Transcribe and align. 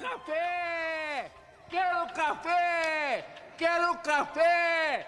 Café! 0.00 1.30
Quero 1.68 2.06
café! 2.14 3.24
Quero 3.56 3.98
café! 3.98 5.06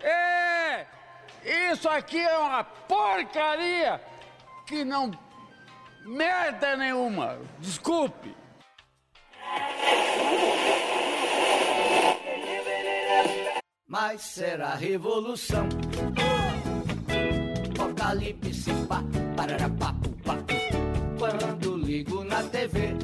É! 0.00 0.86
Isso 1.72 1.88
aqui 1.88 2.20
é 2.20 2.38
uma 2.38 2.64
porcaria 2.64 4.00
que 4.66 4.82
não 4.84 5.10
merda 6.06 6.76
nenhuma. 6.76 7.38
Desculpe. 7.58 8.34
Mas 13.86 14.22
será 14.22 14.74
revolução. 14.74 15.68
Apocalipse, 17.78 18.72
pá, 18.88 19.02
parará, 19.36 19.68
papo. 19.68 20.14
Quando 21.18 21.76
ligo 21.76 22.24
na 22.24 22.42
TV. 22.44 22.94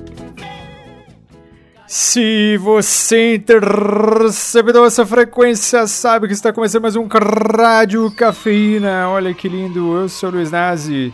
Se 1.92 2.56
você 2.58 3.34
interceptou 3.34 4.86
essa 4.86 5.04
frequência, 5.04 5.88
sabe 5.88 6.28
que 6.28 6.32
está 6.32 6.52
começando 6.52 6.82
mais 6.82 6.94
um 6.94 7.08
Rádio 7.08 8.08
Cafeína. 8.12 9.08
Olha 9.08 9.34
que 9.34 9.48
lindo, 9.48 9.96
eu 9.96 10.08
sou 10.08 10.28
o 10.28 10.32
Luiz 10.34 10.52
Nazi. 10.52 11.12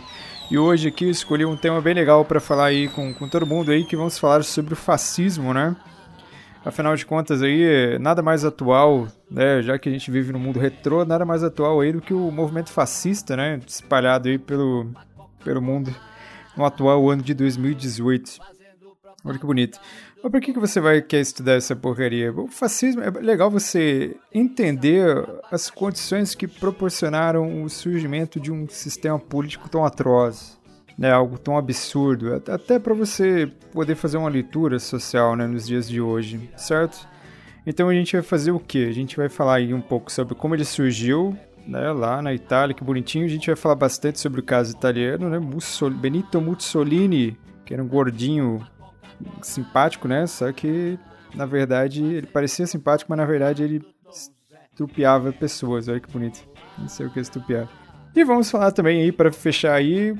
E 0.51 0.55
hoje 0.55 0.89
aqui 0.89 1.09
escolhi 1.09 1.43
um 1.43 1.57
tema 1.57 1.81
bem 1.81 1.95
legal 1.95 2.23
para 2.23 2.39
falar 2.39 2.65
aí 2.65 2.87
com, 2.89 3.11
com 3.11 3.27
todo 3.27 3.43
mundo 3.43 3.71
aí, 3.71 3.85
que 3.85 3.95
vamos 3.95 4.19
falar 4.19 4.43
sobre 4.43 4.73
o 4.73 4.77
fascismo, 4.77 5.51
né? 5.51 5.75
Afinal 6.63 6.95
de 6.95 7.07
contas 7.07 7.41
aí, 7.41 7.97
nada 7.97 8.21
mais 8.21 8.45
atual, 8.45 9.07
né, 9.31 9.63
já 9.63 9.79
que 9.79 9.89
a 9.89 9.91
gente 9.91 10.11
vive 10.11 10.31
no 10.31 10.37
mundo 10.37 10.59
retrô, 10.59 11.03
nada 11.03 11.25
mais 11.25 11.43
atual 11.43 11.81
aí 11.81 11.91
do 11.91 12.01
que 12.01 12.13
o 12.13 12.29
movimento 12.29 12.69
fascista, 12.69 13.35
né, 13.35 13.59
espalhado 13.65 14.29
aí 14.29 14.37
pelo, 14.37 14.91
pelo 15.43 15.59
mundo 15.59 15.91
no 16.55 16.63
atual 16.63 17.09
ano 17.09 17.23
de 17.23 17.33
2018. 17.33 18.39
Olha 19.25 19.39
que 19.39 19.45
bonito. 19.45 19.79
Mas 20.27 20.31
por 20.33 20.41
que, 20.41 20.51
que 20.51 20.59
você 20.59 20.81
vai 20.81 21.01
querer 21.01 21.21
estudar 21.21 21.53
essa 21.53 21.73
porcaria? 21.73 22.33
O 22.33 22.47
fascismo, 22.47 23.01
é 23.01 23.09
legal 23.11 23.49
você 23.49 24.17
entender 24.33 25.25
as 25.49 25.69
condições 25.69 26.35
que 26.35 26.45
proporcionaram 26.45 27.63
o 27.63 27.69
surgimento 27.69 28.37
de 28.37 28.51
um 28.51 28.67
sistema 28.67 29.17
político 29.17 29.69
tão 29.69 29.85
atroz 29.85 30.57
né, 30.97 31.11
algo 31.11 31.37
tão 31.37 31.57
absurdo, 31.57 32.33
até 32.33 32.77
para 32.77 32.93
você 32.93 33.49
poder 33.71 33.95
fazer 33.95 34.17
uma 34.17 34.27
leitura 34.27 34.79
social 34.79 35.33
né, 35.33 35.47
nos 35.47 35.65
dias 35.65 35.87
de 35.87 36.01
hoje, 36.01 36.49
certo? 36.57 37.07
Então 37.65 37.87
a 37.87 37.93
gente 37.93 38.13
vai 38.13 38.23
fazer 38.23 38.51
o 38.51 38.59
que? 38.59 38.85
A 38.85 38.91
gente 38.91 39.15
vai 39.15 39.29
falar 39.29 39.55
aí 39.55 39.73
um 39.73 39.81
pouco 39.81 40.11
sobre 40.11 40.35
como 40.35 40.55
ele 40.55 40.65
surgiu, 40.65 41.37
né, 41.65 41.91
lá 41.91 42.21
na 42.21 42.33
Itália, 42.33 42.73
que 42.73 42.83
bonitinho. 42.83 43.25
A 43.25 43.29
gente 43.29 43.47
vai 43.47 43.55
falar 43.55 43.75
bastante 43.75 44.19
sobre 44.19 44.41
o 44.41 44.43
caso 44.43 44.75
italiano, 44.75 45.29
né, 45.29 45.39
Mussol 45.39 45.91
Benito 45.91 46.41
Mussolini, 46.41 47.37
que 47.63 47.73
era 47.73 47.83
um 47.83 47.87
gordinho 47.87 48.65
simpático, 49.41 50.07
né, 50.07 50.27
só 50.27 50.51
que 50.51 50.97
na 51.33 51.45
verdade 51.45 52.03
ele 52.03 52.27
parecia 52.27 52.65
simpático, 52.65 53.09
mas 53.09 53.17
na 53.17 53.25
verdade 53.25 53.63
ele 53.63 53.81
estupiava 54.77 55.33
pessoas. 55.33 55.87
Olha 55.87 55.99
que 55.99 56.11
bonito. 56.11 56.47
Não 56.77 56.87
sei 56.87 57.07
o 57.07 57.09
que 57.09 57.19
é 57.19 57.21
estupiar. 57.21 57.67
E 58.15 58.23
vamos 58.23 58.49
falar 58.49 58.71
também 58.71 59.01
aí 59.01 59.11
para 59.11 59.31
fechar 59.31 59.73
aí 59.73 60.15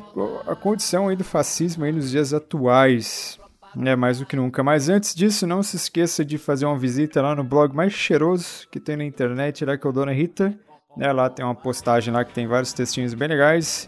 a 0.45 0.55
condição 0.55 1.07
aí 1.07 1.15
do 1.15 1.23
fascismo 1.23 1.85
aí 1.85 1.91
nos 1.91 2.11
dias 2.11 2.33
atuais, 2.33 3.39
né, 3.75 3.95
mais 3.95 4.19
do 4.19 4.25
que 4.25 4.35
nunca. 4.35 4.63
Mas 4.63 4.89
antes 4.89 5.15
disso, 5.15 5.47
não 5.47 5.63
se 5.63 5.75
esqueça 5.75 6.23
de 6.23 6.37
fazer 6.37 6.65
uma 6.65 6.77
visita 6.77 7.21
lá 7.21 7.35
no 7.35 7.43
blog 7.43 7.75
mais 7.75 7.93
cheiroso 7.93 8.67
que 8.71 8.79
tem 8.79 8.97
na 8.97 9.03
internet, 9.03 9.65
lá 9.65 9.77
que 9.77 9.87
é 9.87 9.89
o 9.89 9.93
Dona 9.93 10.11
Rita. 10.11 10.53
Né, 10.95 11.11
lá 11.11 11.29
tem 11.29 11.45
uma 11.45 11.55
postagem 11.55 12.11
lá 12.13 12.25
que 12.25 12.33
tem 12.33 12.47
vários 12.47 12.73
textinhos 12.73 13.13
bem 13.13 13.27
legais. 13.27 13.87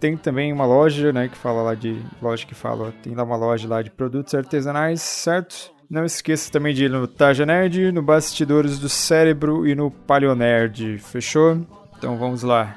Tem 0.00 0.16
também 0.16 0.52
uma 0.52 0.66
loja, 0.66 1.12
né, 1.12 1.28
que 1.28 1.36
fala 1.36 1.62
lá 1.62 1.74
de 1.74 2.00
loja 2.20 2.46
que 2.46 2.54
fala, 2.54 2.92
tem 3.02 3.14
lá 3.14 3.22
uma 3.22 3.36
loja 3.36 3.68
lá 3.68 3.82
de 3.82 3.90
produtos 3.90 4.34
artesanais, 4.34 5.00
certo? 5.00 5.72
Não 5.88 6.04
esqueça 6.04 6.50
também 6.50 6.74
de 6.74 6.84
ir 6.84 6.90
no 6.90 7.06
Taja 7.06 7.46
Nerd, 7.46 7.92
no 7.92 8.02
Bastidores 8.02 8.78
do 8.78 8.88
Cérebro 8.88 9.66
e 9.66 9.74
no 9.74 9.90
Palionerd, 9.90 10.98
fechou? 10.98 11.64
Então 11.96 12.18
vamos 12.18 12.42
lá 12.42 12.76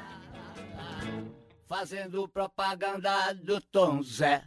fazendo 1.70 2.26
propaganda 2.26 3.32
do 3.32 3.60
Tom 3.60 4.02
Zé. 4.02 4.42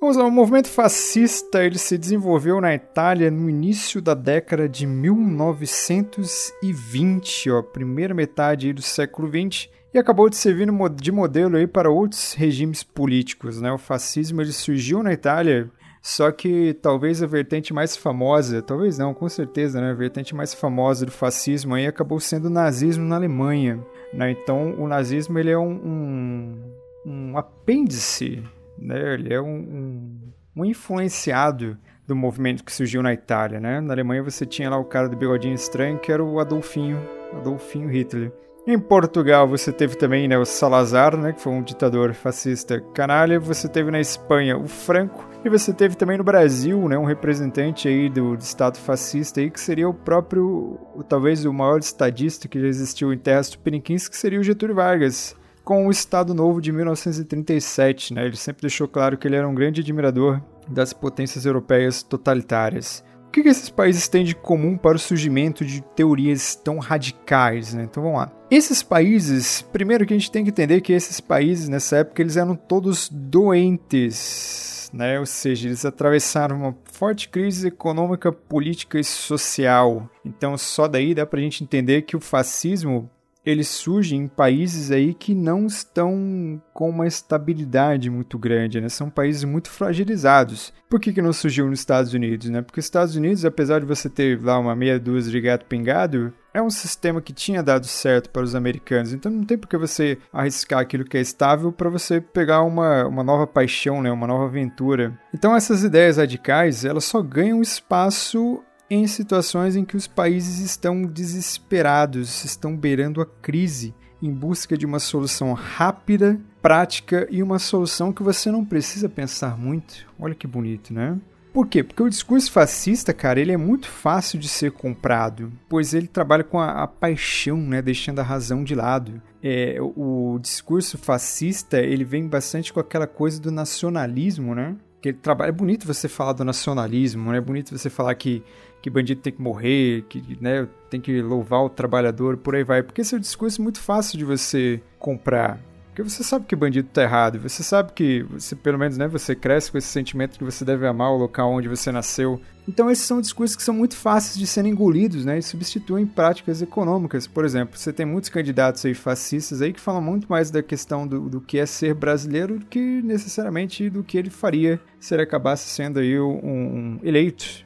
Vamos 0.00 0.16
lá, 0.16 0.26
o 0.26 0.30
movimento 0.30 0.68
fascista 0.68 1.64
ele 1.64 1.78
se 1.78 1.96
desenvolveu 1.96 2.60
na 2.60 2.74
Itália 2.74 3.30
no 3.30 3.48
início 3.48 4.02
da 4.02 4.14
década 4.14 4.68
de 4.68 4.84
1920, 4.86 7.50
ó, 7.50 7.62
primeira 7.62 8.12
metade 8.12 8.72
do 8.72 8.82
século 8.82 9.28
20, 9.28 9.70
e 9.94 9.98
acabou 9.98 10.28
de 10.28 10.36
servir 10.36 10.68
de 10.94 11.12
modelo 11.12 11.56
aí 11.56 11.66
para 11.66 11.90
outros 11.90 12.34
regimes 12.34 12.82
políticos. 12.82 13.60
Né? 13.60 13.72
O 13.72 13.78
fascismo 13.78 14.42
ele 14.42 14.52
surgiu 14.52 15.02
na 15.02 15.12
Itália 15.12 15.70
só 16.04 16.30
que 16.30 16.74
talvez 16.82 17.22
a 17.22 17.26
vertente 17.26 17.72
mais 17.72 17.96
famosa, 17.96 18.60
talvez 18.60 18.98
não, 18.98 19.14
com 19.14 19.26
certeza, 19.26 19.80
né? 19.80 19.90
A 19.90 19.94
vertente 19.94 20.34
mais 20.34 20.52
famosa 20.52 21.06
do 21.06 21.10
fascismo 21.10 21.74
aí 21.74 21.86
acabou 21.86 22.20
sendo 22.20 22.44
o 22.44 22.50
nazismo 22.50 23.06
na 23.06 23.16
Alemanha. 23.16 23.82
Né? 24.12 24.32
Então, 24.32 24.74
o 24.78 24.86
nazismo 24.86 25.38
ele 25.38 25.50
é 25.50 25.56
um, 25.56 25.72
um, 25.72 26.72
um 27.06 27.38
apêndice, 27.38 28.42
né? 28.78 29.14
Ele 29.14 29.32
é 29.32 29.40
um, 29.40 30.18
um, 30.56 30.64
influenciado 30.64 31.78
do 32.06 32.14
movimento 32.14 32.64
que 32.64 32.72
surgiu 32.72 33.02
na 33.02 33.12
Itália, 33.12 33.60
né? 33.60 33.80
Na 33.80 33.94
Alemanha 33.94 34.22
você 34.22 34.44
tinha 34.44 34.70
lá 34.70 34.78
o 34.78 34.84
cara 34.84 35.08
do 35.08 35.16
bigodinho 35.16 35.54
estranho, 35.54 35.98
que 35.98 36.12
era 36.12 36.22
o 36.22 36.38
Adolfinho, 36.38 37.00
Adolfinho 37.32 37.88
Hitler. 37.88 38.32
Em 38.66 38.78
Portugal 38.78 39.46
você 39.46 39.70
teve 39.70 39.94
também 39.94 40.26
né, 40.26 40.38
o 40.38 40.44
Salazar, 40.46 41.14
né, 41.18 41.34
que 41.34 41.40
foi 41.42 41.52
um 41.52 41.62
ditador 41.62 42.14
fascista 42.14 42.80
canalha. 42.94 43.38
Você 43.38 43.68
teve 43.68 43.90
na 43.90 44.00
Espanha 44.00 44.56
o 44.56 44.66
Franco. 44.66 45.28
E 45.44 45.50
você 45.50 45.70
teve 45.70 45.94
também 45.96 46.16
no 46.16 46.24
Brasil 46.24 46.88
né, 46.88 46.96
um 46.96 47.04
representante 47.04 47.86
aí 47.86 48.08
do, 48.08 48.34
do 48.34 48.40
Estado 48.40 48.78
fascista 48.78 49.38
aí, 49.38 49.50
que 49.50 49.60
seria 49.60 49.86
o 49.86 49.92
próprio, 49.92 50.80
talvez 51.06 51.44
o 51.44 51.52
maior 51.52 51.78
estadista 51.78 52.48
que 52.48 52.58
já 52.58 52.66
existiu 52.66 53.12
em 53.12 53.18
terras 53.18 53.50
tupiniquins, 53.50 54.08
que 54.08 54.16
seria 54.16 54.40
o 54.40 54.42
Getúlio 54.42 54.74
Vargas 54.74 55.36
com 55.64 55.86
o 55.86 55.90
Estado 55.90 56.34
Novo 56.34 56.60
de 56.60 56.70
1937. 56.70 58.14
Né? 58.14 58.26
Ele 58.26 58.36
sempre 58.36 58.62
deixou 58.62 58.86
claro 58.86 59.16
que 59.16 59.26
ele 59.26 59.36
era 59.36 59.48
um 59.48 59.54
grande 59.54 59.80
admirador 59.80 60.40
das 60.68 60.92
potências 60.92 61.46
europeias 61.46 62.02
totalitárias 62.02 63.04
que, 63.34 63.42
que 63.42 63.48
esses 63.48 63.68
países 63.68 64.06
têm 64.06 64.24
de 64.24 64.34
comum 64.34 64.76
para 64.76 64.96
o 64.96 64.98
surgimento 64.98 65.64
de 65.64 65.80
teorias 65.80 66.54
tão 66.54 66.78
radicais? 66.78 67.74
Né? 67.74 67.82
Então 67.82 68.00
vamos 68.00 68.18
lá. 68.18 68.32
Esses 68.48 68.80
países, 68.82 69.60
primeiro 69.60 70.06
que 70.06 70.14
a 70.14 70.16
gente 70.16 70.30
tem 70.30 70.44
que 70.44 70.50
entender 70.50 70.80
que 70.80 70.92
esses 70.92 71.20
países 71.20 71.68
nessa 71.68 71.96
época 71.96 72.22
eles 72.22 72.36
eram 72.36 72.54
todos 72.54 73.08
doentes, 73.08 74.88
né? 74.94 75.18
Ou 75.18 75.26
seja, 75.26 75.66
eles 75.66 75.84
atravessaram 75.84 76.56
uma 76.56 76.76
forte 76.84 77.28
crise 77.28 77.66
econômica, 77.66 78.30
política 78.30 79.00
e 79.00 79.04
social. 79.04 80.08
Então 80.24 80.56
só 80.56 80.86
daí 80.86 81.12
dá 81.12 81.26
para 81.26 81.40
a 81.40 81.42
gente 81.42 81.64
entender 81.64 82.02
que 82.02 82.16
o 82.16 82.20
fascismo 82.20 83.10
ele 83.44 83.62
surge 83.62 84.16
em 84.16 84.26
países 84.26 84.90
aí 84.90 85.12
que 85.12 85.34
não 85.34 85.66
estão 85.66 86.60
com 86.72 86.88
uma 86.88 87.06
estabilidade 87.06 88.08
muito 88.08 88.38
grande, 88.38 88.80
né? 88.80 88.88
São 88.88 89.10
países 89.10 89.44
muito 89.44 89.70
fragilizados. 89.70 90.72
Por 90.88 90.98
que, 91.00 91.12
que 91.12 91.20
não 91.20 91.32
surgiu 91.32 91.68
nos 91.68 91.80
Estados 91.80 92.14
Unidos, 92.14 92.48
né? 92.48 92.62
Porque 92.62 92.80
os 92.80 92.86
Estados 92.86 93.16
Unidos, 93.16 93.44
apesar 93.44 93.80
de 93.80 93.86
você 93.86 94.08
ter 94.08 94.40
lá 94.42 94.58
uma 94.58 94.74
meia 94.74 94.98
dúzia 94.98 95.30
de 95.30 95.40
gato 95.40 95.66
pingado, 95.66 96.32
é 96.54 96.62
um 96.62 96.70
sistema 96.70 97.20
que 97.20 97.32
tinha 97.32 97.62
dado 97.62 97.86
certo 97.86 98.30
para 98.30 98.42
os 98.42 98.54
americanos. 98.54 99.12
Então 99.12 99.30
não 99.30 99.44
tem 99.44 99.58
por 99.58 99.68
que 99.68 99.76
você 99.76 100.16
arriscar 100.32 100.80
aquilo 100.80 101.04
que 101.04 101.18
é 101.18 101.20
estável 101.20 101.72
para 101.72 101.90
você 101.90 102.20
pegar 102.20 102.62
uma, 102.62 103.06
uma 103.06 103.24
nova 103.24 103.46
paixão, 103.46 104.00
né? 104.00 104.10
Uma 104.10 104.26
nova 104.26 104.46
aventura. 104.46 105.18
Então 105.34 105.54
essas 105.54 105.82
ideias 105.82 106.16
radicais, 106.16 106.84
elas 106.84 107.04
só 107.04 107.20
ganham 107.20 107.60
espaço 107.60 108.62
em 108.90 109.06
situações 109.06 109.76
em 109.76 109.84
que 109.84 109.96
os 109.96 110.06
países 110.06 110.58
estão 110.58 111.02
desesperados, 111.02 112.44
estão 112.44 112.76
beirando 112.76 113.20
a 113.20 113.26
crise, 113.26 113.94
em 114.22 114.32
busca 114.32 114.76
de 114.76 114.86
uma 114.86 114.98
solução 114.98 115.52
rápida, 115.52 116.40
prática 116.62 117.26
e 117.30 117.42
uma 117.42 117.58
solução 117.58 118.12
que 118.12 118.22
você 118.22 118.50
não 118.50 118.64
precisa 118.64 119.08
pensar 119.08 119.58
muito. 119.58 120.06
Olha 120.18 120.34
que 120.34 120.46
bonito, 120.46 120.94
né? 120.94 121.18
Por 121.52 121.68
quê? 121.68 121.84
Porque 121.84 122.02
o 122.02 122.08
discurso 122.08 122.50
fascista, 122.50 123.12
cara, 123.12 123.38
ele 123.38 123.52
é 123.52 123.56
muito 123.56 123.86
fácil 123.86 124.40
de 124.40 124.48
ser 124.48 124.72
comprado, 124.72 125.52
pois 125.68 125.94
ele 125.94 126.08
trabalha 126.08 126.42
com 126.42 126.58
a, 126.58 126.82
a 126.82 126.86
paixão, 126.88 127.58
né, 127.58 127.80
deixando 127.80 128.18
a 128.18 128.24
razão 128.24 128.64
de 128.64 128.74
lado. 128.74 129.22
É, 129.40 129.76
o, 129.80 130.32
o 130.34 130.38
discurso 130.40 130.98
fascista, 130.98 131.78
ele 131.78 132.02
vem 132.02 132.26
bastante 132.26 132.72
com 132.72 132.80
aquela 132.80 133.06
coisa 133.06 133.40
do 133.40 133.52
nacionalismo, 133.52 134.52
né? 134.52 134.74
Que 135.00 135.10
ele 135.10 135.18
trabalha, 135.18 135.50
é 135.50 135.52
bonito 135.52 135.86
você 135.86 136.08
falar 136.08 136.32
do 136.32 136.44
nacionalismo, 136.44 137.30
né? 137.30 137.38
É 137.38 137.40
bonito 137.40 137.78
você 137.78 137.88
falar 137.88 138.16
que 138.16 138.42
que 138.84 138.90
bandido 138.90 139.22
tem 139.22 139.32
que 139.32 139.40
morrer, 139.40 140.04
que 140.10 140.36
né, 140.42 140.68
tem 140.90 141.00
que 141.00 141.22
louvar 141.22 141.64
o 141.64 141.70
trabalhador, 141.70 142.36
por 142.36 142.54
aí 142.54 142.62
vai. 142.62 142.82
Porque 142.82 143.00
esse 143.00 143.14
é 143.14 143.16
um 143.16 143.20
discurso 143.20 143.62
muito 143.62 143.80
fácil 143.80 144.18
de 144.18 144.26
você 144.26 144.78
comprar. 144.98 145.58
Porque 145.86 146.02
você 146.02 146.22
sabe 146.22 146.44
que 146.44 146.54
bandido 146.54 146.90
tá 146.92 147.02
errado, 147.02 147.38
você 147.38 147.62
sabe 147.62 147.94
que 147.94 148.24
você, 148.24 148.54
pelo 148.54 148.78
menos, 148.78 148.98
né, 148.98 149.08
você 149.08 149.34
cresce 149.34 149.72
com 149.72 149.78
esse 149.78 149.86
sentimento 149.86 150.36
que 150.36 150.44
você 150.44 150.66
deve 150.66 150.86
amar 150.86 151.12
o 151.12 151.16
local 151.16 151.50
onde 151.50 151.66
você 151.66 151.90
nasceu. 151.90 152.38
Então 152.68 152.90
esses 152.90 153.06
são 153.06 153.22
discursos 153.22 153.56
que 153.56 153.62
são 153.62 153.74
muito 153.74 153.96
fáceis 153.96 154.36
de 154.36 154.46
serem 154.46 154.72
engolidos, 154.72 155.24
né, 155.24 155.38
e 155.38 155.42
substituem 155.42 156.04
práticas 156.04 156.60
econômicas. 156.60 157.26
Por 157.26 157.46
exemplo, 157.46 157.78
você 157.78 157.90
tem 157.90 158.04
muitos 158.04 158.28
candidatos 158.28 158.84
aí 158.84 158.92
fascistas 158.92 159.62
aí 159.62 159.72
que 159.72 159.80
falam 159.80 160.02
muito 160.02 160.26
mais 160.28 160.50
da 160.50 160.62
questão 160.62 161.06
do, 161.06 161.30
do 161.30 161.40
que 161.40 161.58
é 161.58 161.64
ser 161.64 161.94
brasileiro 161.94 162.58
do 162.58 162.66
que 162.66 163.00
necessariamente 163.00 163.88
do 163.88 164.04
que 164.04 164.18
ele 164.18 164.28
faria 164.28 164.78
se 165.00 165.14
ele 165.14 165.22
acabasse 165.22 165.70
sendo 165.70 166.00
aí 166.00 166.20
um, 166.20 166.34
um 166.44 166.98
eleito 167.02 167.64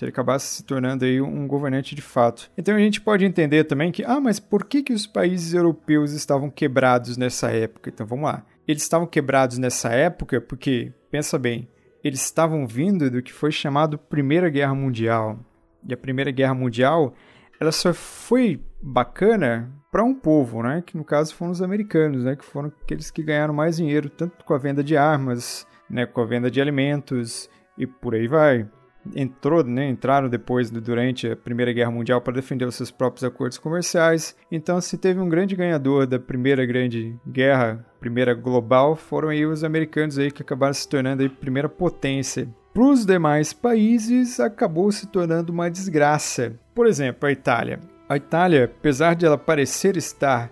se 0.00 0.04
ele 0.06 0.12
acabasse 0.12 0.56
se 0.56 0.64
tornando 0.64 1.04
aí 1.04 1.20
um 1.20 1.46
governante 1.46 1.94
de 1.94 2.00
fato. 2.00 2.50
Então 2.56 2.74
a 2.74 2.78
gente 2.78 3.02
pode 3.02 3.22
entender 3.22 3.64
também 3.64 3.92
que, 3.92 4.02
ah, 4.02 4.18
mas 4.18 4.40
por 4.40 4.64
que, 4.64 4.82
que 4.82 4.94
os 4.94 5.06
países 5.06 5.52
europeus 5.52 6.12
estavam 6.12 6.48
quebrados 6.48 7.18
nessa 7.18 7.50
época? 7.50 7.90
Então 7.90 8.06
vamos 8.06 8.24
lá. 8.24 8.46
Eles 8.66 8.82
estavam 8.82 9.06
quebrados 9.06 9.58
nessa 9.58 9.90
época 9.90 10.40
porque, 10.40 10.90
pensa 11.10 11.38
bem, 11.38 11.68
eles 12.02 12.24
estavam 12.24 12.66
vindo 12.66 13.10
do 13.10 13.22
que 13.22 13.30
foi 13.30 13.52
chamado 13.52 13.98
Primeira 13.98 14.48
Guerra 14.48 14.74
Mundial. 14.74 15.38
E 15.86 15.92
a 15.92 15.98
Primeira 15.98 16.30
Guerra 16.30 16.54
Mundial, 16.54 17.12
ela 17.60 17.70
só 17.70 17.92
foi 17.92 18.58
bacana 18.80 19.70
para 19.92 20.02
um 20.02 20.14
povo, 20.14 20.62
né? 20.62 20.82
Que 20.86 20.96
no 20.96 21.04
caso 21.04 21.34
foram 21.34 21.52
os 21.52 21.60
americanos, 21.60 22.24
né? 22.24 22.36
Que 22.36 22.44
foram 22.44 22.72
aqueles 22.82 23.10
que 23.10 23.22
ganharam 23.22 23.52
mais 23.52 23.76
dinheiro, 23.76 24.08
tanto 24.08 24.46
com 24.46 24.54
a 24.54 24.58
venda 24.58 24.82
de 24.82 24.96
armas, 24.96 25.66
né? 25.90 26.06
Com 26.06 26.22
a 26.22 26.26
venda 26.26 26.50
de 26.50 26.58
alimentos 26.58 27.50
e 27.76 27.86
por 27.86 28.14
aí 28.14 28.26
vai 28.26 28.66
entrou, 29.14 29.64
né, 29.64 29.88
entraram 29.88 30.28
depois 30.28 30.70
durante 30.70 31.28
a 31.28 31.36
Primeira 31.36 31.72
Guerra 31.72 31.90
Mundial 31.90 32.20
para 32.20 32.34
defender 32.34 32.64
os 32.64 32.74
seus 32.74 32.90
próprios 32.90 33.24
acordos 33.24 33.58
comerciais. 33.58 34.36
Então, 34.50 34.80
se 34.80 34.98
teve 34.98 35.20
um 35.20 35.28
grande 35.28 35.56
ganhador 35.56 36.06
da 36.06 36.18
Primeira 36.18 36.64
Grande 36.66 37.16
Guerra, 37.26 37.84
Primeira 37.98 38.34
Global, 38.34 38.96
foram 38.96 39.28
aí 39.28 39.44
os 39.44 39.64
americanos 39.64 40.18
aí 40.18 40.30
que 40.30 40.42
acabaram 40.42 40.74
se 40.74 40.88
tornando 40.88 41.22
aí 41.22 41.28
primeira 41.28 41.68
potência. 41.68 42.48
Para 42.72 42.84
os 42.84 43.04
demais 43.04 43.52
países, 43.52 44.38
acabou 44.38 44.92
se 44.92 45.06
tornando 45.06 45.52
uma 45.52 45.70
desgraça. 45.70 46.54
Por 46.74 46.86
exemplo, 46.86 47.28
a 47.28 47.32
Itália. 47.32 47.80
A 48.08 48.16
Itália, 48.16 48.64
apesar 48.64 49.14
de 49.14 49.26
ela 49.26 49.36
parecer 49.36 49.96
estar 49.96 50.50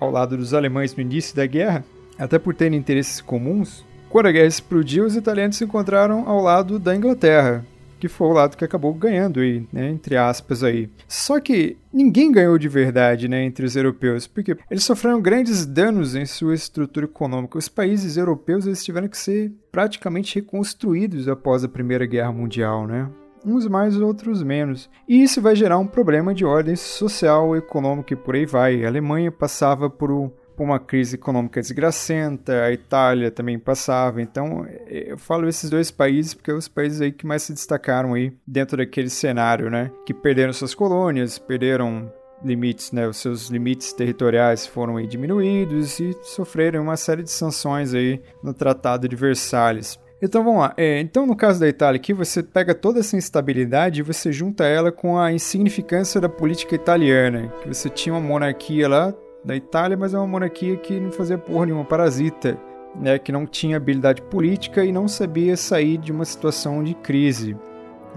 ao 0.00 0.10
lado 0.10 0.36
dos 0.36 0.52
alemães 0.54 0.94
no 0.94 1.02
início 1.02 1.36
da 1.36 1.46
guerra, 1.46 1.84
até 2.18 2.38
por 2.38 2.54
terem 2.54 2.78
interesses 2.78 3.20
comuns, 3.20 3.84
quando 4.08 4.26
a 4.26 4.32
guerra 4.32 4.46
explodiu, 4.46 5.04
os 5.04 5.14
italianos 5.14 5.56
se 5.56 5.64
encontraram 5.64 6.28
ao 6.28 6.42
lado 6.42 6.78
da 6.78 6.94
Inglaterra, 6.96 7.64
que 8.00 8.08
foi 8.08 8.28
o 8.28 8.32
lado 8.32 8.56
que 8.56 8.64
acabou 8.64 8.92
ganhando 8.94 9.40
aí, 9.40 9.66
né, 9.72 9.90
entre 9.90 10.16
aspas 10.16 10.64
aí. 10.64 10.88
Só 11.06 11.38
que 11.38 11.76
ninguém 11.92 12.32
ganhou 12.32 12.58
de 12.58 12.68
verdade, 12.68 13.28
né, 13.28 13.44
entre 13.44 13.64
os 13.64 13.76
europeus, 13.76 14.26
porque 14.26 14.56
eles 14.70 14.84
sofreram 14.84 15.20
grandes 15.20 15.66
danos 15.66 16.14
em 16.16 16.24
sua 16.24 16.54
estrutura 16.54 17.06
econômica. 17.06 17.58
Os 17.58 17.68
países 17.68 18.16
europeus 18.16 18.66
eles 18.66 18.84
tiveram 18.84 19.08
que 19.08 19.18
ser 19.18 19.52
praticamente 19.70 20.36
reconstruídos 20.36 21.28
após 21.28 21.62
a 21.62 21.68
Primeira 21.68 22.06
Guerra 22.06 22.32
Mundial, 22.32 22.86
né? 22.86 23.08
Uns 23.44 23.66
mais, 23.66 23.98
outros 23.98 24.42
menos. 24.42 24.90
E 25.08 25.22
isso 25.22 25.40
vai 25.40 25.56
gerar 25.56 25.78
um 25.78 25.86
problema 25.86 26.34
de 26.34 26.44
ordem 26.44 26.76
social, 26.76 27.56
econômica 27.56 28.12
e 28.12 28.16
por 28.16 28.34
aí 28.34 28.44
vai. 28.44 28.84
A 28.84 28.88
Alemanha 28.88 29.32
passava 29.32 29.88
por 29.88 30.10
por 30.60 30.64
uma 30.64 30.78
crise 30.78 31.14
econômica 31.14 31.58
desgracenta, 31.58 32.64
a 32.64 32.70
Itália 32.70 33.30
também 33.30 33.58
passava. 33.58 34.20
Então, 34.20 34.66
eu 34.86 35.16
falo 35.16 35.48
esses 35.48 35.70
dois 35.70 35.90
países 35.90 36.34
porque 36.34 36.50
são 36.50 36.58
os 36.58 36.68
países 36.68 37.00
aí 37.00 37.10
que 37.10 37.26
mais 37.26 37.44
se 37.44 37.54
destacaram 37.54 38.12
aí 38.12 38.30
dentro 38.46 38.76
daquele 38.76 39.08
cenário, 39.08 39.70
né? 39.70 39.90
Que 40.04 40.12
perderam 40.12 40.52
suas 40.52 40.74
colônias, 40.74 41.38
perderam 41.38 42.12
limites, 42.44 42.92
né? 42.92 43.08
Os 43.08 43.16
seus 43.16 43.48
limites 43.48 43.94
territoriais 43.94 44.66
foram 44.66 44.98
aí 44.98 45.06
diminuídos 45.06 45.98
e 45.98 46.14
sofreram 46.24 46.82
uma 46.82 46.96
série 46.98 47.22
de 47.22 47.30
sanções 47.30 47.94
aí 47.94 48.20
no 48.44 48.52
Tratado 48.52 49.08
de 49.08 49.16
Versalhes. 49.16 49.98
Então 50.20 50.44
vamos 50.44 50.60
lá. 50.60 50.74
É, 50.76 51.00
então, 51.00 51.26
no 51.26 51.34
caso 51.34 51.58
da 51.58 51.68
Itália 51.68 51.98
aqui, 51.98 52.12
você 52.12 52.42
pega 52.42 52.74
toda 52.74 53.00
essa 53.00 53.16
instabilidade 53.16 54.00
e 54.00 54.02
você 54.02 54.30
junta 54.30 54.64
ela 54.64 54.92
com 54.92 55.18
a 55.18 55.32
insignificância 55.32 56.20
da 56.20 56.28
política 56.28 56.74
italiana, 56.74 57.50
que 57.62 57.68
você 57.68 57.88
tinha 57.88 58.12
uma 58.12 58.20
monarquia 58.20 58.86
lá 58.86 59.14
da 59.44 59.56
Itália, 59.56 59.96
mas 59.96 60.14
é 60.14 60.18
uma 60.18 60.26
monarquia 60.26 60.76
que 60.76 60.98
não 61.00 61.10
fazia 61.10 61.38
porra 61.38 61.66
nenhuma, 61.66 61.84
parasita, 61.84 62.58
né, 62.94 63.18
que 63.18 63.32
não 63.32 63.46
tinha 63.46 63.76
habilidade 63.76 64.22
política 64.22 64.84
e 64.84 64.92
não 64.92 65.08
sabia 65.08 65.56
sair 65.56 65.96
de 65.96 66.12
uma 66.12 66.24
situação 66.24 66.82
de 66.82 66.94
crise. 66.94 67.56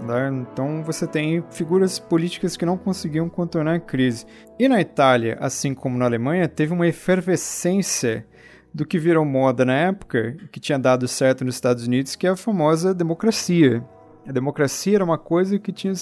Né? 0.00 0.28
Então 0.32 0.82
você 0.82 1.06
tem 1.06 1.44
figuras 1.50 1.98
políticas 1.98 2.56
que 2.56 2.66
não 2.66 2.76
conseguiam 2.76 3.28
contornar 3.28 3.76
a 3.76 3.80
crise. 3.80 4.26
E 4.58 4.68
na 4.68 4.80
Itália, 4.80 5.36
assim 5.40 5.74
como 5.74 5.96
na 5.96 6.04
Alemanha, 6.04 6.48
teve 6.48 6.72
uma 6.72 6.86
efervescência 6.86 8.26
do 8.72 8.84
que 8.84 8.98
virou 8.98 9.24
moda 9.24 9.64
na 9.64 9.74
época, 9.74 10.36
que 10.50 10.58
tinha 10.58 10.78
dado 10.78 11.06
certo 11.06 11.44
nos 11.44 11.54
Estados 11.54 11.86
Unidos, 11.86 12.16
que 12.16 12.26
é 12.26 12.30
a 12.30 12.36
famosa 12.36 12.92
democracia. 12.92 13.84
A 14.26 14.32
democracia 14.32 14.96
era 14.96 15.04
uma 15.04 15.18
coisa 15.18 15.58
que 15.58 15.70
tinha, 15.70 15.92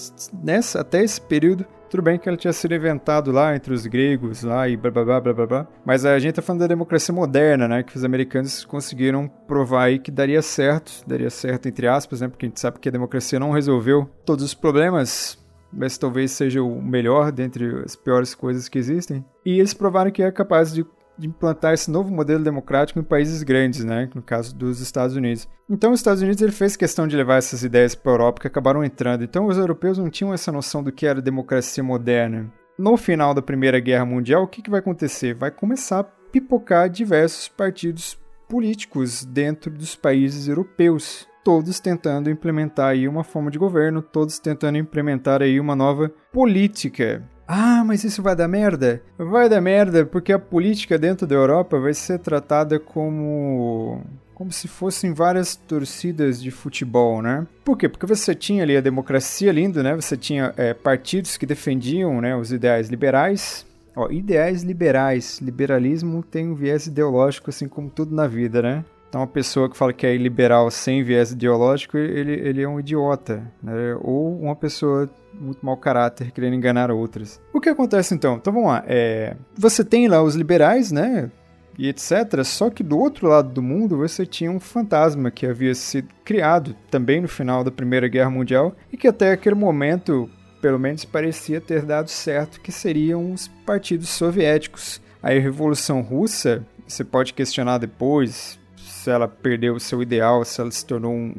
nessa, 0.42 0.80
até 0.80 1.02
esse 1.02 1.20
período, 1.20 1.66
tudo 1.90 2.02
bem 2.04 2.18
que 2.18 2.28
ela 2.28 2.38
tinha 2.38 2.52
sido 2.52 2.74
inventado 2.74 3.32
lá 3.32 3.54
entre 3.54 3.74
os 3.74 3.84
gregos 3.84 4.42
lá 4.42 4.68
e 4.68 4.76
blá 4.76 4.90
blá 4.90 5.04
blá 5.04 5.20
blá 5.20 5.32
blá, 5.34 5.46
blá. 5.46 5.68
mas 5.84 6.06
a 6.06 6.18
gente 6.18 6.34
tá 6.36 6.42
falando 6.42 6.60
da 6.60 6.66
democracia 6.66 7.14
moderna, 7.14 7.68
né, 7.68 7.82
que 7.82 7.96
os 7.96 8.04
americanos 8.04 8.64
conseguiram 8.64 9.28
provar 9.46 9.84
aí 9.84 9.98
que 9.98 10.10
daria 10.10 10.40
certo, 10.40 11.04
daria 11.06 11.28
certo 11.28 11.68
entre 11.68 11.86
aspas, 11.88 12.20
né, 12.20 12.28
porque 12.28 12.46
a 12.46 12.48
gente 12.48 12.60
sabe 12.60 12.78
que 12.78 12.88
a 12.88 12.92
democracia 12.92 13.38
não 13.38 13.50
resolveu 13.50 14.08
todos 14.24 14.44
os 14.44 14.54
problemas, 14.54 15.36
mas 15.72 15.98
talvez 15.98 16.30
seja 16.30 16.62
o 16.62 16.80
melhor 16.80 17.32
dentre 17.32 17.82
as 17.84 17.96
piores 17.96 18.34
coisas 18.34 18.68
que 18.68 18.78
existem. 18.78 19.24
E 19.44 19.58
eles 19.58 19.74
provaram 19.74 20.10
que 20.10 20.22
é 20.22 20.30
capaz 20.30 20.72
de 20.72 20.86
de 21.18 21.26
implantar 21.26 21.74
esse 21.74 21.90
novo 21.90 22.10
modelo 22.10 22.42
democrático 22.42 22.98
em 22.98 23.02
países 23.02 23.42
grandes, 23.42 23.84
né? 23.84 24.08
no 24.14 24.22
caso 24.22 24.54
dos 24.54 24.80
Estados 24.80 25.14
Unidos. 25.16 25.48
Então, 25.68 25.92
os 25.92 26.00
Estados 26.00 26.22
Unidos 26.22 26.42
ele 26.42 26.52
fez 26.52 26.76
questão 26.76 27.06
de 27.06 27.16
levar 27.16 27.36
essas 27.36 27.62
ideias 27.62 27.94
para 27.94 28.12
a 28.12 28.14
Europa 28.14 28.40
que 28.40 28.46
acabaram 28.46 28.84
entrando. 28.84 29.24
Então, 29.24 29.46
os 29.46 29.56
europeus 29.56 29.98
não 29.98 30.10
tinham 30.10 30.34
essa 30.34 30.52
noção 30.52 30.82
do 30.82 30.92
que 30.92 31.06
era 31.06 31.20
democracia 31.22 31.82
moderna. 31.82 32.52
No 32.78 32.96
final 32.96 33.34
da 33.34 33.42
Primeira 33.42 33.78
Guerra 33.78 34.04
Mundial, 34.04 34.42
o 34.42 34.48
que, 34.48 34.62
que 34.62 34.70
vai 34.70 34.80
acontecer? 34.80 35.34
Vai 35.34 35.50
começar 35.50 36.00
a 36.00 36.04
pipocar 36.04 36.88
diversos 36.88 37.48
partidos 37.48 38.18
políticos 38.48 39.24
dentro 39.24 39.70
dos 39.70 39.94
países 39.94 40.48
europeus, 40.48 41.28
todos 41.44 41.80
tentando 41.80 42.30
implementar 42.30 42.88
aí 42.88 43.06
uma 43.06 43.24
forma 43.24 43.50
de 43.50 43.58
governo, 43.58 44.02
todos 44.02 44.38
tentando 44.38 44.78
implementar 44.78 45.42
aí 45.42 45.60
uma 45.60 45.76
nova 45.76 46.10
política. 46.32 47.22
Ah, 47.54 47.84
mas 47.84 48.02
isso 48.02 48.22
vai 48.22 48.34
dar 48.34 48.48
merda? 48.48 49.02
Vai 49.18 49.46
dar 49.46 49.60
merda 49.60 50.06
porque 50.06 50.32
a 50.32 50.38
política 50.38 50.98
dentro 50.98 51.26
da 51.26 51.34
Europa 51.34 51.78
vai 51.78 51.92
ser 51.92 52.18
tratada 52.18 52.80
como 52.80 54.00
como 54.32 54.50
se 54.50 54.66
fossem 54.66 55.12
várias 55.12 55.54
torcidas 55.54 56.42
de 56.42 56.50
futebol, 56.50 57.20
né? 57.20 57.46
Por 57.62 57.76
quê? 57.76 57.90
Porque 57.90 58.06
você 58.06 58.34
tinha 58.34 58.62
ali 58.62 58.74
a 58.74 58.80
democracia 58.80 59.52
linda, 59.52 59.82
né? 59.82 59.94
Você 59.94 60.16
tinha 60.16 60.54
é, 60.56 60.72
partidos 60.72 61.36
que 61.36 61.44
defendiam 61.44 62.22
né, 62.22 62.34
os 62.34 62.50
ideais 62.52 62.88
liberais. 62.88 63.66
Ó, 63.94 64.10
ideais 64.10 64.62
liberais. 64.62 65.38
Liberalismo 65.38 66.22
tem 66.22 66.48
um 66.48 66.54
viés 66.54 66.86
ideológico, 66.86 67.50
assim 67.50 67.68
como 67.68 67.90
tudo 67.90 68.14
na 68.14 68.26
vida, 68.26 68.62
né? 68.62 68.82
Então, 69.12 69.20
uma 69.20 69.26
pessoa 69.26 69.68
que 69.68 69.76
fala 69.76 69.92
que 69.92 70.06
é 70.06 70.16
liberal 70.16 70.70
sem 70.70 71.04
viés 71.04 71.32
ideológico, 71.32 71.98
ele, 71.98 72.32
ele 72.32 72.62
é 72.62 72.66
um 72.66 72.80
idiota, 72.80 73.46
né? 73.62 73.94
Ou 74.00 74.40
uma 74.40 74.56
pessoa 74.56 75.06
muito 75.38 75.58
mau 75.60 75.76
caráter, 75.76 76.30
querendo 76.30 76.54
enganar 76.54 76.90
outras. 76.90 77.38
O 77.52 77.60
que 77.60 77.68
acontece 77.68 78.14
então? 78.14 78.36
Então 78.36 78.50
vamos 78.50 78.70
lá. 78.70 78.82
É, 78.86 79.36
você 79.54 79.84
tem 79.84 80.08
lá 80.08 80.22
os 80.22 80.34
liberais, 80.34 80.90
né? 80.90 81.30
E 81.78 81.90
etc. 81.90 82.42
Só 82.42 82.70
que 82.70 82.82
do 82.82 82.98
outro 82.98 83.28
lado 83.28 83.50
do 83.50 83.60
mundo 83.60 83.98
você 83.98 84.24
tinha 84.24 84.50
um 84.50 84.58
fantasma 84.58 85.30
que 85.30 85.44
havia 85.44 85.74
sido 85.74 86.08
criado 86.24 86.74
também 86.90 87.20
no 87.20 87.28
final 87.28 87.62
da 87.62 87.70
Primeira 87.70 88.08
Guerra 88.08 88.30
Mundial 88.30 88.74
e 88.90 88.96
que 88.96 89.06
até 89.06 89.32
aquele 89.32 89.56
momento, 89.56 90.26
pelo 90.62 90.78
menos, 90.78 91.04
parecia 91.04 91.60
ter 91.60 91.82
dado 91.82 92.08
certo, 92.08 92.62
que 92.62 92.72
seriam 92.72 93.30
os 93.30 93.46
partidos 93.66 94.08
soviéticos. 94.08 95.02
Aí 95.22 95.36
a 95.36 95.42
Revolução 95.42 96.00
Russa, 96.00 96.66
você 96.88 97.04
pode 97.04 97.34
questionar 97.34 97.76
depois, 97.76 98.58
se 99.02 99.10
ela 99.10 99.26
perdeu 99.26 99.74
o 99.74 99.80
seu 99.80 100.00
ideal, 100.00 100.44
se 100.44 100.60
ela 100.60 100.70
se 100.70 100.86
tornou 100.86 101.12
um, 101.12 101.32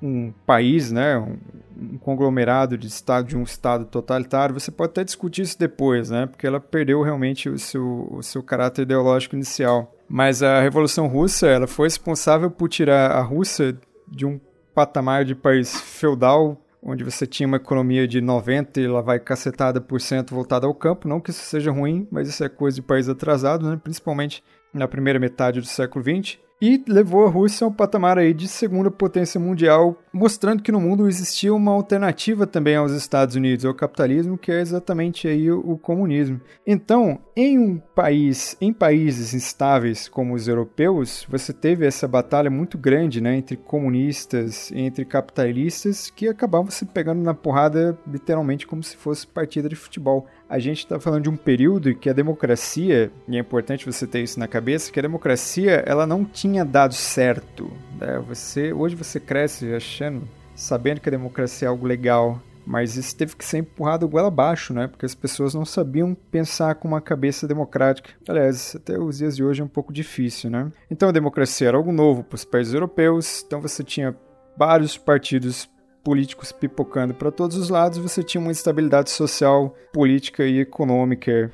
um, 0.00 0.08
um 0.08 0.32
país, 0.46 0.92
né, 0.92 1.18
um, 1.18 1.36
um, 1.76 1.98
conglomerado 1.98 2.78
de 2.78 2.86
estado 2.86 3.26
de 3.26 3.36
um 3.36 3.42
estado 3.42 3.84
totalitário, 3.84 4.58
você 4.58 4.70
pode 4.70 4.90
até 4.90 5.02
discutir 5.02 5.42
isso 5.42 5.58
depois, 5.58 6.10
né, 6.10 6.26
porque 6.26 6.46
ela 6.46 6.60
perdeu 6.60 7.02
realmente 7.02 7.48
o 7.48 7.58
seu, 7.58 8.08
o 8.12 8.22
seu 8.22 8.42
caráter 8.44 8.82
ideológico 8.82 9.34
inicial. 9.34 9.92
Mas 10.08 10.42
a 10.42 10.60
Revolução 10.60 11.08
Russa, 11.08 11.48
ela 11.48 11.66
foi 11.66 11.86
responsável 11.86 12.50
por 12.50 12.68
tirar 12.68 13.10
a 13.10 13.20
Rússia 13.20 13.76
de 14.06 14.24
um 14.24 14.40
patamar 14.72 15.24
de 15.24 15.34
país 15.34 15.80
feudal 15.80 16.56
onde 16.80 17.02
você 17.02 17.26
tinha 17.26 17.46
uma 17.46 17.56
economia 17.56 18.06
de 18.06 18.20
90 18.20 18.80
e 18.80 18.86
lá 18.86 19.00
vai 19.00 19.18
cacetada 19.18 19.80
por 19.80 20.00
cento 20.00 20.32
voltada 20.32 20.64
ao 20.64 20.72
campo. 20.72 21.08
Não 21.08 21.20
que 21.20 21.30
isso 21.30 21.42
seja 21.42 21.72
ruim, 21.72 22.06
mas 22.08 22.28
isso 22.28 22.44
é 22.44 22.48
coisa 22.48 22.76
de 22.76 22.82
país 22.82 23.08
atrasado, 23.08 23.68
né? 23.68 23.78
principalmente 23.82 24.44
na 24.72 24.86
primeira 24.86 25.18
metade 25.18 25.60
do 25.60 25.66
século 25.66 26.04
XX 26.04 26.38
e 26.60 26.82
levou 26.88 27.24
a 27.26 27.30
Rússia 27.30 27.64
ao 27.64 27.70
patamar 27.70 28.18
aí 28.18 28.34
de 28.34 28.48
segunda 28.48 28.90
potência 28.90 29.38
mundial, 29.40 29.96
mostrando 30.12 30.62
que 30.62 30.72
no 30.72 30.80
mundo 30.80 31.08
existia 31.08 31.54
uma 31.54 31.72
alternativa 31.72 32.46
também 32.46 32.76
aos 32.76 32.92
Estados 32.92 33.36
Unidos, 33.36 33.64
ao 33.64 33.74
capitalismo, 33.74 34.36
que 34.36 34.50
é 34.50 34.60
exatamente 34.60 35.28
aí 35.28 35.50
o, 35.50 35.78
comunismo. 35.78 36.40
Então, 36.66 37.20
em 37.36 37.58
um 37.58 37.78
país, 37.78 38.56
em 38.60 38.72
países 38.72 39.32
instáveis 39.32 40.08
como 40.08 40.34
os 40.34 40.48
europeus, 40.48 41.24
você 41.28 41.52
teve 41.52 41.86
essa 41.86 42.08
batalha 42.08 42.50
muito 42.50 42.76
grande, 42.76 43.20
né, 43.20 43.36
entre 43.36 43.56
comunistas, 43.56 44.72
entre 44.72 45.04
capitalistas, 45.04 46.10
que 46.10 46.28
acabavam 46.28 46.70
se 46.70 46.84
pegando 46.84 47.22
na 47.22 47.34
porrada 47.34 47.96
literalmente 48.06 48.66
como 48.66 48.82
se 48.82 48.96
fosse 48.96 49.26
partida 49.26 49.68
de 49.68 49.76
futebol 49.76 50.26
a 50.48 50.58
gente 50.58 50.78
está 50.78 50.98
falando 50.98 51.24
de 51.24 51.28
um 51.28 51.36
período 51.36 51.94
que 51.94 52.08
a 52.08 52.12
democracia, 52.12 53.12
e 53.28 53.36
é 53.36 53.40
importante 53.40 53.84
você 53.84 54.06
ter 54.06 54.22
isso 54.22 54.38
na 54.38 54.48
cabeça, 54.48 54.90
que 54.90 54.98
a 54.98 55.02
democracia 55.02 55.82
ela 55.86 56.06
não 56.06 56.24
tinha 56.24 56.64
dado 56.64 56.94
certo. 56.94 57.70
Né? 58.00 58.18
Você, 58.26 58.72
hoje 58.72 58.96
você 58.96 59.20
cresce 59.20 59.74
achando, 59.74 60.26
sabendo 60.54 61.00
que 61.00 61.08
a 61.08 61.12
democracia 61.12 61.66
é 61.66 61.68
algo 61.68 61.86
legal, 61.86 62.40
mas 62.64 62.96
isso 62.96 63.16
teve 63.16 63.36
que 63.36 63.44
ser 63.44 63.58
empurrado 63.58 64.08
goela 64.08 64.28
abaixo, 64.28 64.74
né? 64.74 64.86
Porque 64.86 65.06
as 65.06 65.14
pessoas 65.14 65.54
não 65.54 65.64
sabiam 65.64 66.14
pensar 66.14 66.74
com 66.74 66.86
uma 66.86 67.00
cabeça 67.00 67.48
democrática. 67.48 68.10
Aliás, 68.28 68.76
até 68.76 68.98
os 68.98 69.16
dias 69.16 69.36
de 69.36 69.42
hoje 69.42 69.62
é 69.62 69.64
um 69.64 69.68
pouco 69.68 69.90
difícil, 69.90 70.50
né? 70.50 70.70
Então 70.90 71.08
a 71.08 71.12
democracia 71.12 71.68
era 71.68 71.78
algo 71.78 71.92
novo 71.92 72.22
para 72.22 72.36
os 72.36 72.44
países 72.44 72.74
europeus, 72.74 73.42
então 73.46 73.60
você 73.60 73.82
tinha 73.82 74.14
vários 74.58 74.98
partidos 74.98 75.68
políticos 76.02 76.52
pipocando 76.52 77.14
para 77.14 77.30
todos 77.30 77.56
os 77.56 77.68
lados, 77.68 77.98
você 77.98 78.22
tinha 78.22 78.40
uma 78.40 78.50
instabilidade 78.50 79.10
social, 79.10 79.74
política 79.92 80.44
e 80.44 80.60
econômica. 80.60 81.50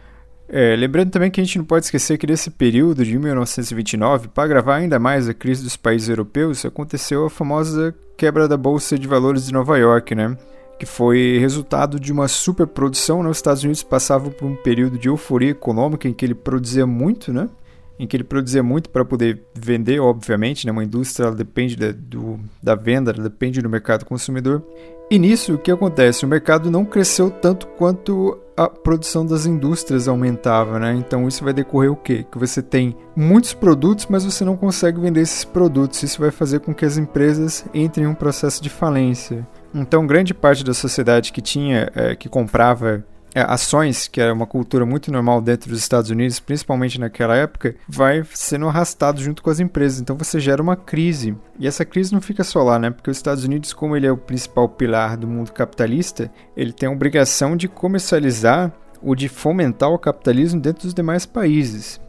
É, 0.49 0.77
lembrando 0.77 1.11
também 1.11 1.31
que 1.31 1.41
a 1.41 1.45
gente 1.45 1.59
não 1.59 1.65
pode 1.65 1.87
esquecer 1.87 2.19
que 2.19 2.27
nesse 2.27 2.51
período 2.51 3.05
de 3.05 3.19
1929, 3.19 4.29
para 4.29 4.45
agravar 4.45 4.81
ainda 4.81 4.99
mais 4.99 5.29
a 5.29 5.35
crise 5.35 5.63
dos 5.63 5.77
países 5.77 6.09
europeus, 6.09 6.65
aconteceu 6.65 7.25
a 7.25 7.31
famosa 7.31 7.95
quebra 8.17 8.47
da 8.47 8.57
Bolsa 8.57 8.99
de 8.99 9.09
Valores 9.09 9.47
de 9.47 9.53
Nova 9.53 9.79
York, 9.79 10.15
né? 10.15 10.37
que 10.79 10.87
foi 10.87 11.39
resultado 11.39 11.99
de 11.99 12.13
uma 12.13 12.29
superprodução. 12.29 13.23
Né? 13.23 13.29
Os 13.31 13.39
Estados 13.39 13.63
Unidos 13.63 13.83
passavam 13.83 14.31
por 14.31 14.47
um 14.47 14.57
período 14.57 14.99
de 14.99 15.09
euforia 15.09 15.51
econômica 15.51 16.09
em 16.09 16.13
que 16.13 16.25
ele 16.25 16.35
produzia 16.35 16.87
muito, 16.87 17.33
né? 17.33 17.49
Em 17.99 18.07
que 18.07 18.17
ele 18.17 18.25
produzia 18.25 18.63
muito 18.63 18.91
para 18.91 19.05
poder 19.05 19.43
vender, 19.55 20.01
obviamente, 20.01 20.67
né? 20.67 20.73
uma 20.73 20.85
indústria 20.85 21.31
depende 21.31 21.77
da, 21.77 21.93
do, 21.93 22.41
da 22.63 22.75
venda, 22.75 23.13
depende 23.13 23.63
do 23.63 23.69
mercado 23.69 24.05
consumidor. 24.05 24.63
E 25.11 25.19
nisso, 25.19 25.55
o 25.55 25.59
que 25.59 25.71
acontece? 25.71 26.25
O 26.25 26.29
mercado 26.29 26.71
não 26.71 26.85
cresceu 26.85 27.31
tanto 27.31 27.67
quanto 27.67 28.39
a 28.57 28.69
produção 28.69 29.27
das 29.27 29.47
indústrias 29.47 30.09
aumentava, 30.09 30.79
né? 30.79 30.95
Então 30.95 31.29
isso 31.29 31.45
vai 31.45 31.53
decorrer 31.53 31.93
o 31.93 31.97
quê? 31.97 32.25
Que 32.31 32.39
você 32.39 32.63
tem 32.63 32.97
muitos 33.15 33.53
produtos, 33.53 34.07
mas 34.09 34.25
você 34.25 34.45
não 34.45 34.57
consegue 34.57 35.01
vender 35.01 35.21
esses 35.21 35.45
produtos. 35.45 36.03
Isso 36.03 36.21
vai 36.21 36.31
fazer 36.31 36.61
com 36.61 36.73
que 36.73 36.85
as 36.85 36.97
empresas 36.97 37.65
entrem 37.75 38.07
em 38.07 38.09
um 38.09 38.15
processo 38.15 38.63
de 38.63 38.71
falência. 38.71 39.47
Então, 39.75 40.07
grande 40.07 40.33
parte 40.33 40.65
da 40.65 40.73
sociedade 40.73 41.33
que 41.33 41.43
tinha, 41.43 41.91
é, 41.95 42.15
que 42.15 42.29
comprava 42.29 43.05
ações, 43.43 44.07
que 44.07 44.21
era 44.21 44.33
uma 44.33 44.47
cultura 44.47 44.87
muito 44.87 45.11
normal 45.11 45.41
dentro 45.41 45.71
dos 45.71 45.81
Estados 45.81 46.11
Unidos, 46.11 46.38
principalmente 46.38 47.00
naquela 47.00 47.37
época, 47.37 47.75
vai 47.88 48.25
sendo 48.33 48.69
arrastado 48.69 49.21
junto 49.21 49.43
com 49.43 49.50
as 49.50 49.61
empresas. 49.61 50.00
Então 50.00 50.17
você 50.17 50.38
gera 50.38 50.62
uma 50.62 50.76
crise. 50.76 51.37
E 51.59 51.67
essa 51.67 51.85
crise 51.85 52.12
não 52.12 52.21
fica 52.21 52.45
só 52.45 52.62
lá, 52.62 52.79
né? 52.79 52.91
Porque 52.91 53.11
os 53.11 53.17
Estados 53.17 53.45
Unidos, 53.45 53.73
como 53.73 53.97
ele 53.97 54.07
é 54.07 54.12
o 54.12 54.17
principal 54.17 54.69
pilar 54.69 55.17
do 55.17 55.26
mundo 55.26 55.53
capitalista, 55.53 56.31
ele 56.57 56.73
tem 56.73 56.88
a 56.88 56.93
obrigação 56.93 57.57
de 57.57 57.69
comercializar 57.69 58.73
ou 59.03 59.14
de 59.14 59.29
fomentar 59.29 59.91
o 59.91 59.99
capitalismo 59.99 60.61
dentro 60.61 60.85
dos 60.85 60.95
demais 60.95 61.26
países. 61.26 62.00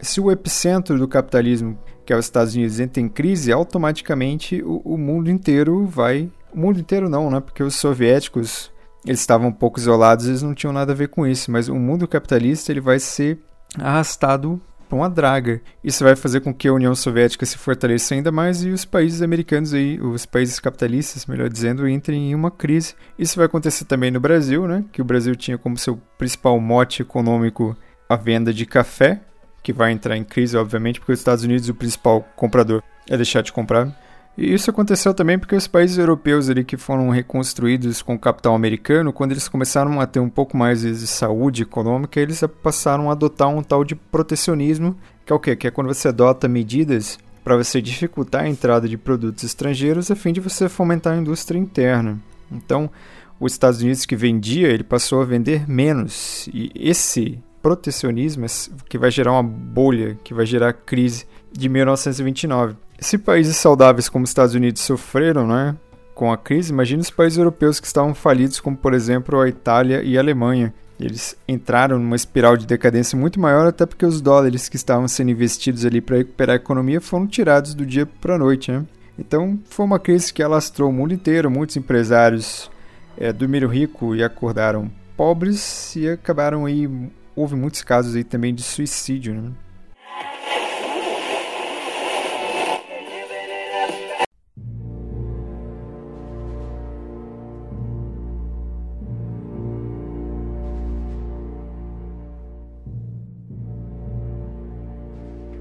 Se 0.00 0.20
o 0.20 0.30
epicentro 0.30 0.98
do 0.98 1.06
capitalismo, 1.06 1.78
que 2.04 2.12
é 2.12 2.16
os 2.16 2.24
Estados 2.24 2.54
Unidos, 2.54 2.80
entra 2.80 3.02
em 3.02 3.08
crise, 3.08 3.52
automaticamente 3.52 4.62
o, 4.62 4.80
o 4.84 4.98
mundo 4.98 5.30
inteiro 5.30 5.86
vai. 5.86 6.30
O 6.52 6.58
mundo 6.58 6.80
inteiro 6.80 7.08
não, 7.08 7.30
né? 7.30 7.38
Porque 7.38 7.62
os 7.62 7.76
soviéticos 7.76 8.72
eles 9.04 9.20
estavam 9.20 9.48
um 9.48 9.52
pouco 9.52 9.78
isolados, 9.78 10.26
eles 10.26 10.42
não 10.42 10.54
tinham 10.54 10.72
nada 10.72 10.92
a 10.92 10.96
ver 10.96 11.08
com 11.08 11.26
isso, 11.26 11.50
mas 11.50 11.68
o 11.68 11.74
mundo 11.74 12.06
capitalista 12.08 12.70
ele 12.70 12.80
vai 12.80 12.98
ser 12.98 13.38
arrastado 13.78 14.60
para 14.90 14.96
uma 14.96 15.08
draga. 15.08 15.62
Isso 15.84 16.02
vai 16.02 16.16
fazer 16.16 16.40
com 16.40 16.52
que 16.52 16.66
a 16.66 16.72
União 16.72 16.94
Soviética 16.94 17.46
se 17.46 17.56
fortaleça 17.56 18.12
ainda 18.12 18.32
mais 18.32 18.62
e 18.64 18.70
os 18.70 18.84
países 18.84 19.22
americanos 19.22 19.72
aí, 19.72 20.00
os 20.00 20.26
países 20.26 20.58
capitalistas, 20.58 21.26
melhor 21.26 21.48
dizendo, 21.48 21.88
entrem 21.88 22.30
em 22.30 22.34
uma 22.34 22.50
crise. 22.50 22.94
Isso 23.16 23.36
vai 23.36 23.46
acontecer 23.46 23.84
também 23.84 24.10
no 24.10 24.18
Brasil, 24.18 24.66
né? 24.66 24.84
Que 24.90 25.00
o 25.00 25.04
Brasil 25.04 25.36
tinha 25.36 25.56
como 25.56 25.78
seu 25.78 25.96
principal 26.18 26.58
mote 26.60 27.02
econômico 27.02 27.76
a 28.08 28.16
venda 28.16 28.52
de 28.52 28.66
café, 28.66 29.20
que 29.62 29.72
vai 29.72 29.92
entrar 29.92 30.16
em 30.16 30.24
crise, 30.24 30.56
obviamente, 30.56 30.98
porque 30.98 31.12
os 31.12 31.20
Estados 31.20 31.44
Unidos 31.44 31.68
o 31.68 31.74
principal 31.74 32.26
comprador 32.34 32.82
é 33.08 33.16
deixar 33.16 33.42
de 33.42 33.52
comprar 33.52 33.96
e 34.36 34.54
isso 34.54 34.70
aconteceu 34.70 35.12
também 35.12 35.38
porque 35.38 35.54
os 35.54 35.66
países 35.66 35.98
europeus 35.98 36.48
ali 36.48 36.64
que 36.64 36.76
foram 36.76 37.10
reconstruídos 37.10 38.00
com 38.00 38.14
o 38.14 38.18
capital 38.18 38.54
americano, 38.54 39.12
quando 39.12 39.32
eles 39.32 39.48
começaram 39.48 40.00
a 40.00 40.06
ter 40.06 40.20
um 40.20 40.30
pouco 40.30 40.56
mais 40.56 40.82
de 40.82 41.06
saúde 41.06 41.62
econômica, 41.62 42.20
eles 42.20 42.42
passaram 42.62 43.10
a 43.10 43.12
adotar 43.12 43.48
um 43.48 43.62
tal 43.62 43.84
de 43.84 43.94
protecionismo, 43.94 44.96
que 45.26 45.32
é 45.32 45.36
o 45.36 45.40
quê? 45.40 45.54
Que 45.56 45.66
é 45.66 45.70
quando 45.70 45.88
você 45.88 46.08
adota 46.08 46.48
medidas 46.48 47.18
para 47.44 47.56
você 47.56 47.80
dificultar 47.82 48.44
a 48.44 48.48
entrada 48.48 48.88
de 48.88 48.96
produtos 48.96 49.44
estrangeiros 49.44 50.10
a 50.10 50.16
fim 50.16 50.32
de 50.32 50.40
você 50.40 50.68
fomentar 50.68 51.14
a 51.14 51.16
indústria 51.16 51.58
interna. 51.58 52.18
Então, 52.50 52.90
os 53.38 53.52
Estados 53.52 53.80
Unidos 53.80 54.04
que 54.04 54.14
vendia, 54.14 54.68
ele 54.68 54.84
passou 54.84 55.22
a 55.22 55.24
vender 55.24 55.68
menos. 55.68 56.48
E 56.52 56.70
esse 56.74 57.38
protecionismo 57.62 58.44
é 58.44 58.48
que 58.88 58.98
vai 58.98 59.10
gerar 59.10 59.32
uma 59.32 59.42
bolha, 59.42 60.18
que 60.22 60.34
vai 60.34 60.46
gerar 60.46 60.72
crise 60.72 61.26
de 61.52 61.68
1929. 61.68 62.76
Se 63.00 63.16
países 63.16 63.56
saudáveis 63.56 64.10
como 64.10 64.24
os 64.24 64.30
Estados 64.30 64.54
Unidos 64.54 64.82
sofreram 64.82 65.46
né, 65.46 65.74
com 66.14 66.30
a 66.30 66.36
crise, 66.36 66.70
imagine 66.70 67.00
os 67.00 67.10
países 67.10 67.38
europeus 67.38 67.80
que 67.80 67.86
estavam 67.86 68.14
falidos, 68.14 68.60
como 68.60 68.76
por 68.76 68.92
exemplo 68.92 69.40
a 69.40 69.48
Itália 69.48 70.02
e 70.02 70.18
a 70.18 70.20
Alemanha. 70.20 70.74
Eles 71.00 71.34
entraram 71.48 71.98
numa 71.98 72.14
espiral 72.14 72.58
de 72.58 72.66
decadência 72.66 73.18
muito 73.18 73.40
maior, 73.40 73.66
até 73.66 73.86
porque 73.86 74.04
os 74.04 74.20
dólares 74.20 74.68
que 74.68 74.76
estavam 74.76 75.08
sendo 75.08 75.30
investidos 75.30 75.86
ali 75.86 76.02
para 76.02 76.18
recuperar 76.18 76.52
a 76.52 76.56
economia 76.56 77.00
foram 77.00 77.26
tirados 77.26 77.72
do 77.72 77.86
dia 77.86 78.04
para 78.04 78.34
a 78.34 78.38
noite. 78.38 78.70
Né? 78.70 78.84
Então 79.18 79.58
foi 79.70 79.86
uma 79.86 79.98
crise 79.98 80.30
que 80.30 80.42
alastrou 80.42 80.90
o 80.90 80.92
mundo 80.92 81.14
inteiro. 81.14 81.50
Muitos 81.50 81.78
empresários 81.78 82.70
é, 83.16 83.32
dormiram 83.32 83.68
rico 83.68 84.14
e 84.14 84.22
acordaram 84.22 84.90
pobres 85.16 85.96
e 85.96 86.06
acabaram 86.06 86.66
aí. 86.66 86.86
Houve 87.34 87.56
muitos 87.56 87.82
casos 87.82 88.14
aí 88.14 88.24
também 88.24 88.54
de 88.54 88.62
suicídio. 88.62 89.32
Né? 89.34 89.50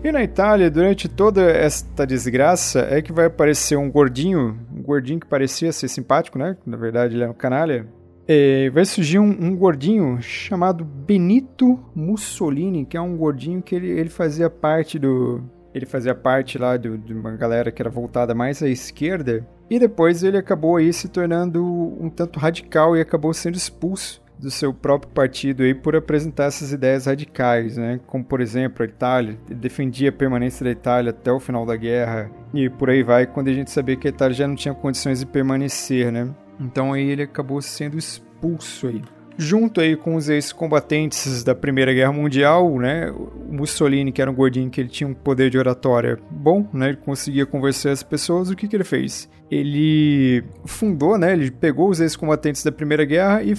E 0.02 0.14
na 0.14 0.24
Itália, 0.24 0.72
durante 0.72 1.10
toda 1.10 1.42
esta 1.42 2.08
desgraça, 2.08 2.88
é 2.90 3.02
que 3.02 3.12
vai 3.12 3.26
aparecer 3.26 3.78
um 3.78 3.92
gordinho, 3.92 4.58
um 4.74 4.82
gordinho 4.82 5.20
que 5.20 5.28
parecia 5.28 5.74
ser 5.74 5.90
simpático, 5.90 6.40
né? 6.40 6.56
Na 6.66 6.78
verdade, 6.78 7.16
ele 7.16 7.24
é 7.26 7.30
um 7.30 7.34
canalha. 7.34 7.86
E 8.26 8.70
vai 8.74 8.86
surgir 8.86 9.20
um, 9.20 9.26
um, 9.30 9.54
gordinho 9.58 10.22
chamado 10.22 10.86
Benito 10.86 11.78
Mussolini, 11.94 12.86
que 12.86 12.96
é 12.96 13.02
um 13.02 13.18
gordinho 13.18 13.62
que 13.62 13.76
ele, 13.76 13.90
ele 13.90 14.10
fazia 14.10 14.50
parte 14.50 14.98
do. 14.98 15.44
Ele 15.74 15.86
fazia 15.86 16.16
parte 16.16 16.58
lá 16.58 16.78
do, 16.78 16.98
de 16.98 17.14
uma 17.14 17.32
galera 17.32 17.70
que 17.70 17.82
era 17.82 17.90
voltada 17.90 18.34
mais 18.34 18.64
à 18.64 18.70
esquerda. 18.70 19.46
E 19.70 19.78
depois 19.78 20.24
ele 20.24 20.38
acabou 20.38 20.78
aí 20.78 20.94
se 20.94 21.10
tornando 21.10 21.62
um 21.62 22.10
tanto 22.10 22.40
radical 22.40 22.96
e 22.96 23.02
acabou 23.02 23.34
sendo 23.34 23.56
expulso 23.56 24.22
do 24.40 24.50
seu 24.50 24.74
próprio 24.74 25.12
partido 25.12 25.64
aí 25.64 25.74
por 25.74 25.96
apresentar 25.96 26.46
essas 26.46 26.72
ideias 26.72 27.06
radicais, 27.06 27.78
né? 27.78 28.00
Como 28.08 28.24
por 28.24 28.40
exemplo 28.40 28.84
a 28.84 28.86
Itália, 28.86 29.38
ele 29.50 29.60
defendia 29.60 30.10
a 30.10 30.14
permanência 30.14 30.64
da 30.64 30.72
Itália 30.72 31.10
até 31.10 31.32
o 31.32 31.40
final 31.40 31.66
da 31.66 31.76
guerra 31.76 32.32
e 32.54 32.70
por 32.70 32.90
aí 32.90 33.04
vai, 33.04 33.28
quando 33.28 33.50
a 33.50 33.54
gente 33.54 33.70
sabia 33.70 33.98
que 33.98 34.08
a 34.08 34.10
Itália 34.10 34.34
já 34.34 34.48
não 34.48 34.56
tinha 34.56 34.74
condições 34.74 35.20
de 35.20 35.26
permanecer, 35.26 36.12
né? 36.12 36.34
Então 36.60 36.94
aí 36.94 37.10
ele 37.10 37.24
acabou 37.24 37.62
sendo 37.62 37.98
expulso 37.98 38.88
aí. 38.88 39.02
Junto 39.38 39.80
aí 39.80 39.96
com 39.96 40.16
os 40.16 40.28
ex-combatentes 40.28 41.46
da 41.46 41.56
Primeira 41.56 41.94
Guerra 41.94 42.12
Mundial, 42.12 42.78
né? 42.78 43.10
O 43.10 43.54
Mussolini, 43.54 44.12
que 44.12 44.22
era 44.22 44.30
um 44.30 44.34
gordinho 44.34 44.70
que 44.70 44.82
ele 44.82 44.90
tinha 44.90 45.08
um 45.08 45.14
poder 45.14 45.50
de 45.50 45.58
oratória 45.58 46.20
bom, 46.30 46.68
né? 46.74 46.90
Ele 46.90 46.98
conseguia 46.98 47.46
convencer 47.46 47.90
as 47.90 48.04
pessoas. 48.04 48.50
O 48.50 48.56
que 48.56 48.68
que 48.68 48.76
ele 48.76 48.84
fez? 48.84 49.30
Ele 49.50 50.44
fundou, 50.66 51.18
né? 51.18 51.32
Ele 51.32 51.52
pegou 51.52 51.90
os 51.90 52.02
ex-combatentes 52.02 52.66
da 52.66 52.72
Primeira 52.72 53.06
Guerra 53.06 53.42
e 53.42 53.54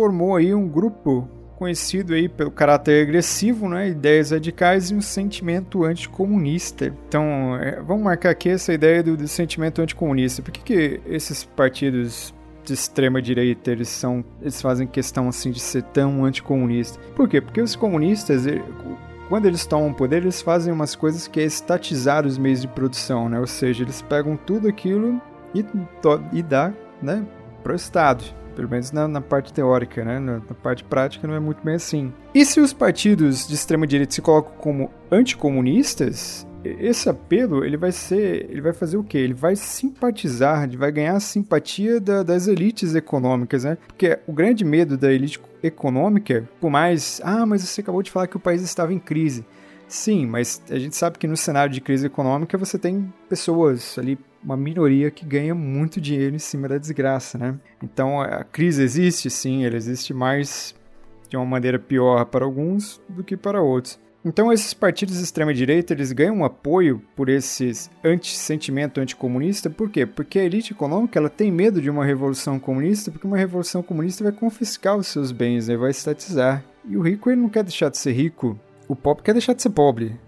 formou 0.00 0.34
aí 0.34 0.54
um 0.54 0.66
grupo 0.66 1.28
conhecido 1.58 2.14
aí 2.14 2.26
pelo 2.26 2.50
caráter 2.50 3.06
agressivo, 3.06 3.68
né, 3.68 3.90
ideias 3.90 4.30
radicais 4.30 4.90
e 4.90 4.94
um 4.94 5.02
sentimento 5.02 5.84
anticomunista. 5.84 6.86
Então, 7.06 7.54
é, 7.56 7.82
vamos 7.82 8.02
marcar 8.02 8.30
aqui 8.30 8.48
essa 8.48 8.72
ideia 8.72 9.02
do, 9.02 9.14
do 9.14 9.28
sentimento 9.28 9.82
anticomunista. 9.82 10.40
Por 10.40 10.52
que, 10.52 10.62
que 10.62 11.00
esses 11.06 11.44
partidos 11.44 12.34
de 12.64 12.72
extrema 12.72 13.20
direita 13.20 13.70
eles 13.70 13.90
são 13.90 14.24
eles 14.40 14.62
fazem 14.62 14.86
questão 14.86 15.28
assim 15.28 15.50
de 15.50 15.60
ser 15.60 15.82
tão 15.82 16.24
anticomunista? 16.24 16.98
Por 17.14 17.28
quê? 17.28 17.42
Porque 17.42 17.60
os 17.60 17.76
comunistas 17.76 18.46
quando 19.28 19.44
eles 19.44 19.66
tomam 19.66 19.92
poder, 19.92 20.22
eles 20.22 20.40
fazem 20.40 20.72
umas 20.72 20.96
coisas 20.96 21.28
que 21.28 21.40
é 21.40 21.44
estatizar 21.44 22.26
os 22.26 22.38
meios 22.38 22.62
de 22.62 22.68
produção, 22.68 23.28
né? 23.28 23.38
Ou 23.38 23.46
seja, 23.46 23.84
eles 23.84 24.00
pegam 24.00 24.34
tudo 24.34 24.66
aquilo 24.66 25.20
e, 25.54 25.62
e 26.32 26.42
dá, 26.42 26.72
né, 27.02 27.22
para 27.62 27.74
o 27.74 27.76
Estado. 27.76 28.24
Pelo 28.60 28.70
menos 28.70 28.92
na, 28.92 29.08
na, 29.08 29.20
parte 29.22 29.54
teórica, 29.54 30.04
né? 30.04 30.18
Na, 30.18 30.34
na, 30.34 30.54
parte 30.54 30.84
prática 30.84 31.26
não 31.26 31.34
é 31.34 31.40
muito 31.40 31.64
bem 31.64 31.76
assim. 31.76 32.12
E 32.34 32.44
se 32.44 32.60
os 32.60 32.74
partidos 32.74 33.48
de 33.48 33.54
extrema 33.54 33.86
direita 33.86 34.12
se 34.12 34.20
colocam 34.20 34.52
como 34.58 34.90
anticomunistas, 35.10 36.46
esse 36.62 37.08
apelo 37.08 37.64
ele 37.64 37.78
vai 37.78 37.90
ser, 37.90 38.50
ele 38.50 38.60
vai 38.60 38.74
fazer 38.74 38.98
o 38.98 39.02
quê? 39.02 39.16
Ele 39.16 39.32
vai 39.32 39.56
simpatizar, 39.56 40.64
ele 40.64 40.76
vai 40.76 40.92
ganhar 40.92 41.14
a 41.14 41.20
simpatia 41.20 41.98
da, 41.98 42.22
das 42.22 42.46
elites 42.46 42.94
econômicas, 42.94 43.64
né? 43.64 43.78
Porque 43.86 44.18
o 44.26 44.32
grande 44.32 44.62
medo 44.62 44.98
da 44.98 45.10
elite 45.10 45.40
econômica, 45.62 46.46
por 46.60 46.70
mais, 46.70 47.18
ah, 47.24 47.46
mas 47.46 47.62
você 47.62 47.80
acabou 47.80 48.02
de 48.02 48.10
falar 48.10 48.26
que 48.26 48.36
o 48.36 48.40
país 48.40 48.60
estava 48.60 48.92
em 48.92 48.98
crise. 48.98 49.42
Sim, 49.88 50.26
mas 50.26 50.62
a 50.70 50.78
gente 50.78 50.94
sabe 50.96 51.18
que 51.18 51.26
no 51.26 51.36
cenário 51.36 51.72
de 51.72 51.80
crise 51.80 52.06
econômica 52.06 52.58
você 52.58 52.78
tem 52.78 53.12
pessoas 53.28 53.98
ali, 53.98 54.18
uma 54.42 54.56
minoria 54.56 55.10
que 55.10 55.24
ganha 55.24 55.54
muito 55.54 56.00
dinheiro 56.00 56.34
em 56.34 56.38
cima 56.38 56.68
da 56.68 56.78
desgraça, 56.78 57.38
né? 57.38 57.58
Então 57.82 58.20
a 58.20 58.44
crise 58.44 58.82
existe, 58.82 59.28
sim, 59.30 59.64
ela 59.64 59.76
existe 59.76 60.14
mais 60.14 60.74
de 61.28 61.36
uma 61.36 61.46
maneira 61.46 61.78
pior 61.78 62.24
para 62.26 62.44
alguns 62.44 63.00
do 63.08 63.22
que 63.22 63.36
para 63.36 63.62
outros. 63.62 63.98
Então 64.22 64.52
esses 64.52 64.74
partidos 64.74 65.16
de 65.16 65.24
extrema 65.24 65.54
direita, 65.54 65.94
eles 65.94 66.12
ganham 66.12 66.44
apoio 66.44 67.02
por 67.16 67.30
esse 67.30 67.72
anti-sentimento 68.04 69.00
anticomunista, 69.00 69.70
por 69.70 69.88
quê? 69.88 70.04
Porque 70.04 70.38
a 70.38 70.44
elite 70.44 70.72
econômica, 70.72 71.18
ela 71.18 71.30
tem 71.30 71.50
medo 71.50 71.80
de 71.80 71.88
uma 71.88 72.04
revolução 72.04 72.58
comunista, 72.58 73.10
porque 73.10 73.26
uma 73.26 73.38
revolução 73.38 73.82
comunista 73.82 74.22
vai 74.22 74.32
confiscar 74.32 74.96
os 74.96 75.06
seus 75.06 75.32
bens, 75.32 75.68
né? 75.68 75.76
vai 75.76 75.90
estatizar. 75.90 76.62
E 76.86 76.96
o 76.98 77.00
rico, 77.00 77.30
ele 77.30 77.40
não 77.40 77.48
quer 77.48 77.62
deixar 77.62 77.88
de 77.88 77.96
ser 77.96 78.12
rico, 78.12 78.58
o 78.86 78.94
pobre 78.94 79.22
quer 79.22 79.32
deixar 79.32 79.54
de 79.54 79.62
ser 79.62 79.70
pobre. 79.70 80.18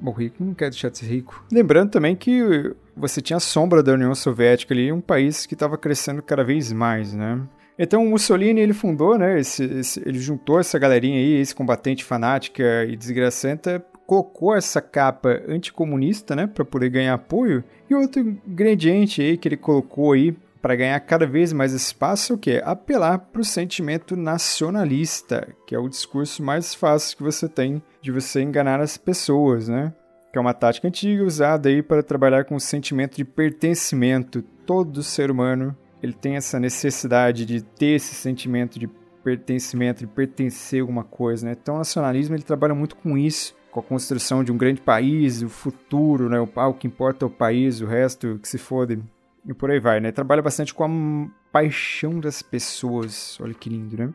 O 0.00 0.10
rico 0.10 0.44
não 0.44 0.54
quer 0.54 0.70
deixar 0.70 0.90
de 0.90 0.98
ser 0.98 1.06
rico. 1.06 1.44
Lembrando 1.50 1.90
também 1.90 2.14
que 2.14 2.74
você 2.98 3.22
tinha 3.22 3.36
a 3.36 3.40
sombra 3.40 3.82
da 3.82 3.92
União 3.92 4.14
Soviética 4.14 4.74
ali, 4.74 4.90
um 4.92 5.00
país 5.00 5.46
que 5.46 5.54
estava 5.54 5.78
crescendo 5.78 6.22
cada 6.22 6.44
vez 6.44 6.72
mais, 6.72 7.14
né? 7.14 7.40
Então 7.78 8.04
o 8.04 8.10
Mussolini 8.10 8.60
ele 8.60 8.72
fundou, 8.72 9.16
né? 9.16 9.38
Esse, 9.38 9.64
esse, 9.64 10.02
ele 10.04 10.18
juntou 10.18 10.58
essa 10.58 10.78
galerinha 10.78 11.18
aí, 11.18 11.40
esse 11.40 11.54
combatente 11.54 12.04
fanática 12.04 12.84
e 12.84 12.96
desgracenta, 12.96 13.84
colocou 14.06 14.56
essa 14.56 14.80
capa 14.80 15.42
anticomunista, 15.46 16.34
né, 16.34 16.46
para 16.46 16.64
poder 16.64 16.88
ganhar 16.88 17.14
apoio. 17.14 17.62
E 17.88 17.94
outro 17.94 18.20
ingrediente 18.46 19.20
aí 19.20 19.36
que 19.36 19.46
ele 19.46 19.56
colocou 19.56 20.12
aí 20.12 20.34
para 20.62 20.74
ganhar 20.74 20.98
cada 21.00 21.26
vez 21.26 21.52
mais 21.52 21.72
espaço, 21.72 22.34
o 22.34 22.38
que 22.38 22.52
é 22.52 22.62
apelar 22.64 23.18
para 23.18 23.40
o 23.40 23.44
sentimento 23.44 24.16
nacionalista, 24.16 25.46
que 25.66 25.74
é 25.74 25.78
o 25.78 25.88
discurso 25.88 26.42
mais 26.42 26.74
fácil 26.74 27.16
que 27.16 27.22
você 27.22 27.48
tem 27.48 27.82
de 28.02 28.10
você 28.10 28.40
enganar 28.40 28.80
as 28.80 28.96
pessoas, 28.96 29.68
né? 29.68 29.92
Que 30.38 30.40
é 30.40 30.46
uma 30.46 30.54
tática 30.54 30.86
antiga 30.86 31.24
usada 31.24 31.68
aí 31.68 31.82
para 31.82 32.00
trabalhar 32.00 32.44
com 32.44 32.54
o 32.54 32.60
sentimento 32.60 33.16
de 33.16 33.24
pertencimento. 33.24 34.40
Todo 34.64 35.02
ser 35.02 35.32
humano 35.32 35.76
ele 36.00 36.12
tem 36.12 36.36
essa 36.36 36.60
necessidade 36.60 37.44
de 37.44 37.60
ter 37.60 37.96
esse 37.96 38.14
sentimento 38.14 38.78
de 38.78 38.86
pertencimento, 39.24 39.98
de 39.98 40.06
pertencer 40.06 40.78
a 40.78 40.82
alguma 40.84 41.02
coisa, 41.02 41.44
né? 41.44 41.56
Então 41.60 41.74
o 41.74 41.78
nacionalismo 41.78 42.36
ele 42.36 42.44
trabalha 42.44 42.72
muito 42.72 42.94
com 42.94 43.18
isso, 43.18 43.56
com 43.72 43.80
a 43.80 43.82
construção 43.82 44.44
de 44.44 44.52
um 44.52 44.56
grande 44.56 44.80
país, 44.80 45.42
o 45.42 45.48
futuro, 45.48 46.28
né? 46.28 46.38
O, 46.38 46.44
o 46.44 46.74
que 46.74 46.86
importa 46.86 47.24
é 47.24 47.26
o 47.26 47.30
país, 47.30 47.80
o 47.80 47.86
resto 47.86 48.38
que 48.40 48.48
se 48.48 48.58
fode. 48.58 49.02
E 49.44 49.52
por 49.52 49.72
aí 49.72 49.80
vai, 49.80 49.98
né? 49.98 50.12
Trabalha 50.12 50.40
bastante 50.40 50.72
com 50.72 50.84
a 50.84 51.50
paixão 51.50 52.20
das 52.20 52.42
pessoas. 52.42 53.36
Olha 53.40 53.54
que 53.54 53.68
lindo, 53.68 53.96
né? 53.96 54.14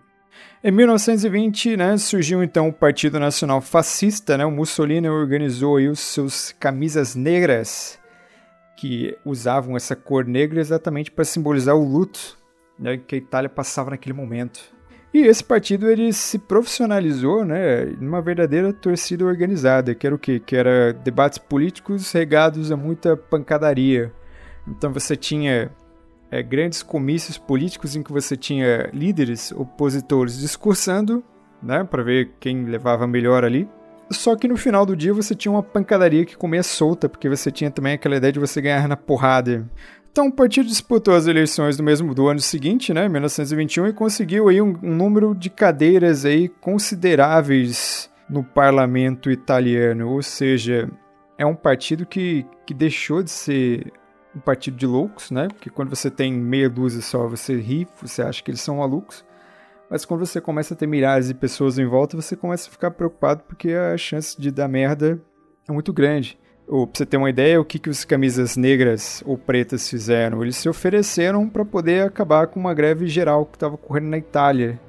Em 0.63 0.71
1920, 0.71 1.75
né, 1.75 1.97
surgiu 1.97 2.41
então 2.41 2.69
o 2.69 2.73
Partido 2.73 3.19
Nacional 3.19 3.59
Fascista, 3.59 4.37
né? 4.37 4.45
O 4.45 4.51
Mussolini 4.51 5.09
organizou 5.09 5.77
aí 5.77 5.89
os 5.89 5.99
seus 5.99 6.53
camisas 6.53 7.15
negras 7.15 7.99
que 8.77 9.17
usavam 9.25 9.75
essa 9.75 9.95
cor 9.95 10.25
negra 10.25 10.59
exatamente 10.59 11.11
para 11.11 11.25
simbolizar 11.25 11.75
o 11.75 11.83
luto 11.83 12.37
né, 12.77 12.97
que 12.97 13.15
a 13.15 13.17
Itália 13.17 13.49
passava 13.49 13.91
naquele 13.91 14.13
momento. 14.13 14.59
E 15.13 15.19
esse 15.27 15.43
partido 15.43 15.89
ele 15.89 16.11
se 16.11 16.39
profissionalizou, 16.39 17.45
né, 17.45 17.85
numa 17.99 18.21
verdadeira 18.21 18.73
torcida 18.73 19.23
organizada, 19.23 19.93
que 19.93 20.07
era 20.07 20.15
o 20.15 20.19
quê? 20.19 20.39
Que 20.39 20.55
era 20.55 20.91
debates 20.91 21.37
políticos 21.37 22.11
regados 22.11 22.71
a 22.71 22.77
muita 22.77 23.15
pancadaria. 23.15 24.11
Então 24.67 24.91
você 24.91 25.15
tinha 25.15 25.71
é, 26.33 26.41
grandes 26.41 26.81
comícios 26.81 27.37
políticos 27.37 27.95
em 27.95 28.01
que 28.01 28.11
você 28.11 28.35
tinha 28.35 28.89
líderes 28.91 29.51
opositores 29.51 30.39
discursando, 30.39 31.23
né, 31.61 31.83
para 31.83 32.01
ver 32.01 32.31
quem 32.39 32.65
levava 32.65 33.05
melhor 33.05 33.45
ali. 33.45 33.69
Só 34.09 34.35
que 34.35 34.47
no 34.47 34.57
final 34.57 34.83
do 34.83 34.95
dia 34.95 35.13
você 35.13 35.35
tinha 35.35 35.51
uma 35.51 35.61
pancadaria 35.61 36.25
que 36.25 36.35
comia 36.35 36.63
solta, 36.63 37.07
porque 37.07 37.29
você 37.29 37.51
tinha 37.51 37.69
também 37.69 37.93
aquela 37.93 38.15
ideia 38.15 38.33
de 38.33 38.39
você 38.39 38.59
ganhar 38.59 38.87
na 38.87 38.97
porrada. 38.97 39.69
Então 40.11 40.25
o 40.25 40.31
partido 40.31 40.67
disputou 40.67 41.13
as 41.13 41.27
eleições 41.27 41.77
do 41.77 41.83
mesmo 41.83 42.15
do 42.15 42.27
ano 42.27 42.39
seguinte, 42.39 42.91
né, 42.95 43.07
1921, 43.07 43.87
e 43.89 43.93
conseguiu 43.93 44.49
aí 44.49 44.59
um, 44.59 44.75
um 44.81 44.95
número 44.95 45.35
de 45.35 45.51
cadeiras 45.51 46.25
aí 46.25 46.49
consideráveis 46.49 48.09
no 48.27 48.43
parlamento 48.43 49.29
italiano, 49.29 50.09
ou 50.09 50.23
seja, 50.23 50.89
é 51.37 51.45
um 51.45 51.55
partido 51.55 52.07
que, 52.07 52.43
que 52.65 52.73
deixou 52.73 53.21
de 53.21 53.29
ser 53.29 53.93
um 54.35 54.39
partido 54.39 54.77
de 54.77 54.85
loucos, 54.85 55.31
né? 55.31 55.47
Porque 55.47 55.69
quando 55.69 55.89
você 55.89 56.09
tem 56.09 56.33
meia 56.33 56.69
dúzia 56.69 57.01
só, 57.01 57.27
você 57.27 57.55
ri, 57.55 57.87
você 58.01 58.21
acha 58.21 58.43
que 58.43 58.51
eles 58.51 58.61
são 58.61 58.77
malucos. 58.77 59.23
Mas 59.89 60.05
quando 60.05 60.25
você 60.25 60.41
começa 60.41 60.73
a 60.73 60.77
ter 60.77 60.87
milhares 60.87 61.27
de 61.27 61.33
pessoas 61.33 61.77
em 61.77 61.85
volta, 61.85 62.15
você 62.15 62.35
começa 62.35 62.67
a 62.67 62.71
ficar 62.71 62.91
preocupado 62.91 63.43
porque 63.47 63.71
a 63.73 63.95
chance 63.97 64.39
de 64.39 64.49
dar 64.49 64.67
merda 64.67 65.21
é 65.67 65.71
muito 65.71 65.93
grande. 65.93 66.39
Ou, 66.67 66.87
pra 66.87 66.97
você 66.97 67.05
ter 67.05 67.17
uma 67.17 67.29
ideia, 67.29 67.59
o 67.59 67.65
que, 67.65 67.77
que 67.77 67.89
os 67.89 68.05
camisas 68.05 68.55
negras 68.55 69.21
ou 69.25 69.37
pretas 69.37 69.87
fizeram? 69.87 70.41
Eles 70.41 70.55
se 70.55 70.69
ofereceram 70.69 71.47
para 71.49 71.65
poder 71.65 72.07
acabar 72.07 72.47
com 72.47 72.59
uma 72.59 72.73
greve 72.73 73.05
geral 73.05 73.45
que 73.45 73.57
estava 73.57 73.75
ocorrendo 73.75 74.07
na 74.07 74.17
Itália. 74.17 74.79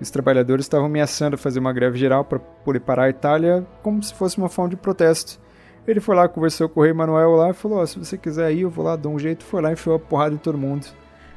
Os 0.00 0.10
trabalhadores 0.10 0.64
estavam 0.64 0.86
ameaçando 0.86 1.38
fazer 1.38 1.60
uma 1.60 1.72
greve 1.72 1.98
geral 1.98 2.24
para 2.24 2.38
poder 2.38 2.80
parar 2.80 3.04
a 3.04 3.10
Itália 3.10 3.66
como 3.82 4.02
se 4.02 4.14
fosse 4.14 4.38
uma 4.38 4.48
forma 4.48 4.70
de 4.70 4.76
protesto. 4.76 5.40
Ele 5.86 6.00
foi 6.00 6.16
lá, 6.16 6.28
conversou 6.28 6.68
com 6.68 6.80
o 6.80 6.82
rei 6.82 6.92
Manuel 6.92 7.32
lá 7.32 7.50
e 7.50 7.54
falou: 7.54 7.80
oh, 7.80 7.86
se 7.86 7.98
você 7.98 8.16
quiser 8.16 8.52
ir, 8.52 8.62
eu 8.62 8.70
vou 8.70 8.84
lá, 8.84 8.96
dou 8.96 9.12
um 9.12 9.18
jeito. 9.18 9.44
Foi 9.44 9.60
lá 9.60 9.70
e 9.70 9.74
enfiou 9.74 9.96
a 9.96 9.98
porrada 9.98 10.34
em 10.34 10.38
todo 10.38 10.58
mundo 10.58 10.86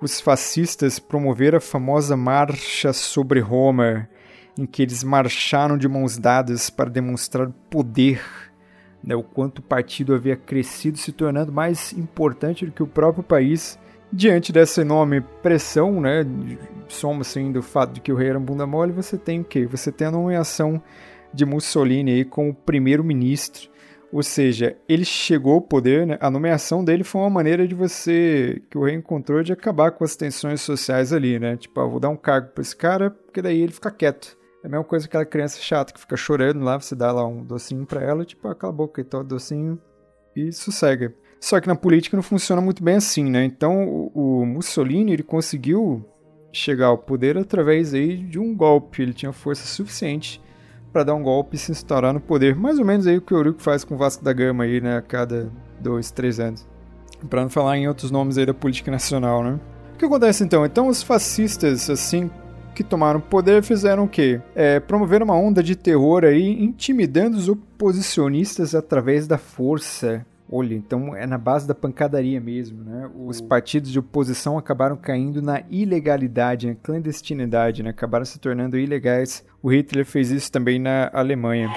Os 0.00 0.20
fascistas 0.20 0.98
promoveram 0.98 1.58
a 1.58 1.60
famosa 1.60 2.16
Marcha 2.16 2.92
sobre 2.92 3.38
Roma, 3.40 4.08
em 4.58 4.66
que 4.66 4.82
eles 4.82 5.04
marcharam 5.04 5.78
de 5.78 5.88
mãos 5.88 6.18
dadas 6.18 6.68
para 6.70 6.90
demonstrar 6.90 7.48
poder, 7.68 8.20
né, 9.02 9.14
o 9.14 9.22
quanto 9.22 9.58
o 9.58 9.62
partido 9.62 10.14
havia 10.14 10.36
crescido, 10.36 10.98
se 10.98 11.12
tornando 11.12 11.52
mais 11.52 11.92
importante 11.92 12.66
do 12.66 12.72
que 12.72 12.82
o 12.82 12.86
próprio 12.86 13.22
país 13.22 13.78
Diante 14.12 14.52
dessa 14.52 14.80
enorme 14.80 15.20
pressão, 15.20 16.00
né, 16.00 16.26
soma 16.88 17.20
assim 17.20 17.52
do 17.52 17.62
fato 17.62 17.92
de 17.92 18.00
que 18.00 18.12
o 18.12 18.16
rei 18.16 18.30
era 18.30 18.38
um 18.38 18.42
bunda 18.42 18.66
mole, 18.66 18.92
você 18.92 19.16
tem 19.16 19.40
o 19.40 19.44
quê? 19.44 19.66
Você 19.66 19.92
tem 19.92 20.08
a 20.08 20.10
nomeação 20.10 20.82
de 21.32 21.46
Mussolini 21.46 22.10
aí 22.10 22.24
como 22.24 22.52
primeiro-ministro. 22.52 23.70
Ou 24.12 24.24
seja, 24.24 24.76
ele 24.88 25.04
chegou 25.04 25.54
ao 25.54 25.60
poder, 25.60 26.04
né? 26.04 26.18
a 26.20 26.28
nomeação 26.28 26.84
dele 26.84 27.04
foi 27.04 27.20
uma 27.20 27.30
maneira 27.30 27.68
de 27.68 27.74
você, 27.76 28.60
que 28.68 28.76
o 28.76 28.82
rei 28.82 28.96
encontrou, 28.96 29.44
de 29.44 29.52
acabar 29.52 29.92
com 29.92 30.02
as 30.02 30.16
tensões 30.16 30.60
sociais 30.60 31.12
ali, 31.12 31.38
né? 31.38 31.56
Tipo, 31.56 31.80
ah, 31.80 31.86
vou 31.86 32.00
dar 32.00 32.08
um 32.08 32.16
cargo 32.16 32.48
para 32.48 32.62
esse 32.62 32.74
cara, 32.74 33.10
porque 33.10 33.40
daí 33.40 33.60
ele 33.60 33.70
fica 33.70 33.92
quieto. 33.92 34.36
É 34.62 34.66
a 34.66 34.70
mesma 34.70 34.84
coisa 34.84 35.06
que 35.06 35.10
aquela 35.10 35.24
criança 35.24 35.58
chata 35.60 35.92
que 35.92 36.00
fica 36.00 36.16
chorando 36.16 36.62
lá, 36.62 36.78
você 36.78 36.94
dá 36.94 37.10
lá 37.10 37.26
um 37.26 37.42
docinho 37.42 37.86
para 37.86 38.02
ela, 38.02 38.24
tipo, 38.24 38.46
ah, 38.46 38.54
cala 38.54 38.72
a 38.72 38.76
boca 38.76 39.02
tal, 39.02 39.24
docinho, 39.24 39.80
e 40.36 40.52
sossega. 40.52 41.14
Só 41.40 41.58
que 41.58 41.66
na 41.66 41.74
política 41.74 42.16
não 42.16 42.22
funciona 42.22 42.60
muito 42.60 42.84
bem 42.84 42.96
assim, 42.96 43.24
né? 43.24 43.42
Então 43.44 43.88
o, 43.88 44.42
o 44.42 44.46
Mussolini 44.46 45.12
ele 45.14 45.22
conseguiu 45.22 46.04
chegar 46.52 46.88
ao 46.88 46.98
poder 46.98 47.38
através 47.38 47.94
aí 47.94 48.18
de 48.18 48.38
um 48.38 48.54
golpe. 48.54 49.00
Ele 49.00 49.14
tinha 49.14 49.32
força 49.32 49.66
suficiente 49.66 50.42
para 50.92 51.04
dar 51.04 51.14
um 51.14 51.22
golpe 51.22 51.56
e 51.56 51.58
se 51.58 51.72
instaurar 51.72 52.12
no 52.12 52.20
poder. 52.20 52.54
Mais 52.54 52.78
ou 52.78 52.84
menos 52.84 53.06
aí 53.06 53.16
o 53.16 53.22
que 53.22 53.32
o 53.32 53.38
Eurico 53.38 53.62
faz 53.62 53.84
com 53.84 53.94
o 53.94 53.98
Vasco 53.98 54.22
da 54.22 54.34
Gama 54.34 54.64
aí, 54.64 54.82
né? 54.82 54.98
A 54.98 55.02
cada 55.02 55.50
dois, 55.80 56.10
três 56.10 56.38
anos. 56.38 56.68
Para 57.30 57.40
não 57.40 57.48
falar 57.48 57.78
em 57.78 57.88
outros 57.88 58.10
nomes 58.10 58.36
aí 58.36 58.44
da 58.44 58.54
política 58.54 58.90
nacional, 58.90 59.42
né? 59.42 59.58
O 59.94 59.96
que 59.96 60.04
acontece 60.04 60.44
então? 60.44 60.66
Então 60.66 60.88
os 60.88 61.02
fascistas, 61.02 61.88
assim 61.88 62.30
que 62.74 62.84
tomaram 62.84 63.20
poder 63.20 63.62
fizeram 63.62 64.04
o 64.04 64.08
quê? 64.08 64.40
É, 64.54 64.80
promoveram 64.80 65.24
uma 65.24 65.36
onda 65.36 65.62
de 65.62 65.76
terror 65.76 66.24
aí, 66.24 66.62
intimidando 66.62 67.36
os 67.36 67.48
oposicionistas 67.48 68.74
através 68.74 69.26
da 69.26 69.38
força. 69.38 70.24
Olha, 70.52 70.74
então 70.74 71.14
é 71.14 71.26
na 71.26 71.38
base 71.38 71.68
da 71.68 71.76
pancadaria 71.76 72.40
mesmo, 72.40 72.82
né? 72.82 73.08
Os 73.14 73.40
partidos 73.40 73.92
de 73.92 74.00
oposição 74.00 74.58
acabaram 74.58 74.96
caindo 74.96 75.40
na 75.40 75.62
ilegalidade, 75.70 76.66
na 76.66 76.74
clandestinidade, 76.74 77.84
né? 77.84 77.90
Acabaram 77.90 78.24
se 78.24 78.38
tornando 78.40 78.76
ilegais. 78.76 79.44
O 79.62 79.72
Hitler 79.72 80.04
fez 80.04 80.30
isso 80.32 80.50
também 80.50 80.80
na 80.80 81.08
Alemanha. 81.12 81.70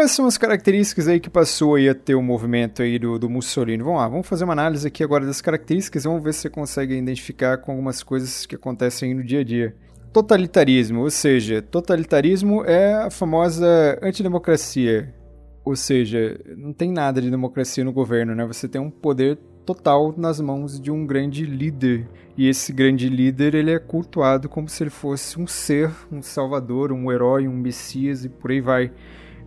Quais 0.00 0.12
são 0.12 0.24
as 0.24 0.38
características 0.38 1.08
aí 1.08 1.20
que 1.20 1.28
passou 1.28 1.74
aí 1.74 1.86
a 1.86 1.94
ter 1.94 2.14
o 2.14 2.22
movimento 2.22 2.80
aí 2.80 2.98
do, 2.98 3.18
do 3.18 3.28
Mussolini? 3.28 3.82
Vamos 3.82 4.00
lá, 4.00 4.08
vamos 4.08 4.26
fazer 4.26 4.44
uma 4.44 4.54
análise 4.54 4.88
aqui 4.88 5.04
agora 5.04 5.26
das 5.26 5.42
características, 5.42 6.04
vamos 6.04 6.24
ver 6.24 6.32
se 6.32 6.40
você 6.40 6.48
consegue 6.48 6.94
identificar 6.94 7.58
com 7.58 7.72
algumas 7.72 8.02
coisas 8.02 8.46
que 8.46 8.54
acontecem 8.54 9.12
no 9.12 9.22
dia 9.22 9.40
a 9.40 9.44
dia. 9.44 9.76
Totalitarismo, 10.10 11.02
ou 11.02 11.10
seja, 11.10 11.60
totalitarismo 11.60 12.64
é 12.64 12.94
a 12.94 13.10
famosa 13.10 13.98
antidemocracia. 14.00 15.14
Ou 15.62 15.76
seja, 15.76 16.40
não 16.56 16.72
tem 16.72 16.90
nada 16.90 17.20
de 17.20 17.30
democracia 17.30 17.84
no 17.84 17.92
governo, 17.92 18.34
né? 18.34 18.46
Você 18.46 18.66
tem 18.66 18.80
um 18.80 18.90
poder 18.90 19.36
total 19.66 20.14
nas 20.16 20.40
mãos 20.40 20.80
de 20.80 20.90
um 20.90 21.06
grande 21.06 21.44
líder. 21.44 22.08
E 22.38 22.48
esse 22.48 22.72
grande 22.72 23.06
líder, 23.10 23.54
ele 23.54 23.70
é 23.70 23.78
cultuado 23.78 24.48
como 24.48 24.66
se 24.66 24.82
ele 24.82 24.88
fosse 24.88 25.38
um 25.38 25.46
ser, 25.46 25.90
um 26.10 26.22
salvador, 26.22 26.90
um 26.90 27.12
herói, 27.12 27.46
um 27.46 27.54
messias 27.54 28.24
e 28.24 28.30
por 28.30 28.50
aí 28.50 28.62
vai. 28.62 28.90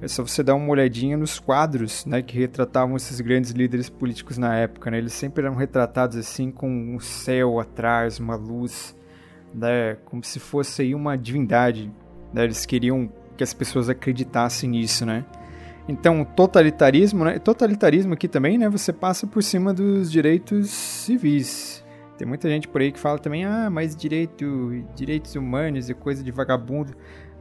É 0.04 0.08
só 0.10 0.22
você 0.22 0.44
dar 0.44 0.56
uma 0.56 0.68
olhadinha 0.68 1.16
nos 1.16 1.40
quadros, 1.40 2.06
né, 2.06 2.22
que 2.22 2.38
retratavam 2.38 2.98
esses 2.98 3.22
grandes 3.22 3.52
líderes 3.52 3.90
políticos 3.90 4.38
na 4.38 4.54
época, 4.54 4.92
né? 4.92 4.98
Eles 4.98 5.14
sempre 5.14 5.46
eram 5.46 5.56
retratados 5.56 6.18
assim 6.18 6.52
com 6.52 6.70
um 6.70 7.00
céu 7.00 7.58
atrás, 7.58 8.20
uma 8.20 8.36
luz, 8.36 8.94
né, 9.56 9.96
como 10.04 10.22
se 10.22 10.42
fosse 10.42 10.82
aí 10.82 10.94
uma 10.94 11.18
divindade. 11.18 11.90
Né? 12.34 12.44
Eles 12.44 12.66
queriam 12.66 13.10
que 13.38 13.46
as 13.46 13.54
pessoas 13.54 13.88
acreditassem 13.88 14.72
nisso, 14.72 15.06
né? 15.06 15.24
Então, 15.88 16.26
totalitarismo, 16.26 17.24
né? 17.24 17.40
Totalitarismo 17.40 18.14
aqui 18.14 18.28
também, 18.28 18.58
né? 18.58 18.68
Você 18.68 18.92
passa 18.92 19.26
por 19.26 19.42
cima 19.42 19.74
dos 19.74 20.12
direitos 20.12 20.70
civis. 20.70 21.82
Tem 22.18 22.28
muita 22.28 22.50
gente 22.50 22.68
por 22.68 22.82
aí 22.82 22.92
que 22.92 23.00
fala 23.00 23.18
também, 23.20 23.46
ah, 23.46 23.70
mas 23.70 23.96
direito, 23.96 24.84
direitos 24.96 25.34
humanos 25.36 25.90
é 25.90 25.94
coisa 25.94 26.22
de 26.22 26.32
vagabundo. 26.32 26.94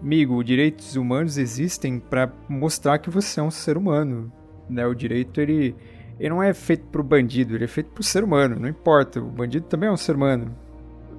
Amigo, 0.03 0.43
direitos 0.43 0.97
humanos 0.97 1.39
existem 1.39 2.01
para 2.01 2.29
mostrar 2.49 2.99
que 2.99 3.09
você 3.09 3.39
é 3.39 3.43
um 3.43 3.53
ser 3.53 3.77
humano, 3.77 4.33
né? 4.69 4.85
O 4.85 4.95
direito 4.95 5.41
ele, 5.41 5.77
ele 6.19 6.29
não 6.29 6.43
é 6.43 6.53
feito 6.53 6.85
para 6.87 7.01
o 7.01 7.05
bandido, 7.05 7.55
ele 7.55 7.65
é 7.65 7.69
feito 7.69 7.91
para 7.91 8.01
o 8.01 8.05
ser 8.05 8.25
humano. 8.25 8.57
Não 8.59 8.69
importa, 8.69 9.21
o 9.21 9.27
bandido 9.27 9.67
também 9.67 9.89
é 9.89 9.93
um 9.93 9.97
ser 9.97 10.17
humano. 10.17 10.57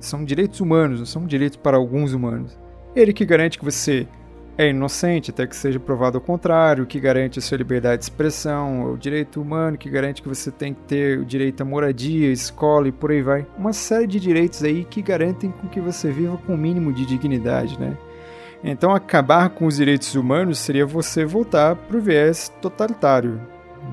São 0.01 0.25
direitos 0.25 0.59
humanos, 0.59 0.99
não 0.99 1.05
são 1.05 1.25
direitos 1.25 1.55
para 1.55 1.77
alguns 1.77 2.11
humanos. 2.11 2.59
Ele 2.93 3.13
que 3.13 3.25
garante 3.25 3.57
que 3.57 3.63
você 3.63 4.05
é 4.57 4.69
inocente 4.69 5.31
até 5.31 5.47
que 5.47 5.55
seja 5.55 5.79
provado 5.79 6.17
ao 6.17 6.21
contrário, 6.21 6.85
que 6.85 6.99
garante 6.99 7.39
a 7.39 7.41
sua 7.41 7.57
liberdade 7.57 7.99
de 7.99 8.03
expressão, 8.03 8.91
o 8.91 8.97
direito 8.97 9.41
humano 9.41 9.77
que 9.77 9.89
garante 9.89 10.21
que 10.21 10.27
você 10.27 10.51
tem 10.51 10.73
que 10.73 10.81
ter 10.81 11.19
o 11.19 11.25
direito 11.25 11.61
à 11.61 11.65
moradia, 11.65 12.29
escola 12.33 12.89
e 12.89 12.91
por 12.91 13.11
aí 13.11 13.21
vai. 13.21 13.47
Uma 13.57 13.71
série 13.71 14.07
de 14.07 14.19
direitos 14.19 14.61
aí 14.61 14.83
que 14.83 15.01
garantem 15.01 15.51
com 15.51 15.69
que 15.69 15.79
você 15.79 16.11
viva 16.11 16.37
com 16.45 16.53
o 16.53 16.57
mínimo 16.57 16.91
de 16.91 17.05
dignidade, 17.05 17.79
né? 17.79 17.97
Então 18.63 18.95
acabar 18.95 19.49
com 19.49 19.65
os 19.65 19.75
direitos 19.75 20.15
humanos 20.15 20.59
seria 20.59 20.85
você 20.85 21.25
voltar 21.25 21.75
para 21.75 21.97
o 21.97 22.01
viés 22.01 22.49
totalitário, 22.61 23.41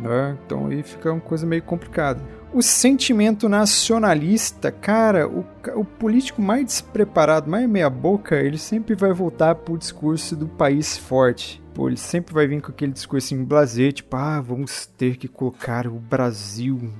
né? 0.00 0.38
Então 0.46 0.66
aí 0.66 0.82
fica 0.82 1.10
uma 1.10 1.20
coisa 1.20 1.44
meio 1.44 1.62
complicada. 1.62 2.22
O 2.52 2.62
sentimento 2.62 3.48
nacionalista, 3.48 4.72
cara, 4.72 5.28
o, 5.28 5.44
o 5.76 5.84
político 5.84 6.42
mais 6.42 6.64
despreparado, 6.64 7.48
mais 7.48 7.68
meia-boca, 7.68 8.36
ele 8.36 8.58
sempre 8.58 8.94
vai 8.94 9.12
voltar 9.12 9.54
pro 9.54 9.78
discurso 9.78 10.34
do 10.34 10.48
país 10.48 10.96
forte. 10.96 11.62
Pô, 11.72 11.88
ele 11.88 11.96
sempre 11.96 12.34
vai 12.34 12.48
vir 12.48 12.60
com 12.60 12.72
aquele 12.72 12.92
discurso 12.92 13.34
em 13.34 13.44
blazer, 13.44 13.92
tipo, 13.92 14.16
ah, 14.16 14.40
vamos 14.40 14.86
ter 14.86 15.16
que 15.16 15.28
colocar 15.28 15.86
o 15.86 15.94
Brasil 15.94 16.92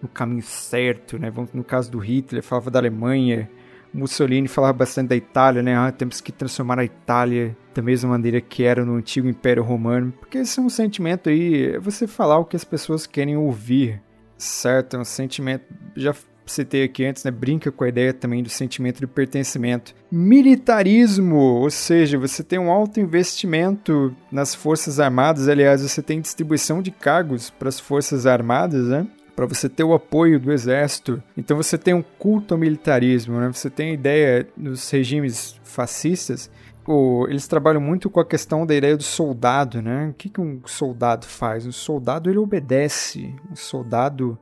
no 0.00 0.08
caminho 0.08 0.42
certo, 0.42 1.18
né? 1.18 1.30
No 1.52 1.64
caso 1.64 1.90
do 1.90 1.98
Hitler, 1.98 2.42
falava 2.42 2.70
da 2.70 2.78
Alemanha, 2.78 3.50
Mussolini 3.96 4.48
falava 4.48 4.72
bastante 4.74 5.08
da 5.08 5.16
Itália, 5.16 5.62
né? 5.62 5.76
Ah, 5.76 5.90
temos 5.90 6.20
que 6.20 6.30
transformar 6.30 6.78
a 6.78 6.84
Itália 6.84 7.56
da 7.74 7.82
mesma 7.82 8.10
maneira 8.10 8.40
que 8.40 8.64
era 8.64 8.84
no 8.84 8.94
antigo 8.94 9.28
Império 9.28 9.62
Romano, 9.62 10.12
porque 10.12 10.38
esse 10.38 10.58
é 10.58 10.62
um 10.62 10.68
sentimento 10.68 11.28
aí, 11.28 11.74
é 11.74 11.78
você 11.78 12.06
falar 12.06 12.38
o 12.38 12.44
que 12.44 12.56
as 12.56 12.64
pessoas 12.64 13.06
querem 13.06 13.36
ouvir 13.36 14.02
certo? 14.38 14.96
É 14.96 15.00
um 15.00 15.04
sentimento. 15.04 15.64
Já 15.96 16.14
citei 16.44 16.84
aqui 16.84 17.04
antes, 17.04 17.24
né? 17.24 17.30
Brinca 17.30 17.72
com 17.72 17.84
a 17.84 17.88
ideia 17.88 18.12
também 18.12 18.42
do 18.42 18.48
sentimento 18.48 19.00
de 19.00 19.06
pertencimento. 19.06 19.94
Militarismo, 20.10 21.36
ou 21.36 21.70
seja, 21.70 22.18
você 22.18 22.42
tem 22.44 22.58
um 22.58 22.70
alto 22.70 23.00
investimento 23.00 24.14
nas 24.30 24.54
Forças 24.54 25.00
Armadas. 25.00 25.48
Aliás, 25.48 25.82
você 25.82 26.02
tem 26.02 26.20
distribuição 26.20 26.80
de 26.80 26.90
cargos 26.90 27.50
para 27.50 27.68
as 27.68 27.80
Forças 27.80 28.26
Armadas, 28.26 28.86
né? 28.88 29.06
Para 29.36 29.46
você 29.46 29.68
ter 29.68 29.84
o 29.84 29.94
apoio 29.94 30.40
do 30.40 30.50
exército. 30.50 31.22
Então 31.36 31.56
você 31.56 31.78
tem 31.78 31.94
um 31.94 32.02
culto 32.02 32.54
ao 32.54 32.58
militarismo, 32.58 33.38
né? 33.38 33.52
Você 33.52 33.70
tem 33.70 33.90
a 33.90 33.94
ideia 33.94 34.48
dos 34.56 34.90
regimes 34.90 35.60
fascistas 35.62 36.50
o, 36.86 37.26
eles 37.28 37.48
trabalham 37.48 37.80
muito 37.80 38.08
com 38.08 38.20
a 38.20 38.24
questão 38.24 38.64
da 38.64 38.74
ideia 38.74 38.96
do 38.96 39.02
soldado, 39.02 39.82
né? 39.82 40.08
O 40.10 40.14
que, 40.14 40.28
que 40.28 40.40
um 40.40 40.60
soldado 40.66 41.26
faz? 41.26 41.66
Um 41.66 41.72
soldado 41.72 42.30
ele 42.30 42.38
obedece. 42.38 43.34
Um 43.50 43.56
soldado 43.56 44.38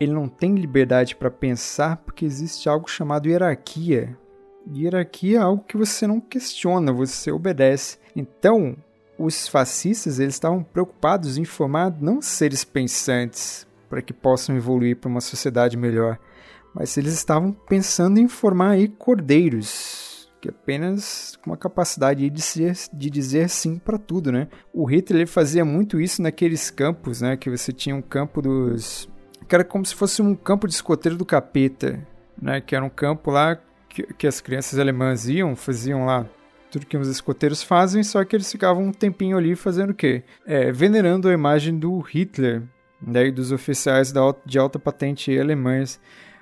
ele 0.00 0.12
não 0.12 0.28
tem 0.28 0.54
liberdade 0.56 1.14
para 1.14 1.30
pensar 1.30 1.98
porque 1.98 2.24
existe 2.24 2.68
algo 2.68 2.90
chamado 2.90 3.28
hierarquia. 3.28 4.16
Hierarquia 4.68 5.38
é 5.38 5.42
algo 5.42 5.64
que 5.66 5.76
você 5.76 6.06
não 6.06 6.20
questiona, 6.20 6.92
você 6.92 7.30
obedece. 7.30 7.98
Então, 8.16 8.76
os 9.16 9.46
fascistas 9.46 10.18
eles 10.18 10.34
estavam 10.34 10.62
preocupados 10.62 11.38
em 11.38 11.44
formar 11.44 11.94
não 12.00 12.20
seres 12.20 12.64
pensantes 12.64 13.65
para 13.88 14.02
que 14.02 14.12
possam 14.12 14.56
evoluir 14.56 14.96
para 14.96 15.08
uma 15.08 15.20
sociedade 15.20 15.76
melhor, 15.76 16.18
mas 16.74 16.96
eles 16.96 17.14
estavam 17.14 17.52
pensando 17.52 18.18
em 18.18 18.28
formar 18.28 18.70
aí 18.70 18.88
cordeiros, 18.88 20.30
que 20.40 20.50
apenas 20.50 21.38
com 21.42 21.50
uma 21.50 21.56
capacidade 21.56 22.20
de 22.20 22.30
dizer, 22.30 22.76
de 22.92 23.10
dizer 23.10 23.48
sim 23.48 23.78
para 23.78 23.98
tudo, 23.98 24.30
né? 24.30 24.48
O 24.72 24.84
Hitler 24.84 25.26
fazia 25.26 25.64
muito 25.64 26.00
isso 26.00 26.20
naqueles 26.20 26.70
campos, 26.70 27.20
né? 27.20 27.36
Que 27.36 27.48
você 27.48 27.72
tinha 27.72 27.96
um 27.96 28.02
campo 28.02 28.42
dos... 28.42 29.08
que 29.48 29.54
era 29.54 29.64
como 29.64 29.86
se 29.86 29.94
fosse 29.94 30.20
um 30.20 30.34
campo 30.34 30.66
de 30.66 30.74
escoteiro 30.74 31.16
do 31.16 31.24
capeta, 31.24 32.06
né? 32.40 32.60
Que 32.60 32.76
era 32.76 32.84
um 32.84 32.90
campo 32.90 33.30
lá 33.30 33.58
que, 33.88 34.02
que 34.14 34.26
as 34.26 34.40
crianças 34.40 34.78
alemãs 34.78 35.26
iam, 35.26 35.56
faziam 35.56 36.04
lá 36.04 36.26
tudo 36.70 36.86
que 36.86 36.96
os 36.96 37.08
escoteiros 37.08 37.62
fazem, 37.62 38.02
só 38.02 38.22
que 38.24 38.36
eles 38.36 38.50
ficavam 38.50 38.84
um 38.84 38.92
tempinho 38.92 39.38
ali 39.38 39.54
fazendo 39.56 39.90
o 39.90 39.94
quê? 39.94 40.22
É, 40.46 40.70
venerando 40.70 41.28
a 41.28 41.32
imagem 41.32 41.78
do 41.78 41.98
Hitler, 42.00 42.62
né, 43.00 43.30
dos 43.30 43.52
oficiais 43.52 44.12
da, 44.12 44.34
de 44.44 44.58
alta 44.58 44.78
patente 44.78 45.38
alemães. 45.38 46.00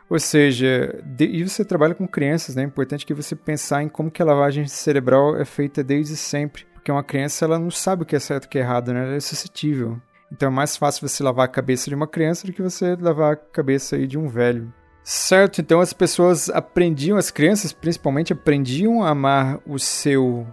Ou 0.08 0.18
seja, 0.18 1.02
de, 1.04 1.24
e 1.24 1.48
você 1.48 1.64
trabalha 1.64 1.94
com 1.94 2.06
crianças, 2.06 2.54
né? 2.54 2.62
É 2.62 2.66
importante 2.66 3.06
que 3.06 3.14
você 3.14 3.34
pensar 3.34 3.82
em 3.82 3.88
como 3.88 4.10
que 4.10 4.22
a 4.22 4.24
lavagem 4.24 4.66
cerebral 4.66 5.36
é 5.36 5.44
feita 5.44 5.82
desde 5.82 6.16
sempre. 6.16 6.66
Porque 6.74 6.92
uma 6.92 7.02
criança, 7.02 7.44
ela 7.44 7.58
não 7.58 7.70
sabe 7.70 8.02
o 8.02 8.06
que 8.06 8.14
é 8.14 8.20
certo 8.20 8.44
e 8.44 8.46
o 8.46 8.50
que 8.50 8.58
é 8.58 8.60
errado, 8.60 8.92
né? 8.92 9.02
Ela 9.02 9.14
é 9.16 9.20
suscetível. 9.20 10.00
Então 10.30 10.48
é 10.48 10.52
mais 10.52 10.76
fácil 10.76 11.08
você 11.08 11.22
lavar 11.22 11.46
a 11.46 11.48
cabeça 11.48 11.88
de 11.88 11.94
uma 11.94 12.06
criança 12.06 12.46
do 12.46 12.52
que 12.52 12.60
você 12.60 12.96
lavar 12.96 13.32
a 13.32 13.36
cabeça 13.36 13.96
aí 13.96 14.06
de 14.06 14.18
um 14.18 14.28
velho. 14.28 14.72
Certo, 15.02 15.60
então 15.60 15.80
as 15.80 15.92
pessoas 15.92 16.48
aprendiam, 16.48 17.18
as 17.18 17.30
crianças 17.30 17.72
principalmente 17.72 18.32
aprendiam 18.32 19.02
a 19.02 19.10
amar 19.10 19.60
o 19.66 19.78
seu 19.78 20.46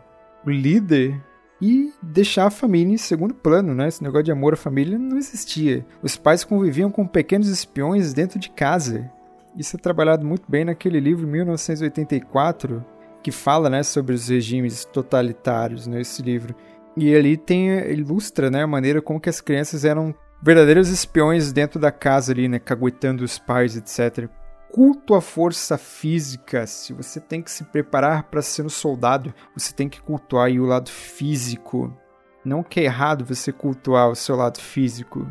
líder 0.45 1.21
e 1.62 1.93
deixar 2.02 2.47
a 2.47 2.52
família 2.52 2.93
em 2.93 2.97
segundo 2.97 3.34
plano, 3.34 3.76
né? 3.76 3.88
Esse 3.88 4.02
negócio 4.02 4.24
de 4.24 4.32
amor 4.32 4.54
à 4.54 4.58
família 4.58 4.97
não 4.97 5.17
existia. 5.17 5.86
Os 6.02 6.17
pais 6.17 6.43
conviviam 6.43 6.89
com 6.89 7.06
pequenos 7.06 7.47
espiões 7.47 8.13
dentro 8.13 8.39
de 8.39 8.50
casa. 8.50 9.12
Isso 9.56 9.76
é 9.76 9.80
trabalhado 9.80 10.26
muito 10.26 10.50
bem 10.50 10.65
naquele 10.65 11.00
livro 11.00 11.28
1984 11.28 12.84
que 13.21 13.32
fala, 13.32 13.69
né, 13.69 13.84
sobre 13.84 14.15
os 14.15 14.28
regimes 14.28 14.84
totalitários 14.86 15.86
né, 15.86 16.02
livro. 16.21 16.56
E 16.97 17.15
ali 17.15 17.38
tem 17.38 17.69
ilustra, 17.91 18.50
né, 18.50 18.63
a 18.63 18.67
maneira 18.67 19.02
como 19.02 19.19
que 19.19 19.30
as 19.30 19.39
crianças 19.39 19.86
eram 19.86 20.13
verdadeiros 20.41 20.89
espiões 20.89 21.52
dentro 21.52 21.80
da 21.80 21.91
casa 21.91 22.32
ali, 22.32 22.47
né, 22.47 22.58
caguetando 22.58 23.24
os 23.24 23.38
pais, 23.38 23.78
etc. 23.78 24.28
Culto 24.71 25.15
à 25.15 25.21
força 25.21 25.77
física. 25.77 26.65
Se 26.65 26.93
você 26.93 27.19
tem 27.19 27.41
que 27.41 27.51
se 27.51 27.63
preparar 27.65 28.23
para 28.23 28.41
ser 28.41 28.65
um 28.65 28.69
soldado, 28.69 29.34
você 29.53 29.73
tem 29.73 29.89
que 29.89 30.01
cultuar 30.01 30.49
o 30.51 30.65
lado 30.65 30.89
físico. 30.89 31.95
Não 32.43 32.63
que 32.63 32.79
é 32.79 32.84
errado 32.84 33.25
você 33.25 33.51
cultuar 33.51 34.10
o 34.10 34.15
seu 34.15 34.36
lado 34.36 34.60
físico, 34.60 35.27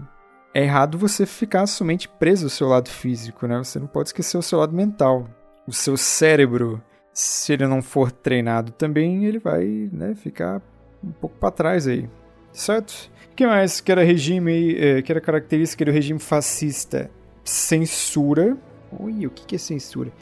é 0.52 0.64
errado 0.64 0.98
você 0.98 1.24
ficar 1.26 1.66
somente 1.66 2.08
preso 2.08 2.46
ao 2.46 2.50
seu 2.50 2.68
lado 2.68 2.88
físico, 2.88 3.46
né? 3.46 3.58
Você 3.58 3.78
não 3.78 3.86
pode 3.86 4.08
esquecer 4.08 4.36
o 4.36 4.42
seu 4.42 4.58
lado 4.58 4.74
mental. 4.74 5.28
O 5.66 5.72
seu 5.72 5.96
cérebro, 5.96 6.82
se 7.12 7.52
ele 7.52 7.66
não 7.66 7.80
for 7.80 8.10
treinado 8.10 8.72
também, 8.72 9.24
ele 9.24 9.38
vai 9.38 9.88
né, 9.92 10.14
ficar 10.14 10.60
um 11.02 11.12
pouco 11.12 11.36
para 11.36 11.50
trás 11.50 11.86
aí. 11.86 12.08
Certo? 12.52 13.10
O 13.30 13.34
que 13.36 13.46
mais 13.46 13.80
que 13.80 13.92
era 13.92 14.02
regime, 14.02 14.76
eh, 14.76 15.02
que 15.02 15.12
era 15.12 15.20
característica 15.20 15.84
do 15.84 15.92
regime 15.92 16.18
fascista? 16.18 17.10
Censura. 17.44 18.56
Ui, 18.98 19.26
o 19.26 19.30
que 19.30 19.54
é 19.54 19.58
censura? 19.58 20.12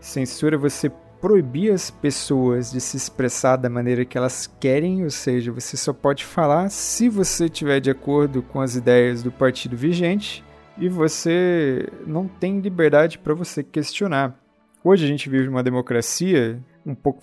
Censura 0.00 0.56
é 0.56 0.58
você 0.58 0.90
proibir 1.20 1.72
as 1.72 1.90
pessoas 1.90 2.72
de 2.72 2.80
se 2.80 2.96
expressar 2.96 3.56
da 3.56 3.68
maneira 3.68 4.04
que 4.04 4.16
elas 4.16 4.50
querem, 4.58 5.04
ou 5.04 5.10
seja, 5.10 5.52
você 5.52 5.76
só 5.76 5.92
pode 5.92 6.24
falar 6.24 6.70
se 6.70 7.08
você 7.08 7.44
estiver 7.44 7.80
de 7.80 7.90
acordo 7.90 8.42
com 8.42 8.60
as 8.60 8.74
ideias 8.74 9.22
do 9.22 9.30
partido 9.30 9.76
vigente 9.76 10.42
e 10.78 10.88
você 10.88 11.86
não 12.06 12.26
tem 12.26 12.58
liberdade 12.60 13.18
para 13.18 13.34
você 13.34 13.62
questionar. 13.62 14.38
Hoje 14.82 15.04
a 15.04 15.08
gente 15.08 15.28
vive 15.28 15.46
uma 15.46 15.62
democracia, 15.62 16.58
um 16.86 16.94
pouco 16.94 17.20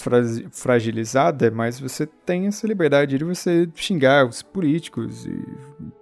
fragilizada, 0.52 1.50
mas 1.50 1.80
você 1.80 2.06
tem 2.06 2.46
essa 2.46 2.68
liberdade 2.68 3.18
de 3.18 3.24
você 3.24 3.68
xingar 3.74 4.28
os 4.28 4.44
políticos 4.44 5.26
e 5.26 5.44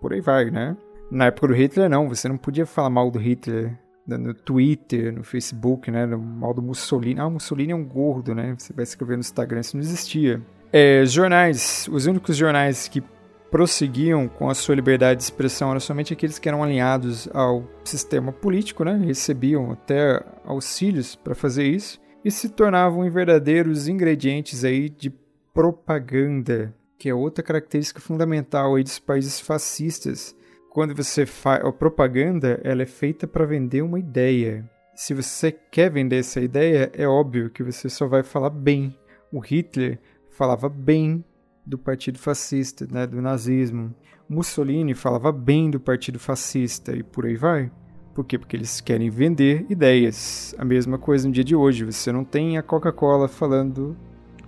por 0.02 0.12
aí 0.12 0.20
vai, 0.20 0.52
né? 0.52 0.76
Na 1.10 1.28
época 1.28 1.48
do 1.48 1.54
Hitler, 1.54 1.90
não, 1.90 2.10
você 2.10 2.28
não 2.28 2.36
podia 2.36 2.66
falar 2.66 2.90
mal 2.90 3.10
do 3.10 3.20
Hitler 3.20 3.78
no 4.08 4.34
Twitter, 4.34 5.14
no 5.14 5.24
Facebook, 5.24 5.90
né? 5.90 6.06
No 6.06 6.18
mal 6.20 6.54
do 6.54 6.62
Mussolini. 6.62 7.20
Ah, 7.20 7.28
o 7.28 7.32
Mussolini 7.32 7.72
é 7.72 7.76
um 7.76 7.86
gordo, 7.86 8.36
né? 8.36 8.56
Você 8.58 8.74
vai 8.74 8.84
escrever 8.84 9.16
no 9.16 9.22
Instagram, 9.22 9.60
isso 9.60 9.76
não 9.76 9.84
existia. 9.84 10.42
É, 10.72 11.06
jornais, 11.06 11.88
os 11.92 12.06
únicos 12.06 12.36
jornais 12.36 12.88
que 12.88 13.02
prosseguiam 13.50 14.28
com 14.28 14.50
a 14.50 14.54
sua 14.54 14.76
liberdade 14.76 15.20
de 15.20 15.24
expressão 15.24 15.70
eram 15.70 15.80
somente 15.80 16.12
aqueles 16.12 16.38
que 16.38 16.50
eram 16.50 16.64
alinhados 16.64 17.30
ao 17.34 17.64
sistema 17.84 18.32
político, 18.32 18.84
né? 18.84 19.00
Recebiam 19.06 19.72
até 19.72 20.22
auxílios 20.44 21.16
para 21.16 21.34
fazer 21.34 21.64
isso 21.64 22.00
e 22.24 22.32
se 22.32 22.50
tornavam 22.50 23.10
verdadeiros 23.10 23.88
ingredientes 23.88 24.66
aí 24.66 24.90
de 24.90 25.14
propaganda, 25.54 26.76
que 26.98 27.08
é 27.08 27.14
outra 27.14 27.44
característica 27.44 28.02
fundamental 28.02 28.76
aí 28.76 28.84
dos 28.84 29.00
países 29.00 29.40
fascistas. 29.40 30.36
Quando 30.76 30.94
você 30.94 31.26
faz 31.26 31.64
a 31.64 31.72
propaganda, 31.72 32.60
ela 32.62 32.82
é 32.82 32.86
feita 32.86 33.26
para 33.26 33.46
vender 33.46 33.82
uma 33.82 33.98
ideia. 33.98 34.70
Se 34.94 35.14
você 35.14 35.50
quer 35.50 35.90
vender 35.90 36.18
essa 36.18 36.42
ideia, 36.42 36.92
é 36.94 37.08
óbvio 37.08 37.50
que 37.50 37.64
você 37.64 37.88
só 37.88 38.06
vai 38.08 38.24
falar 38.24 38.50
bem. 38.50 38.94
O 39.32 39.40
Hitler 39.40 39.98
falava 40.32 40.68
bem 40.68 41.24
do 41.66 41.78
partido 41.78 42.20
fascista, 42.20 42.86
né, 42.92 43.08
do 43.08 43.22
nazismo. 43.22 43.96
Mussolini 44.28 44.94
falava 44.94 45.32
bem 45.32 45.72
do 45.72 45.80
partido 45.80 46.20
fascista 46.20 46.94
e 46.94 47.04
por 47.04 47.26
aí 47.26 47.38
vai. 47.38 47.72
Por 48.14 48.26
quê? 48.26 48.38
Porque 48.38 48.58
eles 48.58 48.82
querem 48.82 49.10
vender 49.10 49.66
ideias. 49.70 50.54
A 50.58 50.66
mesma 50.66 50.98
coisa 50.98 51.26
no 51.26 51.34
dia 51.34 51.46
de 51.46 51.56
hoje. 51.56 51.86
Você 51.86 52.12
não 52.12 52.26
tem 52.26 52.58
a 52.58 52.62
Coca-Cola 52.62 53.30
falando 53.30 53.96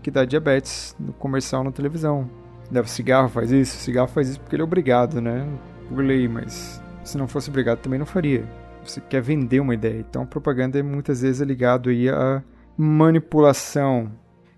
que 0.03 0.11
dá 0.11 0.25
diabetes 0.25 0.93
no 0.99 1.13
comercial 1.13 1.63
na 1.63 1.71
televisão. 1.71 2.29
O 2.69 2.85
cigarro 2.85 3.29
faz 3.29 3.49
isso? 3.49 3.77
O 3.77 3.79
cigarro 3.79 4.09
faz 4.09 4.27
isso 4.27 4.41
porque 4.41 4.57
ele 4.57 4.63
é 4.63 4.65
obrigado, 4.65 5.21
né? 5.21 5.47
Por 5.89 6.04
lei, 6.04 6.28
mas 6.28 6.82
se 7.04 7.17
não 7.17 7.28
fosse 7.28 7.50
obrigado 7.50 7.80
também 7.80 8.00
não 8.00 8.06
faria. 8.06 8.43
Você 8.84 9.02
quer 9.02 9.21
vender 9.21 9.60
uma 9.60 9.73
ideia. 9.73 10.00
Então 10.00 10.26
propaganda 10.26 10.82
muitas 10.84 11.21
vezes 11.21 11.41
é 11.41 11.45
ligado 11.45 11.89
aí 11.89 12.10
à 12.10 12.43
manipulação. 12.78 14.12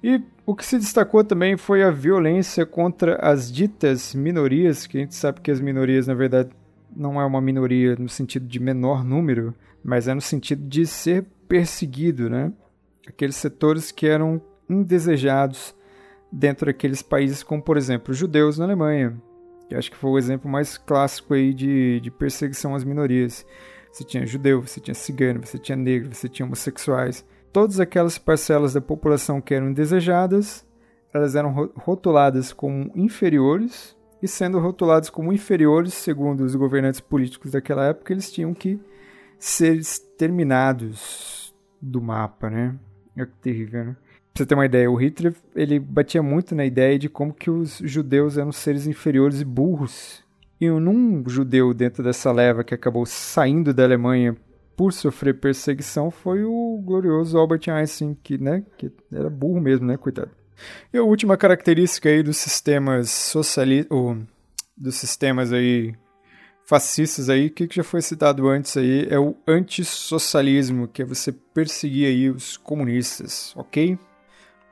E 0.03 0.21
o 0.45 0.55
que 0.55 0.65
se 0.65 0.77
destacou 0.77 1.23
também 1.23 1.57
foi 1.57 1.83
a 1.83 1.91
violência 1.91 2.65
contra 2.65 3.15
as 3.17 3.51
ditas 3.51 4.15
minorias, 4.15 4.87
que 4.87 4.97
a 4.97 5.01
gente 5.01 5.15
sabe 5.15 5.41
que 5.41 5.51
as 5.51 5.59
minorias, 5.59 6.07
na 6.07 6.13
verdade, 6.13 6.49
não 6.95 7.21
é 7.21 7.25
uma 7.25 7.41
minoria 7.41 7.95
no 7.95 8.09
sentido 8.09 8.47
de 8.47 8.59
menor 8.59 9.03
número, 9.03 9.53
mas 9.83 10.07
é 10.07 10.13
no 10.13 10.21
sentido 10.21 10.67
de 10.67 10.85
ser 10.85 11.25
perseguido, 11.47 12.29
né? 12.29 12.51
Aqueles 13.07 13.35
setores 13.35 13.91
que 13.91 14.07
eram 14.07 14.41
indesejados 14.69 15.75
dentro 16.31 16.67
daqueles 16.67 17.01
países, 17.01 17.43
como 17.43 17.61
por 17.61 17.77
exemplo 17.77 18.11
os 18.11 18.17
judeus 18.17 18.57
na 18.57 18.65
Alemanha, 18.65 19.19
que 19.69 19.75
acho 19.75 19.91
que 19.91 19.97
foi 19.97 20.09
o 20.09 20.17
exemplo 20.17 20.49
mais 20.49 20.79
clássico 20.79 21.35
aí 21.35 21.53
de, 21.53 21.99
de 22.01 22.09
perseguição 22.09 22.73
às 22.73 22.83
minorias. 22.83 23.45
Você 23.91 24.03
tinha 24.03 24.25
judeu, 24.25 24.61
você 24.61 24.79
tinha 24.79 24.95
cigano, 24.95 25.45
você 25.45 25.59
tinha 25.59 25.75
negro, 25.75 26.13
você 26.13 26.27
tinha 26.27 26.45
homossexuais. 26.45 27.23
Todas 27.53 27.79
aquelas 27.79 28.17
parcelas 28.17 28.73
da 28.73 28.81
população 28.81 29.39
que 29.39 29.53
eram 29.53 29.69
indesejadas, 29.69 30.67
elas 31.13 31.35
eram 31.35 31.71
rotuladas 31.75 32.51
como 32.51 32.91
inferiores 32.95 33.95
e 34.21 34.27
sendo 34.27 34.59
rotulados 34.59 35.09
como 35.09 35.31
inferiores, 35.31 35.93
segundo 35.93 36.41
os 36.41 36.55
governantes 36.55 36.99
políticos 36.99 37.51
daquela 37.51 37.85
época, 37.85 38.11
eles 38.11 38.31
tinham 38.31 38.53
que 38.53 38.79
ser 39.37 39.75
exterminados 39.75 41.55
do 41.81 42.01
mapa, 42.01 42.49
né? 42.49 42.75
É 43.15 43.25
terrível, 43.25 43.85
né? 43.85 43.97
Você 44.39 44.45
ter 44.45 44.55
uma 44.55 44.65
ideia, 44.65 44.89
o 44.89 44.95
Hitler 44.95 45.35
ele 45.53 45.77
batia 45.77 46.23
muito 46.23 46.55
na 46.55 46.65
ideia 46.65 46.97
de 46.97 47.09
como 47.09 47.33
que 47.33 47.51
os 47.51 47.81
judeus 47.83 48.37
eram 48.37 48.53
seres 48.53 48.87
inferiores 48.87 49.41
e 49.41 49.43
burros. 49.43 50.23
E 50.61 50.71
um 50.71 51.21
judeu 51.27 51.73
dentro 51.73 52.01
dessa 52.01 52.31
leva 52.31 52.63
que 52.63 52.73
acabou 52.73 53.05
saindo 53.05 53.73
da 53.73 53.83
Alemanha 53.83 54.37
por 54.77 54.93
sofrer 54.93 55.41
perseguição 55.41 56.09
foi 56.09 56.45
o 56.45 56.81
glorioso 56.81 57.37
Albert 57.37 57.67
Einstein, 57.67 58.17
que, 58.23 58.37
né, 58.37 58.63
que 58.77 58.89
era 59.11 59.29
burro 59.29 59.59
mesmo, 59.59 59.85
né, 59.85 59.97
coitado. 59.97 60.31
E 60.93 60.97
a 60.97 61.03
última 61.03 61.35
característica 61.35 62.07
aí 62.07 62.23
dos 62.23 62.37
sistemas 62.37 63.09
socialistas, 63.09 64.17
dos 64.77 64.95
sistemas 64.95 65.51
aí 65.51 65.93
fascistas 66.65 67.29
aí, 67.29 67.49
que 67.49 67.67
já 67.69 67.83
foi 67.83 68.01
citado 68.01 68.47
antes 68.47 68.77
aí, 68.77 69.05
é 69.09 69.19
o 69.19 69.35
antissocialismo, 69.45 70.87
que 70.87 71.01
é 71.01 71.05
você 71.05 71.33
perseguir 71.33 72.07
aí 72.07 72.29
os 72.29 72.55
comunistas, 72.55 73.53
ok? 73.57 73.99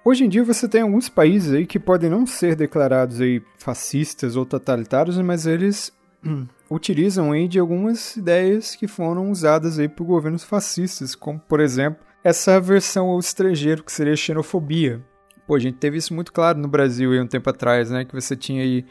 Hoje 0.08 0.24
em 0.24 0.30
dia 0.30 0.42
você 0.42 0.70
tem 0.70 0.84
alguns 0.84 1.10
países 1.10 1.54
aí 1.54 1.66
que 1.66 1.78
podem 1.78 2.10
não 2.10 2.26
ser 2.26 2.56
declarados 2.56 3.20
aí 3.20 3.44
fascistas 3.58 4.38
ou 4.38 4.46
totalitários, 4.46 5.18
mas 5.18 5.46
eles 5.46 5.92
utilizam 6.72 7.34
aí 7.34 7.46
de 7.46 7.60
algumas 7.60 8.16
ideias 8.16 8.74
que 8.74 8.88
foram 8.88 9.30
usadas 9.30 9.78
aí 9.78 9.90
por 9.90 10.06
governos 10.06 10.46
fascistas, 10.46 11.14
como 11.14 11.38
por 11.38 11.60
exemplo 11.60 12.06
essa 12.24 12.56
aversão 12.56 13.08
ao 13.08 13.20
estrangeiro, 13.20 13.84
que 13.84 13.92
seria 13.92 14.16
xenofobia. 14.16 15.04
Pô, 15.46 15.56
a 15.56 15.60
gente 15.60 15.78
teve 15.78 15.98
isso 15.98 16.14
muito 16.14 16.32
claro 16.32 16.58
no 16.58 16.70
Brasil 16.70 17.12
aí 17.12 17.20
um 17.20 17.28
tempo 17.28 17.50
atrás, 17.50 17.92
né? 17.92 18.06
Que 18.06 18.16
você 18.16 18.34
tinha 18.34 18.64
aí 18.64 18.86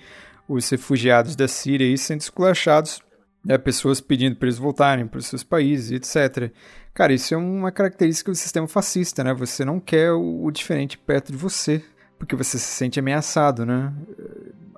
os 0.46 0.68
refugiados 0.68 1.34
da 1.34 1.48
Síria 1.48 1.86
aí 1.86 1.96
sendo 1.96 2.20
esculachados, 2.20 3.00
né? 3.42 3.56
pessoas 3.56 4.02
pedindo 4.02 4.36
para 4.36 4.48
eles 4.48 4.58
voltarem 4.58 5.06
para 5.06 5.18
os 5.18 5.26
seus 5.26 5.42
países, 5.42 5.92
etc. 5.92 6.52
Cara, 6.96 7.12
isso 7.12 7.34
é 7.34 7.36
uma 7.36 7.70
característica 7.70 8.32
do 8.32 8.34
sistema 8.34 8.66
fascista, 8.66 9.22
né? 9.22 9.34
Você 9.34 9.66
não 9.66 9.78
quer 9.78 10.12
o 10.12 10.50
diferente 10.50 10.96
perto 10.96 11.30
de 11.30 11.36
você, 11.36 11.84
porque 12.18 12.34
você 12.34 12.56
se 12.56 12.64
sente 12.64 12.98
ameaçado, 12.98 13.66
né? 13.66 13.92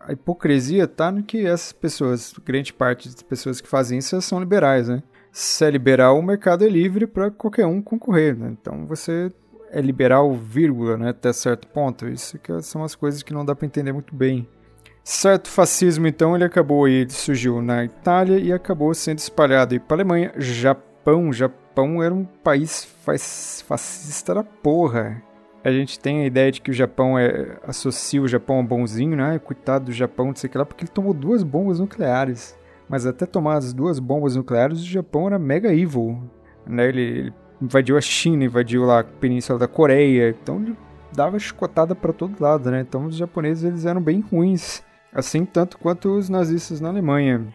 A 0.00 0.14
hipocrisia 0.14 0.88
tá 0.88 1.12
no 1.12 1.22
que 1.22 1.46
essas 1.46 1.70
pessoas, 1.70 2.34
grande 2.44 2.72
parte 2.72 3.08
das 3.08 3.22
pessoas 3.22 3.60
que 3.60 3.68
fazem 3.68 4.00
isso 4.00 4.20
são 4.20 4.40
liberais, 4.40 4.88
né? 4.88 5.00
Se 5.30 5.64
é 5.64 5.70
liberal, 5.70 6.18
o 6.18 6.22
mercado 6.22 6.64
é 6.64 6.68
livre 6.68 7.06
para 7.06 7.30
qualquer 7.30 7.66
um 7.66 7.80
concorrer, 7.80 8.36
né? 8.36 8.48
Então 8.60 8.84
você 8.84 9.30
é 9.70 9.80
liberal, 9.80 10.34
vírgula, 10.34 10.96
né, 10.96 11.10
até 11.10 11.32
certo 11.32 11.68
ponto. 11.68 12.08
Isso 12.08 12.36
que 12.36 12.60
são 12.62 12.82
as 12.82 12.96
coisas 12.96 13.22
que 13.22 13.32
não 13.32 13.44
dá 13.44 13.54
para 13.54 13.66
entender 13.66 13.92
muito 13.92 14.12
bem. 14.12 14.48
Certo 15.04 15.48
fascismo, 15.48 16.08
então, 16.08 16.34
ele 16.34 16.44
acabou 16.44 16.84
aí, 16.84 16.94
ele 16.94 17.12
surgiu 17.12 17.62
na 17.62 17.84
Itália 17.84 18.40
e 18.40 18.52
acabou 18.52 18.92
sendo 18.92 19.20
espalhado 19.20 19.72
aí 19.72 19.78
para 19.78 19.98
Alemanha, 19.98 20.32
Japão. 20.36 20.88
Japão 21.32 21.32
era 22.02 22.14
um 22.14 22.24
país 22.24 22.84
fascista 23.66 24.34
da 24.34 24.42
porra. 24.42 25.22
A 25.64 25.70
gente 25.70 25.98
tem 25.98 26.22
a 26.22 26.26
ideia 26.26 26.50
de 26.50 26.60
que 26.60 26.70
o 26.70 26.74
Japão 26.74 27.18
é 27.18 27.58
associa 27.66 28.22
o 28.22 28.28
Japão 28.28 28.60
a 28.60 28.62
bonzinho, 28.62 29.16
né? 29.16 29.38
Coitado 29.38 29.86
do 29.86 29.92
Japão, 29.92 30.26
não 30.26 30.34
sei 30.34 30.48
o 30.48 30.50
que 30.50 30.58
lá, 30.58 30.64
porque 30.64 30.84
ele 30.84 30.90
tomou 30.90 31.14
duas 31.14 31.42
bombas 31.42 31.78
nucleares. 31.80 32.56
Mas 32.88 33.06
até 33.06 33.26
tomar 33.26 33.56
as 33.56 33.72
duas 33.72 33.98
bombas 33.98 34.34
nucleares, 34.34 34.80
o 34.80 34.86
Japão 34.86 35.26
era 35.26 35.38
mega 35.38 35.72
evil. 35.72 36.22
Né? 36.66 36.88
Ele, 36.88 37.02
ele 37.02 37.34
invadiu 37.60 37.96
a 37.96 38.00
China, 38.00 38.44
invadiu 38.44 38.84
lá 38.84 39.00
a 39.00 39.04
península 39.04 39.58
da 39.58 39.68
Coreia, 39.68 40.30
então 40.30 40.60
ele 40.60 40.76
dava 41.12 41.38
chicotada 41.38 41.94
para 41.94 42.12
todo 42.12 42.40
lado, 42.40 42.70
né? 42.70 42.80
Então 42.80 43.06
os 43.06 43.16
japoneses 43.16 43.64
eles 43.64 43.84
eram 43.84 44.00
bem 44.00 44.20
ruins, 44.20 44.82
assim 45.12 45.44
tanto 45.44 45.78
quanto 45.78 46.16
os 46.16 46.28
nazistas 46.28 46.80
na 46.80 46.88
Alemanha. 46.88 47.46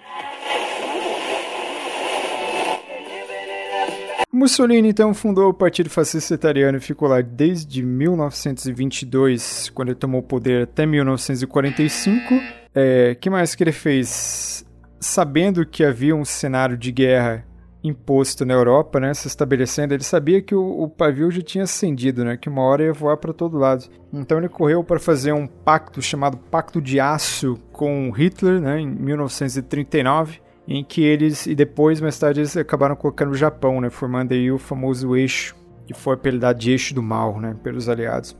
Mussolini 4.43 4.89
então 4.89 5.13
fundou 5.13 5.51
o 5.51 5.53
Partido 5.53 5.89
Fascista 5.89 6.33
Italiano 6.33 6.77
e 6.77 6.81
ficou 6.81 7.07
lá 7.07 7.21
desde 7.21 7.81
1922, 7.81 9.69
quando 9.69 9.87
ele 9.87 9.95
tomou 9.95 10.19
o 10.19 10.23
poder, 10.23 10.63
até 10.63 10.85
1945. 10.85 12.41
É, 12.75 13.15
que 13.15 13.29
mais 13.29 13.55
que 13.55 13.63
ele 13.63 13.71
fez? 13.71 14.65
Sabendo 14.99 15.65
que 15.65 15.81
havia 15.81 16.13
um 16.13 16.25
cenário 16.25 16.75
de 16.75 16.91
guerra 16.91 17.45
imposto 17.81 18.43
na 18.43 18.53
Europa, 18.53 18.99
né, 18.99 19.13
se 19.13 19.29
estabelecendo, 19.29 19.93
ele 19.93 20.03
sabia 20.03 20.41
que 20.41 20.53
o, 20.53 20.83
o 20.83 20.89
pavio 20.89 21.31
já 21.31 21.41
tinha 21.41 21.63
acendido, 21.63 22.25
né, 22.25 22.35
que 22.35 22.49
uma 22.49 22.63
hora 22.63 22.83
ia 22.83 22.93
voar 22.93 23.15
para 23.15 23.31
todo 23.31 23.57
lado. 23.57 23.85
Então 24.11 24.39
ele 24.39 24.49
correu 24.49 24.83
para 24.83 24.99
fazer 24.99 25.31
um 25.31 25.47
pacto 25.47 26.01
chamado 26.01 26.35
Pacto 26.37 26.81
de 26.81 26.99
Aço 26.99 27.57
com 27.71 28.11
Hitler, 28.11 28.59
né, 28.59 28.81
em 28.81 28.87
1939, 28.87 30.42
em 30.67 30.83
que 30.83 31.03
eles 31.03 31.45
e 31.45 31.55
depois 31.55 31.99
mais 31.99 32.17
tarde 32.17 32.39
eles 32.39 32.55
acabaram 32.55 32.95
colocando 32.95 33.31
o 33.31 33.35
Japão, 33.35 33.81
né, 33.81 33.89
formando 33.89 34.33
aí 34.33 34.51
o 34.51 34.57
famoso 34.57 35.15
eixo 35.15 35.55
que 35.85 35.93
foi 35.93 36.13
apelidado 36.13 36.59
de 36.59 36.71
eixo 36.71 36.93
do 36.93 37.03
mal, 37.03 37.39
né, 37.39 37.55
pelos 37.61 37.89
aliados. 37.89 38.37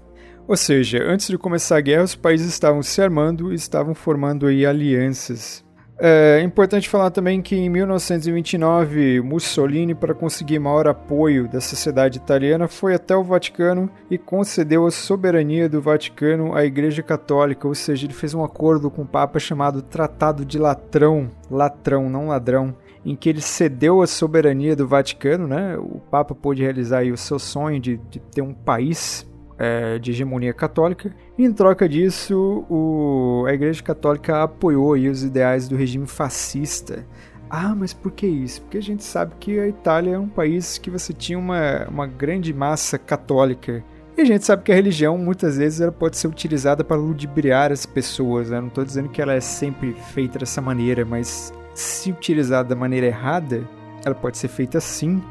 Ou 0.47 0.57
seja, 0.57 1.03
antes 1.03 1.27
de 1.27 1.38
começar 1.38 1.77
a 1.77 1.81
guerra, 1.81 2.03
os 2.03 2.15
países 2.15 2.47
estavam 2.47 2.81
se 2.81 3.01
armando 3.01 3.51
e 3.51 3.55
estavam 3.55 3.93
formando 3.93 4.47
aí 4.47 4.65
alianças 4.65 5.63
é 5.99 6.41
importante 6.41 6.89
falar 6.89 7.12
também 7.12 7.41
que 7.41 7.56
em 7.56 7.69
1929, 7.69 9.21
Mussolini, 9.21 9.93
para 9.93 10.13
conseguir 10.13 10.60
maior 10.60 10.88
apoio 10.88 11.47
da 11.47 11.62
sociedade 11.62 12.17
italiana, 12.17 12.67
foi 12.67 12.95
até 12.95 13.15
o 13.15 13.23
Vaticano 13.23 13.89
e 14.10 14.17
concedeu 14.17 14.88
a 14.88 14.91
soberania 14.91 15.69
do 15.69 15.82
Vaticano 15.82 16.56
à 16.56 16.65
Igreja 16.65 17.03
Católica, 17.03 17.67
ou 17.67 17.75
seja, 17.75 18.06
ele 18.06 18.13
fez 18.13 18.34
um 18.34 18.43
acordo 18.43 18.89
com 18.89 19.03
o 19.03 19.08
Papa 19.08 19.39
chamado 19.39 19.82
Tratado 19.82 20.43
de 20.43 20.58
Latrão, 20.58 21.29
latrão, 21.49 22.10
não 22.10 22.27
ladrão, 22.27 22.75
em 23.06 23.15
que 23.15 23.29
ele 23.29 23.41
cedeu 23.41 24.01
a 24.01 24.08
soberania 24.08 24.75
do 24.75 24.88
Vaticano, 24.88 25.47
né? 25.47 25.77
O 25.77 25.99
Papa 25.99 26.34
pôde 26.34 26.63
realizar 26.63 27.03
o 27.06 27.17
seu 27.17 27.38
sonho 27.38 27.79
de, 27.79 27.97
de 28.10 28.19
ter 28.19 28.41
um 28.41 28.53
país 28.53 29.27
é, 29.58 29.99
de 29.99 30.12
hegemonia 30.12 30.53
católica. 30.53 31.13
Em 31.37 31.51
troca 31.51 31.89
disso, 31.89 32.63
o, 32.69 33.45
a 33.47 33.53
Igreja 33.53 33.81
Católica 33.81 34.43
apoiou 34.43 34.93
os 34.93 35.23
ideais 35.23 35.67
do 35.67 35.75
regime 35.75 36.05
fascista. 36.05 37.05
Ah, 37.49 37.73
mas 37.75 37.91
por 37.91 38.11
que 38.11 38.27
isso? 38.27 38.61
Porque 38.61 38.77
a 38.77 38.81
gente 38.81 39.03
sabe 39.03 39.33
que 39.39 39.59
a 39.59 39.67
Itália 39.67 40.15
é 40.15 40.19
um 40.19 40.27
país 40.27 40.77
que 40.77 40.91
você 40.91 41.11
tinha 41.11 41.37
uma, 41.37 41.87
uma 41.87 42.05
grande 42.05 42.53
massa 42.53 42.99
católica. 42.99 43.83
E 44.15 44.21
a 44.21 44.25
gente 44.25 44.45
sabe 44.45 44.61
que 44.61 44.71
a 44.71 44.75
religião 44.75 45.17
muitas 45.17 45.57
vezes 45.57 45.81
ela 45.81 45.91
pode 45.91 46.17
ser 46.17 46.27
utilizada 46.27 46.83
para 46.83 46.97
ludibriar 46.97 47.71
as 47.71 47.83
pessoas. 47.83 48.51
Né? 48.51 48.61
Não 48.61 48.67
estou 48.67 48.85
dizendo 48.85 49.09
que 49.09 49.21
ela 49.21 49.33
é 49.33 49.39
sempre 49.39 49.93
feita 50.13 50.37
dessa 50.37 50.61
maneira, 50.61 51.03
mas 51.03 51.51
se 51.73 52.11
utilizada 52.11 52.69
da 52.69 52.75
maneira 52.75 53.07
errada, 53.07 53.67
ela 54.05 54.13
pode 54.13 54.37
ser 54.37 54.49
feita 54.49 54.79
sim 54.79 55.21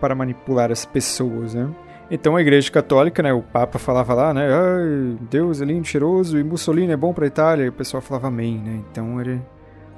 para 0.00 0.16
manipular 0.16 0.72
as 0.72 0.84
pessoas. 0.84 1.54
Né? 1.54 1.68
Então 2.10 2.36
a 2.36 2.40
Igreja 2.40 2.70
Católica, 2.70 3.22
né, 3.22 3.32
o 3.32 3.42
Papa 3.42 3.78
falava 3.78 4.12
lá, 4.12 4.34
né, 4.34 4.46
Deus 5.30 5.62
é 5.62 5.64
lindo, 5.64 5.86
cheiroso 5.86 6.38
e 6.38 6.44
Mussolini 6.44 6.92
é 6.92 6.96
bom 6.96 7.14
para 7.14 7.24
a 7.24 7.28
Itália, 7.28 7.64
e 7.64 7.68
o 7.68 7.72
pessoal 7.72 8.02
falava 8.02 8.28
amém, 8.28 8.58
né? 8.58 8.82
Então 8.90 9.20
ele, 9.20 9.40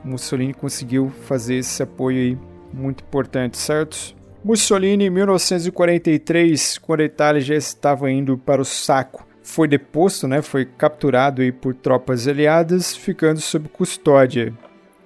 Mussolini 0.04 0.54
conseguiu 0.54 1.10
fazer 1.24 1.56
esse 1.56 1.82
apoio 1.82 2.18
aí 2.18 2.38
muito 2.72 3.02
importante, 3.02 3.58
certo? 3.58 4.14
Mussolini, 4.44 5.06
em 5.06 5.10
1943, 5.10 6.78
quando 6.78 7.00
a 7.00 7.04
Itália 7.04 7.40
já 7.40 7.56
estava 7.56 8.08
indo 8.08 8.38
para 8.38 8.62
o 8.62 8.64
saco, 8.64 9.26
foi 9.42 9.66
deposto, 9.66 10.28
né, 10.28 10.42
foi 10.42 10.64
capturado 10.64 11.42
aí 11.42 11.50
por 11.50 11.74
tropas 11.74 12.28
aliadas, 12.28 12.94
ficando 12.96 13.40
sob 13.40 13.68
custódia. 13.68 14.54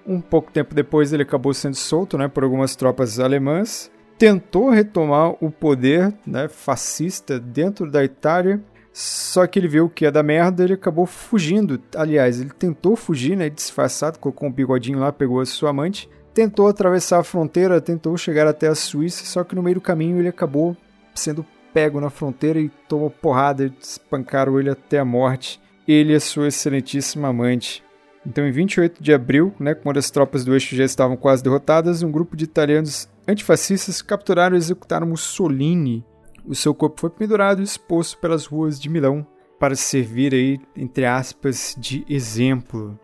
Um 0.06 0.20
pouco 0.20 0.52
tempo 0.52 0.74
depois 0.74 1.12
ele 1.12 1.22
acabou 1.22 1.54
sendo 1.54 1.76
solto, 1.76 2.18
né, 2.18 2.28
por 2.28 2.44
algumas 2.44 2.76
tropas 2.76 3.18
alemãs 3.18 3.90
tentou 4.20 4.68
retomar 4.68 5.34
o 5.42 5.50
poder 5.50 6.12
né, 6.26 6.46
fascista 6.46 7.40
dentro 7.40 7.90
da 7.90 8.04
Itália, 8.04 8.60
só 8.92 9.46
que 9.46 9.58
ele 9.58 9.66
viu 9.66 9.88
que 9.88 10.04
ia 10.04 10.12
dar 10.12 10.22
merda 10.22 10.62
ele 10.62 10.74
acabou 10.74 11.06
fugindo. 11.06 11.80
Aliás, 11.96 12.38
ele 12.38 12.50
tentou 12.50 12.96
fugir, 12.96 13.34
né, 13.34 13.48
disfarçado, 13.48 14.18
colocou 14.18 14.46
um 14.46 14.52
bigodinho 14.52 14.98
lá, 14.98 15.10
pegou 15.10 15.40
a 15.40 15.46
sua 15.46 15.70
amante, 15.70 16.06
tentou 16.34 16.68
atravessar 16.68 17.18
a 17.18 17.24
fronteira, 17.24 17.80
tentou 17.80 18.14
chegar 18.18 18.46
até 18.46 18.68
a 18.68 18.74
Suíça, 18.74 19.24
só 19.24 19.42
que 19.42 19.54
no 19.54 19.62
meio 19.62 19.76
do 19.76 19.80
caminho 19.80 20.18
ele 20.18 20.28
acabou 20.28 20.76
sendo 21.14 21.42
pego 21.72 21.98
na 21.98 22.10
fronteira 22.10 22.60
e 22.60 22.68
tomou 22.86 23.08
porrada, 23.08 23.72
espancaram 23.80 24.60
ele 24.60 24.68
até 24.68 24.98
a 24.98 25.04
morte. 25.04 25.58
Ele 25.88 26.12
e 26.12 26.16
a 26.16 26.20
sua 26.20 26.48
excelentíssima 26.48 27.28
amante. 27.28 27.82
Então, 28.26 28.46
em 28.46 28.52
28 28.52 29.02
de 29.02 29.14
abril, 29.14 29.54
né, 29.58 29.72
quando 29.72 29.96
as 29.96 30.10
tropas 30.10 30.44
do 30.44 30.52
eixo 30.52 30.76
já 30.76 30.84
estavam 30.84 31.16
quase 31.16 31.42
derrotadas, 31.42 32.02
um 32.02 32.10
grupo 32.10 32.36
de 32.36 32.44
italianos 32.44 33.08
antifascistas 33.30 34.02
capturaram 34.02 34.56
e 34.56 34.58
executaram 34.58 35.06
Mussolini. 35.06 36.04
O 36.44 36.54
seu 36.54 36.74
corpo 36.74 37.00
foi 37.00 37.10
pendurado 37.10 37.60
e 37.60 37.64
exposto 37.64 38.18
pelas 38.18 38.46
ruas 38.46 38.80
de 38.80 38.88
Milão 38.88 39.26
para 39.58 39.76
servir 39.76 40.32
aí, 40.32 40.58
entre 40.74 41.04
aspas, 41.04 41.76
de 41.78 42.04
exemplo. 42.08 42.98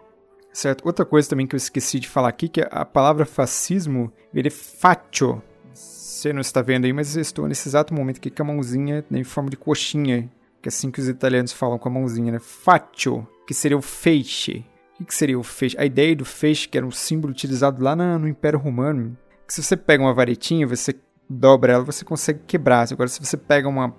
Certo? 0.52 0.86
Outra 0.86 1.04
coisa 1.04 1.28
também 1.28 1.46
que 1.46 1.54
eu 1.54 1.58
esqueci 1.58 2.00
de 2.00 2.08
falar 2.08 2.28
aqui, 2.28 2.48
que 2.48 2.66
a 2.70 2.84
palavra 2.84 3.26
fascismo, 3.26 4.10
ele 4.34 4.48
é 4.48 4.50
faccio. 4.50 5.42
Você 5.74 6.32
não 6.32 6.40
está 6.40 6.62
vendo 6.62 6.86
aí, 6.86 6.94
mas 6.94 7.14
eu 7.14 7.20
estou 7.20 7.46
nesse 7.46 7.68
exato 7.68 7.92
momento 7.92 8.16
aqui 8.16 8.30
com 8.30 8.42
a 8.42 8.46
mãozinha 8.46 9.04
né, 9.10 9.18
em 9.18 9.24
forma 9.24 9.50
de 9.50 9.56
coxinha, 9.56 10.30
que 10.62 10.68
é 10.68 10.70
assim 10.70 10.90
que 10.90 10.98
os 10.98 11.08
italianos 11.08 11.52
falam 11.52 11.78
com 11.78 11.90
a 11.90 11.92
mãozinha, 11.92 12.32
né? 12.32 12.38
Faccio, 12.38 13.28
que 13.46 13.52
seria 13.52 13.76
o 13.76 13.82
feixe. 13.82 14.64
O 14.98 15.04
que 15.04 15.14
seria 15.14 15.38
o 15.38 15.42
feixe? 15.42 15.76
A 15.78 15.84
ideia 15.84 16.16
do 16.16 16.24
feixe, 16.24 16.66
que 16.66 16.78
era 16.78 16.86
um 16.86 16.90
símbolo 16.90 17.32
utilizado 17.32 17.84
lá 17.84 17.94
no 17.94 18.26
Império 18.26 18.58
Romano, 18.58 19.14
se 19.48 19.62
você 19.62 19.76
pega 19.76 20.02
uma 20.02 20.14
varetinha, 20.14 20.66
você 20.66 20.94
dobra 21.28 21.74
ela, 21.74 21.84
você 21.84 22.04
consegue 22.04 22.40
quebrar. 22.46 22.86
Agora, 22.92 23.08
se 23.08 23.24
você 23.24 23.36
pega 23.36 23.68
uma, 23.68 23.94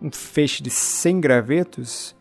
um 0.00 0.10
feixe 0.10 0.62
de 0.62 0.70
100 0.70 1.20
gravetos 1.20 2.16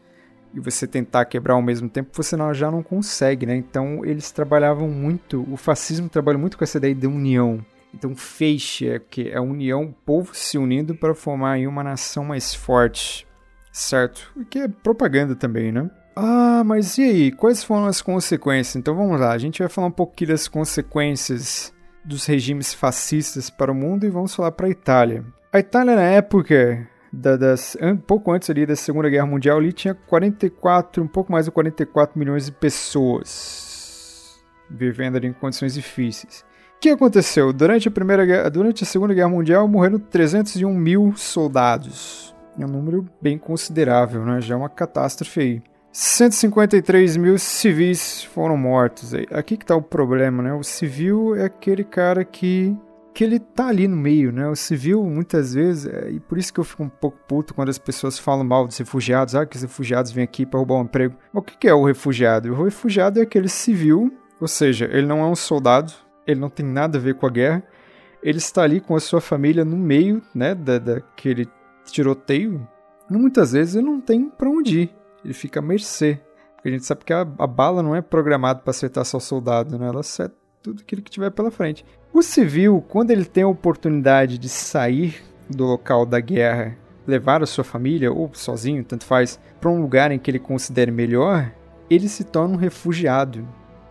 e 0.54 0.60
você 0.60 0.88
tentar 0.88 1.26
quebrar 1.26 1.54
ao 1.54 1.62
mesmo 1.62 1.90
tempo, 1.90 2.10
você 2.14 2.36
não, 2.36 2.54
já 2.54 2.72
não 2.72 2.82
consegue, 2.82 3.46
né? 3.46 3.56
Então, 3.56 4.04
eles 4.04 4.32
trabalhavam 4.32 4.90
muito, 4.90 5.46
o 5.52 5.58
fascismo 5.58 6.10
trabalha 6.10 6.38
muito 6.38 6.58
com 6.58 6.64
essa 6.64 6.78
ideia 6.78 6.96
de 6.96 7.08
união. 7.08 7.64
Então, 7.94 8.16
feixe 8.16 8.88
é 8.88 9.00
que 9.00 9.30
é 9.30 9.38
a 9.38 9.42
união, 9.42 9.84
o 9.84 9.94
povo 9.94 10.34
se 10.34 10.58
unindo 10.58 10.96
para 10.96 11.16
formar 11.16 11.54
aí 11.54 11.68
uma 11.68 11.84
nação 11.84 12.24
mais 12.24 12.54
forte, 12.54 13.28
certo? 13.72 14.32
E 14.38 14.46
que 14.46 14.60
é 14.60 14.68
propaganda 14.68 15.36
também, 15.36 15.72
né? 15.72 15.90
Ah, 16.16 16.64
mas 16.66 16.98
e 16.98 17.04
aí? 17.04 17.32
Quais 17.32 17.64
foram 17.64 17.86
as 17.86 18.02
consequências? 18.02 18.76
Então 18.76 18.96
vamos 18.96 19.20
lá, 19.20 19.32
a 19.32 19.38
gente 19.38 19.60
vai 19.60 19.70
falar 19.70 19.88
um 19.88 19.92
pouquinho 19.92 20.32
das 20.32 20.48
consequências 20.48 21.74
dos 22.10 22.26
regimes 22.26 22.74
fascistas 22.74 23.50
para 23.50 23.72
o 23.72 23.76
mundo 23.76 24.06
e 24.06 24.10
vamos 24.10 24.36
falar 24.36 24.52
para 24.52 24.68
a 24.68 24.70
Itália. 24.70 25.24
A 25.54 25.60
Itália, 25.60 25.96
na 25.96 26.02
época, 26.02 26.88
da, 27.14 27.38
das, 27.38 27.78
um 27.82 27.96
pouco 27.96 28.32
antes 28.32 28.50
ali 28.50 28.66
da 28.66 28.76
Segunda 28.76 29.10
Guerra 29.10 29.28
Mundial, 29.28 29.58
ali 29.58 29.72
tinha 29.72 29.94
44, 29.94 31.04
um 31.04 31.08
pouco 31.08 31.32
mais 31.32 31.46
de 31.46 31.52
44 31.52 32.18
milhões 32.18 32.48
de 32.48 32.52
pessoas 32.52 34.40
vivendo 34.70 35.16
ali 35.16 35.28
em 35.28 35.34
condições 35.34 35.74
difíceis. 35.74 36.46
O 36.78 36.80
que 36.80 36.90
aconteceu? 36.90 37.52
Durante 37.52 37.88
a, 37.88 37.92
primeira, 37.92 38.50
durante 38.50 38.84
a 38.84 38.88
Segunda 38.88 39.14
Guerra 39.14 39.30
Mundial 39.30 39.68
morreram 39.68 40.00
301 40.00 40.74
mil 40.74 41.14
soldados. 41.16 42.34
É 42.58 42.66
um 42.66 42.70
número 42.70 43.08
bem 43.22 43.38
considerável, 43.38 44.26
né? 44.26 44.42
Já 44.42 44.56
é 44.56 44.58
uma 44.58 44.70
catástrofe 44.70 45.40
aí. 45.40 45.64
153 45.92 47.18
mil 47.18 47.38
civis 47.40 48.24
foram 48.24 48.56
mortos. 48.56 49.14
Aqui 49.32 49.58
que 49.58 49.66
tá 49.66 49.76
o 49.76 49.82
problema, 49.82 50.44
né? 50.44 50.54
O 50.54 50.64
civil 50.64 51.36
é 51.36 51.46
aquele 51.46 51.84
cara 51.84 52.24
que 52.24 52.76
que 53.12 53.24
ele 53.24 53.40
tá 53.40 53.68
ali 53.68 53.86
no 53.86 53.98
meio, 53.98 54.32
né? 54.32 54.48
O 54.48 54.56
civil, 54.56 55.04
muitas 55.04 55.54
vezes, 55.54 55.92
é, 55.92 56.10
e 56.12 56.20
por 56.22 56.38
isso 56.38 56.54
que 56.54 56.60
eu 56.60 56.64
fico 56.64 56.84
um 56.84 56.90
pouco 56.90 57.18
puto 57.28 57.54
quando 57.54 57.68
as 57.68 57.78
pessoas 57.78 58.18
falam 58.18 58.46
mal 58.46 58.66
dos 58.66 58.78
refugiados, 58.78 59.36
ah, 59.36 59.46
que 59.46 59.58
os 59.58 59.62
refugiados 59.62 60.12
vêm 60.12 60.24
aqui 60.24 60.46
para 60.46 60.58
roubar 60.58 60.76
um 60.76 60.84
emprego. 60.84 61.16
O 61.34 61.42
que, 61.42 61.58
que 61.58 61.68
é 61.68 61.74
o 61.74 61.84
refugiado? 61.84 62.54
O 62.54 62.64
refugiado 62.64 63.20
é 63.20 63.24
aquele 63.24 63.50
civil, 63.50 64.14
ou 64.40 64.48
seja, 64.48 64.86
ele 64.86 65.06
não 65.06 65.20
é 65.20 65.26
um 65.26 65.36
soldado, 65.36 65.92
ele 66.26 66.40
não 66.40 66.50
tem 66.50 66.66
nada 66.66 66.98
a 66.98 67.02
ver 67.02 67.16
com 67.16 67.26
a 67.26 67.30
guerra, 67.30 67.64
ele 68.24 68.38
está 68.38 68.62
ali 68.62 68.80
com 68.80 68.96
a 68.96 69.02
sua 69.02 69.20
família 69.20 69.66
no 69.66 69.76
meio, 69.76 70.22
né, 70.34 70.56
da, 70.56 70.78
daquele 70.78 71.50
tiroteio, 71.86 72.66
e 73.10 73.14
muitas 73.18 73.52
vezes 73.52 73.76
ele 73.76 73.88
não 73.88 74.00
tem 74.00 74.30
para 74.30 74.50
onde 74.50 74.82
ir 74.82 74.99
ele 75.24 75.34
fica 75.34 75.60
à 75.60 75.64
mercê. 75.64 76.20
Porque 76.56 76.70
a 76.70 76.72
gente 76.72 76.86
sabe 76.86 77.06
que 77.06 77.14
a, 77.14 77.22
a 77.22 77.48
bala 77.48 77.82
não 77.82 77.96
é 77.96 78.02
programada 78.02 78.60
para 78.60 78.72
acertar 78.72 79.06
só 79.06 79.18
o 79.18 79.22
soldado, 79.22 79.78
né? 79.78 79.88
Ela 79.88 80.02
acerta 80.02 80.36
tudo 80.62 80.82
aquilo 80.82 81.02
que 81.02 81.12
tiver 81.12 81.30
pela 81.32 81.52
frente. 81.52 81.86
O 82.14 82.22
civil, 82.22 82.84
quando 82.90 83.12
ele 83.12 83.26
tem 83.26 83.44
a 83.44 83.48
oportunidade 83.48 84.38
de 84.38 84.50
sair 84.50 85.22
do 85.50 85.66
local 85.66 86.06
da 86.06 86.20
guerra, 86.20 86.76
levar 87.08 87.42
a 87.42 87.46
sua 87.46 87.64
família, 87.64 88.12
ou 88.12 88.30
sozinho, 88.34 88.84
tanto 88.84 89.06
faz, 89.06 89.40
para 89.60 89.70
um 89.70 89.82
lugar 89.82 90.12
em 90.12 90.20
que 90.20 90.30
ele 90.30 90.40
considere 90.40 90.92
melhor, 90.92 91.52
ele 91.90 92.08
se 92.08 92.24
torna 92.24 92.56
um 92.56 92.58
refugiado. 92.58 93.48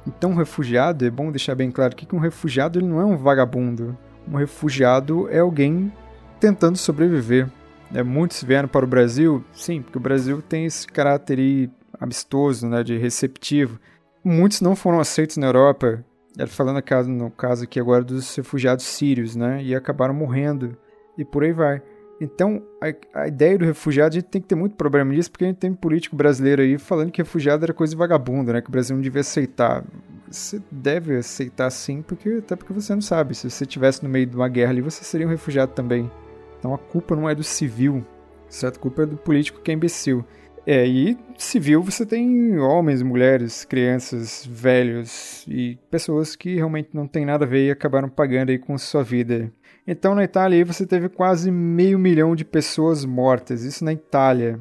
Então, 0.07 0.31
um 0.31 0.37
refugiado, 0.37 1.05
é 1.05 1.11
bom 1.11 1.31
deixar 1.31 1.55
bem 1.55 1.71
claro 1.71 1.93
aqui 1.93 2.07
que 2.07 2.15
um 2.15 2.21
refugiado 2.21 2.79
ele 2.79 2.87
não 2.87 3.01
é 3.01 3.05
um 3.05 3.17
vagabundo. 3.17 3.97
Um 4.31 4.37
refugiado 4.37 5.29
é 5.31 5.41
alguém 5.41 5.93
tentando 6.39 6.77
sobreviver. 6.77 7.49
É, 7.95 8.03
muitos 8.03 8.43
vieram 8.43 8.69
para 8.69 8.85
o 8.85 8.89
Brasil, 8.89 9.45
sim, 9.53 9.81
porque 9.81 9.99
o 9.99 10.01
Brasil 10.01 10.43
tem 10.43 10.67
esse 10.67 10.87
caráter 10.87 11.71
amistoso, 11.99 12.69
né, 12.69 12.83
de 12.83 12.99
receptivo. 12.99 13.81
Muitos 14.23 14.61
não 14.61 14.77
foram 14.77 15.01
aceitos 15.01 15.37
na 15.39 15.47
Europa, 15.47 16.05
falando 16.49 16.83
no 17.09 17.31
caso 17.31 17.65
aqui 17.65 17.81
agora 17.81 18.05
dos 18.05 18.35
refugiados 18.37 18.85
sírios, 18.85 19.35
né, 19.35 19.63
e 19.63 19.75
acabaram 19.75 20.13
morrendo, 20.13 20.77
e 21.17 21.25
por 21.25 21.43
aí 21.43 21.53
vai. 21.53 21.83
Então, 22.21 22.63
a, 22.81 23.21
a, 23.23 23.29
ideia 23.29 23.57
do 23.57 23.65
refugiado, 23.65 24.17
a 24.17 24.19
gente 24.19 24.29
tem 24.29 24.43
que 24.43 24.49
ter 24.49 24.57
muito 24.57 24.75
problema 24.75 25.13
nisso, 25.13 25.31
porque 25.31 25.45
a 25.45 25.49
gente 25.49 25.59
tem 25.59 25.71
um 25.71 25.75
político 25.75 26.17
brasileiro 26.17 26.63
aí 26.63 26.77
falando 26.77 27.13
que 27.13 27.23
refugiado 27.23 27.65
era 27.65 27.73
coisa 27.73 27.93
de 27.93 27.97
vagabundo, 27.97 28.53
né? 28.53 28.61
Que 28.61 28.69
o 28.69 28.73
Brasil 28.73 28.97
não 28.97 29.03
devia 29.03 29.21
aceitar. 29.21 29.85
Você 30.29 30.61
deve 30.71 31.17
aceitar 31.17 31.71
sim, 31.71 32.03
porque, 32.03 32.29
até 32.41 32.57
porque 32.57 32.73
você 32.73 32.93
não 32.93 33.01
sabe. 33.01 33.37
Se 33.37 33.49
você 33.49 33.63
estivesse 33.63 34.03
no 34.03 34.09
meio 34.09 34.27
de 34.27 34.35
uma 34.35 34.49
guerra 34.49 34.73
ali, 34.73 34.81
você 34.81 35.05
seria 35.05 35.29
um 35.29 35.31
refugiado 35.31 35.73
também. 35.73 36.11
Então 36.59 36.75
a 36.75 36.79
culpa 36.79 37.15
não 37.15 37.29
é 37.29 37.35
do 37.35 37.45
civil, 37.45 38.05
certo? 38.49 38.77
A 38.77 38.81
culpa 38.81 39.03
é 39.03 39.07
do 39.07 39.17
político 39.17 39.61
que 39.61 39.71
é 39.71 39.75
imbecil. 39.75 40.25
É, 40.71 40.87
e 40.87 41.17
civil 41.39 41.83
você 41.83 42.05
tem 42.05 42.59
homens, 42.59 43.03
mulheres, 43.03 43.65
crianças, 43.65 44.47
velhos 44.47 45.47
e 45.49 45.79
pessoas 45.91 46.37
que 46.37 46.57
realmente 46.57 46.91
não 46.93 47.07
tem 47.07 47.25
nada 47.25 47.47
a 47.47 47.49
ver 47.49 47.69
e 47.69 47.71
acabaram 47.71 48.07
pagando 48.09 48.51
aí 48.51 48.59
com 48.59 48.77
sua 48.77 49.03
vida. 49.03 49.51
Então 49.87 50.15
na 50.15 50.25
Itália 50.25 50.63
você 50.67 50.87
teve 50.87 51.09
quase 51.09 51.51
meio 51.51 51.99
milhão 51.99 52.37
de 52.37 52.45
pessoas 52.45 53.07
mortas, 53.07 53.63
isso 53.63 53.83
na 53.83 53.95
Itália. 53.95 54.61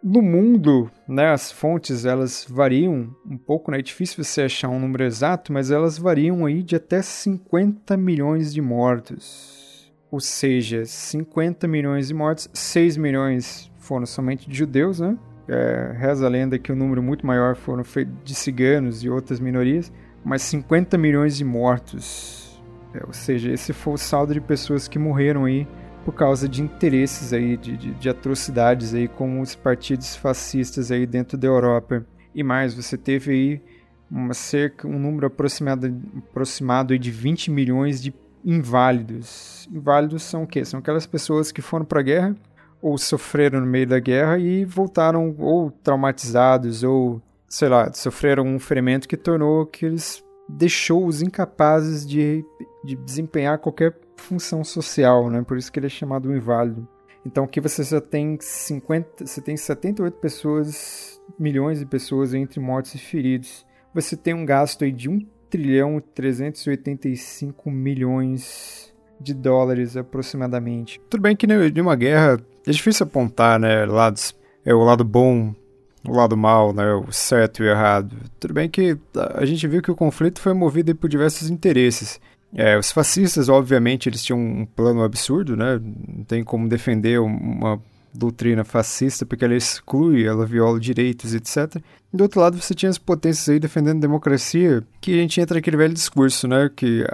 No 0.00 0.22
mundo, 0.22 0.88
né, 1.08 1.32
as 1.32 1.50
fontes 1.50 2.04
elas 2.04 2.46
variam 2.48 3.12
um 3.28 3.36
pouco, 3.36 3.72
né, 3.72 3.80
é 3.80 3.82
difícil 3.82 4.22
você 4.22 4.42
achar 4.42 4.68
um 4.68 4.78
número 4.78 5.02
exato, 5.02 5.52
mas 5.52 5.72
elas 5.72 5.98
variam 5.98 6.46
aí 6.46 6.62
de 6.62 6.76
até 6.76 7.02
50 7.02 7.96
milhões 7.96 8.54
de 8.54 8.62
mortos 8.62 9.67
ou 10.10 10.20
seja, 10.20 10.84
50 10.84 11.68
milhões 11.68 12.08
de 12.08 12.14
mortos, 12.14 12.48
6 12.52 12.96
milhões 12.96 13.70
foram 13.78 14.06
somente 14.06 14.48
de 14.48 14.56
judeus, 14.56 15.00
né? 15.00 15.16
É, 15.46 15.94
reza 15.96 16.26
a 16.26 16.28
lenda 16.28 16.58
que 16.58 16.70
o 16.70 16.74
um 16.74 16.78
número 16.78 17.02
muito 17.02 17.26
maior 17.26 17.56
foram 17.56 17.82
de 18.22 18.34
ciganos 18.34 19.02
e 19.02 19.08
outras 19.08 19.40
minorias, 19.40 19.90
mas 20.24 20.42
50 20.42 20.98
milhões 20.98 21.36
de 21.36 21.44
mortos. 21.44 22.62
É, 22.94 23.04
ou 23.06 23.12
seja, 23.12 23.50
esse 23.50 23.72
foi 23.72 23.94
o 23.94 23.98
saldo 23.98 24.34
de 24.34 24.40
pessoas 24.40 24.86
que 24.88 24.98
morreram 24.98 25.44
aí 25.44 25.66
por 26.04 26.12
causa 26.12 26.48
de 26.48 26.62
interesses 26.62 27.32
aí, 27.32 27.56
de, 27.56 27.76
de, 27.76 27.94
de 27.94 28.08
atrocidades 28.08 28.94
aí 28.94 29.08
com 29.08 29.40
os 29.40 29.54
partidos 29.54 30.16
fascistas 30.16 30.90
aí 30.90 31.06
dentro 31.06 31.36
da 31.36 31.46
Europa. 31.46 32.06
E 32.34 32.42
mais, 32.42 32.72
você 32.74 32.96
teve 32.96 33.32
aí 33.32 33.62
uma 34.10 34.32
cerca, 34.32 34.86
um 34.88 34.98
número 34.98 35.26
aproximado, 35.26 35.94
aproximado 36.30 36.98
de 36.98 37.10
20 37.10 37.50
milhões 37.50 38.02
de 38.02 38.14
inválidos. 38.44 39.68
Inválidos 39.72 40.22
são 40.22 40.42
o 40.42 40.46
quê? 40.46 40.64
São 40.64 40.80
aquelas 40.80 41.06
pessoas 41.06 41.52
que 41.52 41.62
foram 41.62 41.84
para 41.84 42.00
a 42.00 42.02
guerra 42.02 42.36
ou 42.80 42.96
sofreram 42.96 43.60
no 43.60 43.66
meio 43.66 43.86
da 43.86 43.98
guerra 43.98 44.38
e 44.38 44.64
voltaram 44.64 45.34
ou 45.38 45.70
traumatizados 45.70 46.82
ou, 46.82 47.20
sei 47.48 47.68
lá, 47.68 47.92
sofreram 47.92 48.46
um 48.46 48.58
ferimento 48.58 49.08
que 49.08 49.16
tornou 49.16 49.66
que 49.66 49.84
eles 49.84 50.24
deixou-os 50.48 51.20
incapazes 51.20 52.06
de, 52.06 52.44
de 52.84 52.96
desempenhar 52.96 53.58
qualquer 53.58 53.98
função 54.16 54.64
social, 54.64 55.28
né? 55.28 55.42
Por 55.42 55.58
isso 55.58 55.70
que 55.70 55.78
ele 55.78 55.86
é 55.86 55.90
chamado 55.90 56.28
um 56.28 56.36
inválido. 56.36 56.88
Então 57.26 57.44
aqui 57.44 57.60
você 57.60 57.84
só 57.84 58.00
tem 58.00 58.38
50, 58.40 59.26
você 59.26 59.40
tem 59.40 59.56
78 59.56 60.18
pessoas, 60.18 61.20
milhões 61.38 61.78
de 61.78 61.86
pessoas 61.86 62.32
entre 62.32 62.60
mortos 62.60 62.94
e 62.94 62.98
feridos. 62.98 63.66
Você 63.92 64.16
tem 64.16 64.32
um 64.32 64.46
gasto 64.46 64.84
aí 64.84 64.92
de 64.92 65.08
1 65.08 65.26
trilhão 65.50 65.98
e 65.98 66.00
385 66.00 67.70
milhões 67.70 68.92
de 69.20 69.34
dólares 69.34 69.96
aproximadamente. 69.96 71.00
Tudo 71.10 71.20
bem 71.20 71.34
que 71.34 71.46
de 71.46 71.80
uma 71.80 71.96
guerra 71.96 72.40
é 72.66 72.70
difícil 72.70 73.04
apontar, 73.04 73.58
né, 73.58 73.84
lados, 73.84 74.34
é 74.64 74.72
o 74.72 74.84
lado 74.84 75.04
bom, 75.04 75.54
o 76.06 76.12
lado 76.12 76.36
mal, 76.36 76.72
né, 76.72 76.92
o 76.94 77.10
certo 77.10 77.62
e 77.62 77.66
o 77.66 77.70
errado. 77.70 78.16
Tudo 78.38 78.54
bem 78.54 78.68
que 78.68 78.96
a 79.34 79.44
gente 79.44 79.66
viu 79.66 79.82
que 79.82 79.90
o 79.90 79.96
conflito 79.96 80.40
foi 80.40 80.52
movido 80.52 80.94
por 80.94 81.08
diversos 81.08 81.50
interesses. 81.50 82.20
É, 82.54 82.78
os 82.78 82.90
fascistas, 82.90 83.48
obviamente, 83.48 84.08
eles 84.08 84.22
tinham 84.22 84.40
um 84.40 84.64
plano 84.64 85.02
absurdo, 85.02 85.54
né? 85.54 85.78
Não 85.82 86.24
tem 86.24 86.42
como 86.42 86.66
defender 86.66 87.20
uma 87.20 87.78
doutrina 88.12 88.64
fascista 88.64 89.26
porque 89.26 89.44
ela 89.44 89.54
exclui, 89.54 90.26
ela 90.26 90.46
viola 90.46 90.78
direitos, 90.80 91.34
etc. 91.34 91.82
Do 92.12 92.22
outro 92.22 92.40
lado, 92.40 92.60
você 92.60 92.74
tinha 92.74 92.88
as 92.88 92.98
potências 92.98 93.48
aí 93.48 93.58
defendendo 93.58 94.00
democracia, 94.00 94.82
que 95.00 95.12
a 95.12 95.16
gente 95.16 95.40
entra 95.40 95.56
naquele 95.56 95.76
velho 95.76 95.92
discurso, 95.92 96.48
né? 96.48 96.70
Que 96.74 97.04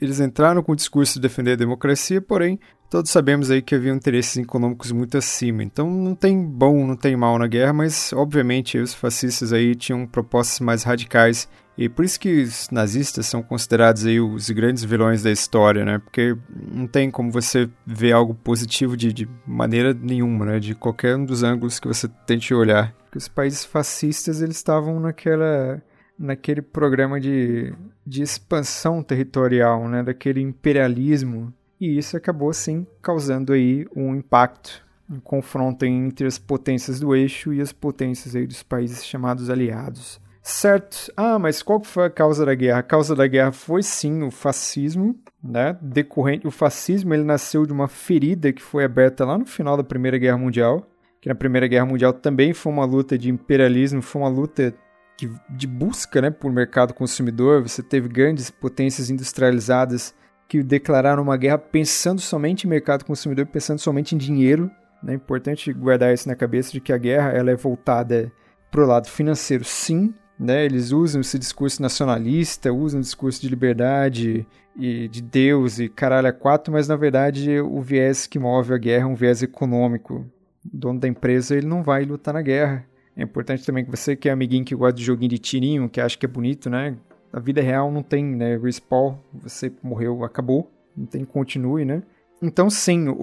eles 0.00 0.20
entraram 0.20 0.62
com 0.62 0.72
o 0.72 0.76
discurso 0.76 1.14
de 1.14 1.20
defender 1.20 1.52
a 1.52 1.56
democracia, 1.56 2.20
porém, 2.20 2.58
todos 2.90 3.10
sabemos 3.10 3.50
aí 3.50 3.62
que 3.62 3.74
havia 3.74 3.92
interesses 3.92 4.36
econômicos 4.36 4.90
muito 4.92 5.16
acima. 5.16 5.62
Então, 5.62 5.88
não 5.88 6.14
tem 6.14 6.42
bom, 6.42 6.86
não 6.86 6.96
tem 6.96 7.16
mal 7.16 7.38
na 7.38 7.46
guerra, 7.46 7.72
mas, 7.72 8.12
obviamente, 8.12 8.78
os 8.78 8.92
fascistas 8.92 9.52
aí 9.52 9.74
tinham 9.74 10.06
propostas 10.06 10.60
mais 10.60 10.82
radicais 10.82 11.48
e 11.76 11.88
por 11.88 12.04
isso 12.04 12.20
que 12.20 12.42
os 12.42 12.68
nazistas 12.70 13.26
são 13.26 13.42
considerados 13.42 14.04
aí 14.04 14.20
os 14.20 14.50
grandes 14.50 14.84
vilões 14.84 15.22
da 15.22 15.30
história, 15.30 15.84
né? 15.84 15.98
Porque 15.98 16.36
não 16.70 16.86
tem 16.86 17.10
como 17.10 17.30
você 17.30 17.68
ver 17.86 18.12
algo 18.12 18.34
positivo 18.34 18.96
de, 18.96 19.12
de 19.12 19.28
maneira 19.46 19.94
nenhuma, 19.94 20.44
né? 20.44 20.60
De 20.60 20.74
qualquer 20.74 21.16
um 21.16 21.24
dos 21.24 21.42
ângulos 21.42 21.80
que 21.80 21.88
você 21.88 22.08
tente 22.26 22.52
olhar. 22.52 22.94
Porque 23.04 23.18
os 23.18 23.28
países 23.28 23.64
fascistas, 23.64 24.42
eles 24.42 24.56
estavam 24.56 25.00
naquela 25.00 25.82
naquele 26.18 26.62
programa 26.62 27.18
de, 27.18 27.74
de 28.06 28.22
expansão 28.22 29.02
territorial, 29.02 29.88
né? 29.88 30.02
Daquele 30.02 30.40
imperialismo. 30.40 31.52
E 31.80 31.98
isso 31.98 32.16
acabou, 32.16 32.52
sim, 32.52 32.86
causando 33.00 33.52
aí 33.52 33.86
um 33.96 34.14
impacto, 34.14 34.84
um 35.10 35.18
confronto 35.18 35.84
entre 35.84 36.26
as 36.26 36.38
potências 36.38 37.00
do 37.00 37.16
eixo 37.16 37.52
e 37.52 37.60
as 37.60 37.72
potências 37.72 38.36
aí 38.36 38.46
dos 38.46 38.62
países 38.62 39.04
chamados 39.04 39.50
aliados. 39.50 40.20
Certo. 40.42 41.12
Ah, 41.16 41.38
mas 41.38 41.62
qual 41.62 41.82
foi 41.84 42.04
a 42.04 42.10
causa 42.10 42.44
da 42.44 42.54
guerra? 42.54 42.80
A 42.80 42.82
causa 42.82 43.14
da 43.14 43.26
guerra 43.28 43.52
foi 43.52 43.80
sim 43.80 44.22
o 44.24 44.30
fascismo, 44.30 45.14
né? 45.42 45.78
Decorrente, 45.80 46.46
o 46.46 46.50
fascismo 46.50 47.14
ele 47.14 47.22
nasceu 47.22 47.64
de 47.64 47.72
uma 47.72 47.86
ferida 47.86 48.52
que 48.52 48.60
foi 48.60 48.84
aberta 48.84 49.24
lá 49.24 49.38
no 49.38 49.46
final 49.46 49.76
da 49.76 49.84
Primeira 49.84 50.18
Guerra 50.18 50.36
Mundial, 50.36 50.84
que 51.20 51.28
na 51.28 51.34
Primeira 51.36 51.68
Guerra 51.68 51.86
Mundial 51.86 52.12
também 52.12 52.52
foi 52.52 52.72
uma 52.72 52.84
luta 52.84 53.16
de 53.16 53.30
imperialismo, 53.30 54.02
foi 54.02 54.20
uma 54.20 54.28
luta 54.28 54.74
de, 55.16 55.30
de 55.48 55.66
busca, 55.68 56.20
né, 56.20 56.30
por 56.30 56.52
mercado 56.52 56.92
consumidor. 56.92 57.62
Você 57.62 57.80
teve 57.80 58.08
grandes 58.08 58.50
potências 58.50 59.10
industrializadas 59.10 60.12
que 60.48 60.60
declararam 60.60 61.22
uma 61.22 61.36
guerra 61.36 61.58
pensando 61.58 62.20
somente 62.20 62.66
em 62.66 62.70
mercado 62.70 63.04
consumidor, 63.04 63.46
pensando 63.46 63.78
somente 63.78 64.16
em 64.16 64.18
dinheiro. 64.18 64.68
É 65.06 65.14
importante 65.14 65.72
guardar 65.72 66.12
isso 66.12 66.28
na 66.28 66.34
cabeça 66.34 66.72
de 66.72 66.80
que 66.80 66.92
a 66.92 66.98
guerra 66.98 67.30
ela 67.30 67.52
é 67.52 67.56
voltada 67.56 68.32
para 68.72 68.82
o 68.82 68.86
lado 68.86 69.06
financeiro, 69.06 69.64
sim, 69.64 70.12
né? 70.42 70.64
Eles 70.64 70.90
usam 70.90 71.20
esse 71.20 71.38
discurso 71.38 71.80
nacionalista, 71.80 72.72
usam 72.72 72.98
o 72.98 73.02
discurso 73.02 73.40
de 73.40 73.48
liberdade 73.48 74.46
e 74.76 75.06
de 75.06 75.22
Deus 75.22 75.78
e 75.78 75.88
caralho 75.88 76.28
a 76.28 76.32
quatro, 76.32 76.72
mas 76.72 76.88
na 76.88 76.96
verdade 76.96 77.60
o 77.60 77.80
viés 77.80 78.26
que 78.26 78.38
move 78.38 78.74
a 78.74 78.78
guerra 78.78 79.04
é 79.04 79.06
um 79.06 79.14
viés 79.14 79.42
econômico. 79.42 80.26
O 80.64 80.76
dono 80.76 80.98
da 80.98 81.06
empresa 81.06 81.56
ele 81.56 81.66
não 81.66 81.82
vai 81.82 82.04
lutar 82.04 82.34
na 82.34 82.42
guerra. 82.42 82.84
É 83.16 83.22
importante 83.22 83.64
também 83.64 83.84
que 83.84 83.90
você 83.90 84.16
que 84.16 84.28
é 84.28 84.32
amiguinho 84.32 84.64
que 84.64 84.74
gosta 84.74 84.94
de 84.94 85.04
joguinho 85.04 85.30
de 85.30 85.38
tirinho, 85.38 85.88
que 85.88 86.00
acha 86.00 86.18
que 86.18 86.26
é 86.26 86.28
bonito, 86.28 86.68
né? 86.68 86.96
A 87.32 87.38
vida 87.38 87.62
real 87.62 87.90
não 87.90 88.02
tem, 88.02 88.24
né? 88.24 88.56
Respawn, 88.56 89.16
você 89.32 89.72
morreu, 89.82 90.24
acabou. 90.24 90.70
Não 90.96 91.06
tem 91.06 91.24
continue, 91.24 91.84
né? 91.84 92.02
Então, 92.42 92.68
sim, 92.68 93.08
o, 93.08 93.14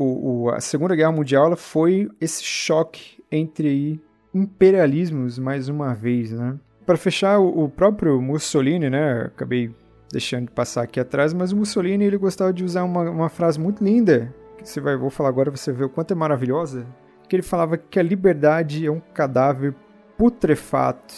o, 0.45 0.49
a 0.49 0.61
Segunda 0.61 0.95
Guerra 0.95 1.11
Mundial 1.11 1.47
ela 1.47 1.57
foi 1.57 2.09
esse 2.22 2.41
choque 2.43 3.22
entre 3.30 4.01
imperialismos, 4.34 5.38
mais 5.38 5.67
uma 5.67 5.93
vez, 5.93 6.32
né? 6.32 6.57
Para 6.89 6.97
fechar, 6.97 7.37
o 7.37 7.69
próprio 7.69 8.19
Mussolini, 8.19 8.89
né? 8.89 9.25
Acabei 9.27 9.69
deixando 10.11 10.47
de 10.47 10.51
passar 10.51 10.81
aqui 10.81 10.99
atrás, 10.99 11.35
mas 11.35 11.51
o 11.51 11.55
Mussolini 11.55 12.03
ele 12.03 12.17
gostava 12.17 12.51
de 12.51 12.63
usar 12.63 12.83
uma, 12.83 13.07
uma 13.11 13.29
frase 13.29 13.59
muito 13.59 13.83
linda, 13.83 14.33
que 14.57 14.67
você 14.67 14.81
vai, 14.81 14.97
vou 14.97 15.11
falar 15.11 15.29
agora, 15.29 15.51
você 15.51 15.71
vê 15.71 15.83
o 15.83 15.89
quanto 15.89 16.13
é 16.13 16.15
maravilhosa, 16.15 16.87
que 17.27 17.35
ele 17.35 17.43
falava 17.43 17.77
que 17.77 17.99
a 17.99 18.01
liberdade 18.01 18.87
é 18.87 18.89
um 18.89 18.99
cadáver 18.99 19.75
putrefato. 20.17 21.13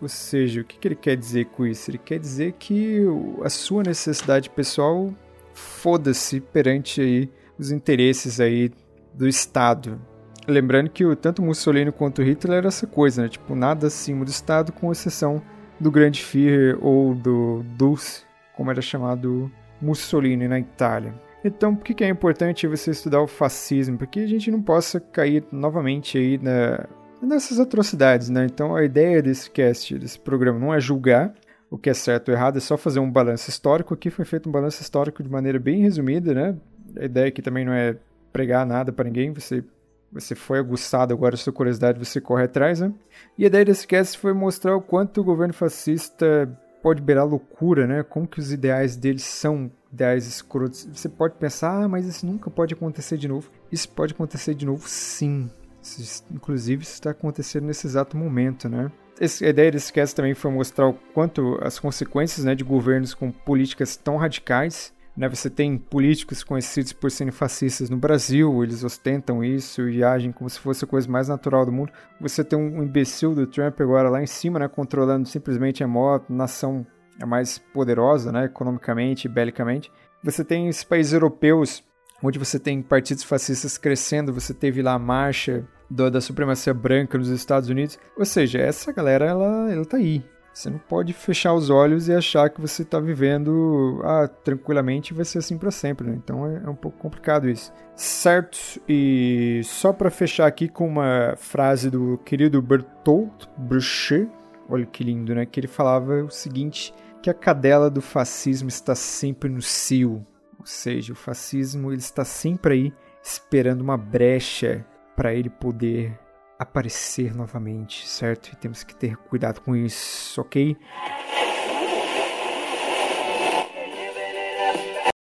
Ou 0.00 0.08
seja, 0.08 0.62
o 0.62 0.64
que, 0.64 0.78
que 0.78 0.88
ele 0.88 0.96
quer 0.96 1.14
dizer 1.14 1.44
com 1.44 1.66
isso? 1.66 1.90
Ele 1.90 1.98
quer 1.98 2.18
dizer 2.18 2.54
que 2.58 3.02
a 3.44 3.50
sua 3.50 3.82
necessidade 3.82 4.48
pessoal 4.48 5.12
foda-se 5.52 6.40
perante 6.40 7.02
aí 7.02 7.30
os 7.58 7.70
interesses 7.70 8.40
aí 8.40 8.72
do 9.12 9.28
Estado. 9.28 10.00
Lembrando 10.46 10.90
que 10.90 11.04
o, 11.04 11.14
tanto 11.14 11.42
Mussolini 11.42 11.92
quanto 11.92 12.22
Hitler 12.22 12.58
era 12.58 12.68
essa 12.68 12.86
coisa, 12.86 13.22
né? 13.22 13.28
Tipo, 13.28 13.54
nada 13.54 13.86
acima 13.86 14.24
do 14.24 14.30
Estado, 14.30 14.72
com 14.72 14.90
exceção 14.90 15.40
do 15.78 15.90
Grande 15.90 16.22
Führer 16.22 16.78
ou 16.80 17.14
do 17.14 17.64
Dulce, 17.76 18.24
como 18.56 18.70
era 18.70 18.82
chamado 18.82 19.50
Mussolini 19.80 20.48
na 20.48 20.58
Itália. 20.58 21.14
Então, 21.44 21.74
por 21.74 21.84
que 21.84 22.04
é 22.04 22.08
importante 22.08 22.66
você 22.66 22.92
estudar 22.92 23.20
o 23.20 23.26
fascismo? 23.26 23.98
Porque 23.98 24.20
a 24.20 24.26
gente 24.26 24.50
não 24.50 24.62
possa 24.62 25.00
cair 25.00 25.44
novamente 25.50 26.16
aí 26.16 26.38
na, 26.38 26.86
nessas 27.20 27.58
atrocidades, 27.58 28.28
né? 28.28 28.44
Então, 28.44 28.76
a 28.76 28.84
ideia 28.84 29.20
desse 29.20 29.50
cast, 29.50 29.98
desse 29.98 30.18
programa, 30.18 30.58
não 30.58 30.72
é 30.72 30.80
julgar 30.80 31.34
o 31.68 31.78
que 31.78 31.88
é 31.88 31.94
certo 31.94 32.28
ou 32.28 32.34
errado, 32.34 32.58
é 32.58 32.60
só 32.60 32.76
fazer 32.76 33.00
um 33.00 33.10
balanço 33.10 33.48
histórico. 33.48 33.94
Aqui 33.94 34.10
foi 34.10 34.24
feito 34.24 34.48
um 34.48 34.52
balanço 34.52 34.82
histórico 34.82 35.22
de 35.22 35.28
maneira 35.28 35.58
bem 35.58 35.80
resumida, 35.80 36.34
né? 36.34 36.56
A 36.96 37.04
ideia 37.04 37.28
aqui 37.28 37.40
também 37.40 37.64
não 37.64 37.72
é 37.72 37.96
pregar 38.32 38.66
nada 38.66 38.92
para 38.92 39.06
ninguém, 39.06 39.32
você 39.32 39.64
você 40.12 40.34
foi 40.34 40.58
aguçado 40.58 41.14
agora 41.14 41.36
sua 41.36 41.52
curiosidade, 41.52 41.98
você 41.98 42.20
corre 42.20 42.44
atrás, 42.44 42.80
né? 42.80 42.92
E 43.38 43.44
a 43.44 43.46
ideia 43.46 43.64
desse 43.64 43.86
cast 43.86 44.18
foi 44.18 44.32
mostrar 44.32 44.76
o 44.76 44.82
quanto 44.82 45.20
o 45.20 45.24
governo 45.24 45.54
fascista 45.54 46.48
pode 46.82 47.00
beirar 47.00 47.26
loucura, 47.26 47.86
né? 47.86 48.02
Como 48.02 48.26
que 48.26 48.38
os 48.38 48.52
ideais 48.52 48.96
deles 48.96 49.22
são 49.22 49.70
ideais 49.92 50.26
escrotos. 50.26 50.86
Você 50.92 51.08
pode 51.08 51.34
pensar, 51.34 51.84
ah, 51.84 51.88
mas 51.88 52.06
isso 52.06 52.26
nunca 52.26 52.50
pode 52.50 52.74
acontecer 52.74 53.16
de 53.16 53.28
novo. 53.28 53.50
Isso 53.70 53.88
pode 53.88 54.12
acontecer 54.12 54.54
de 54.54 54.66
novo, 54.66 54.86
sim. 54.88 55.48
Isso, 55.80 56.24
inclusive, 56.30 56.82
isso 56.82 56.94
está 56.94 57.10
acontecendo 57.10 57.66
nesse 57.66 57.86
exato 57.86 58.16
momento, 58.16 58.68
né? 58.68 58.90
A 59.20 59.48
ideia 59.48 59.70
desse 59.70 59.92
cast 59.92 60.16
também 60.16 60.34
foi 60.34 60.50
mostrar 60.50 60.88
o 60.88 60.94
quanto 61.14 61.58
as 61.62 61.78
consequências 61.78 62.44
né, 62.44 62.54
de 62.54 62.64
governos 62.64 63.14
com 63.14 63.30
políticas 63.30 63.96
tão 63.96 64.16
radicais 64.16 64.92
né, 65.16 65.28
você 65.28 65.50
tem 65.50 65.76
políticos 65.76 66.42
conhecidos 66.42 66.92
por 66.92 67.10
serem 67.10 67.30
fascistas 67.30 67.90
no 67.90 67.96
Brasil, 67.96 68.62
eles 68.62 68.82
ostentam 68.82 69.44
isso 69.44 69.88
e 69.88 70.02
agem 70.02 70.32
como 70.32 70.48
se 70.48 70.58
fosse 70.58 70.84
a 70.84 70.88
coisa 70.88 71.10
mais 71.10 71.28
natural 71.28 71.66
do 71.66 71.72
mundo. 71.72 71.92
Você 72.20 72.42
tem 72.42 72.58
um 72.58 72.82
imbecil 72.82 73.34
do 73.34 73.46
Trump 73.46 73.80
agora 73.80 74.08
lá 74.08 74.22
em 74.22 74.26
cima, 74.26 74.58
né, 74.58 74.68
controlando 74.68 75.28
simplesmente 75.28 75.84
a 75.84 75.88
maior 75.88 76.22
nação 76.28 76.86
a 77.20 77.26
mais 77.26 77.58
poderosa, 77.58 78.32
né, 78.32 78.46
economicamente 78.46 79.26
e 79.26 79.30
belicamente. 79.30 79.92
Você 80.24 80.44
tem 80.44 80.68
esses 80.68 80.84
países 80.84 81.12
europeus 81.12 81.84
onde 82.22 82.38
você 82.38 82.58
tem 82.58 82.80
partidos 82.80 83.24
fascistas 83.24 83.76
crescendo, 83.76 84.32
você 84.32 84.54
teve 84.54 84.80
lá 84.80 84.94
a 84.94 84.98
marcha 84.98 85.66
do, 85.90 86.10
da 86.10 86.20
supremacia 86.20 86.72
branca 86.72 87.18
nos 87.18 87.28
Estados 87.28 87.68
Unidos. 87.68 87.98
Ou 88.16 88.24
seja, 88.24 88.58
essa 88.58 88.92
galera, 88.92 89.26
ela, 89.26 89.70
ela 89.70 89.84
tá 89.84 89.96
aí. 89.96 90.24
Você 90.52 90.68
não 90.68 90.78
pode 90.78 91.12
fechar 91.14 91.54
os 91.54 91.70
olhos 91.70 92.08
e 92.08 92.12
achar 92.12 92.50
que 92.50 92.60
você 92.60 92.82
está 92.82 93.00
vivendo 93.00 94.00
ah, 94.04 94.28
tranquilamente 94.28 95.12
e 95.12 95.16
vai 95.16 95.24
ser 95.24 95.38
assim 95.38 95.56
para 95.56 95.70
sempre. 95.70 96.08
Né? 96.08 96.20
Então 96.22 96.46
é, 96.46 96.62
é, 96.64 96.68
um 96.68 96.74
pouco 96.74 96.98
complicado 96.98 97.48
isso. 97.48 97.72
Certo, 97.96 98.58
e 98.88 99.62
só 99.64 99.92
para 99.92 100.10
fechar 100.10 100.46
aqui 100.46 100.68
com 100.68 100.86
uma 100.86 101.34
frase 101.36 101.90
do 101.90 102.18
querido 102.18 102.60
Bertolt 102.60 103.46
Brecht, 103.56 104.28
olha 104.68 104.84
que 104.84 105.02
lindo, 105.02 105.34
né? 105.34 105.46
Que 105.46 105.60
ele 105.60 105.68
falava 105.68 106.22
o 106.24 106.30
seguinte: 106.30 106.92
que 107.22 107.30
a 107.30 107.34
cadela 107.34 107.88
do 107.88 108.02
fascismo 108.02 108.68
está 108.68 108.94
sempre 108.94 109.48
no 109.48 109.62
cio. 109.62 110.26
Ou 110.58 110.66
seja, 110.66 111.12
o 111.12 111.16
fascismo 111.16 111.90
ele 111.90 112.00
está 112.00 112.24
sempre 112.24 112.74
aí 112.74 112.92
esperando 113.22 113.80
uma 113.80 113.96
brecha 113.96 114.84
para 115.16 115.34
ele 115.34 115.48
poder 115.48 116.18
aparecer 116.62 117.34
novamente, 117.34 118.08
certo? 118.08 118.48
E 118.52 118.56
temos 118.56 118.82
que 118.82 118.94
ter 118.94 119.16
cuidado 119.16 119.60
com 119.60 119.74
isso, 119.76 120.40
ok? 120.40 120.76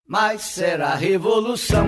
Mas 0.07 0.41
será 0.43 0.95
revolução. 0.95 1.87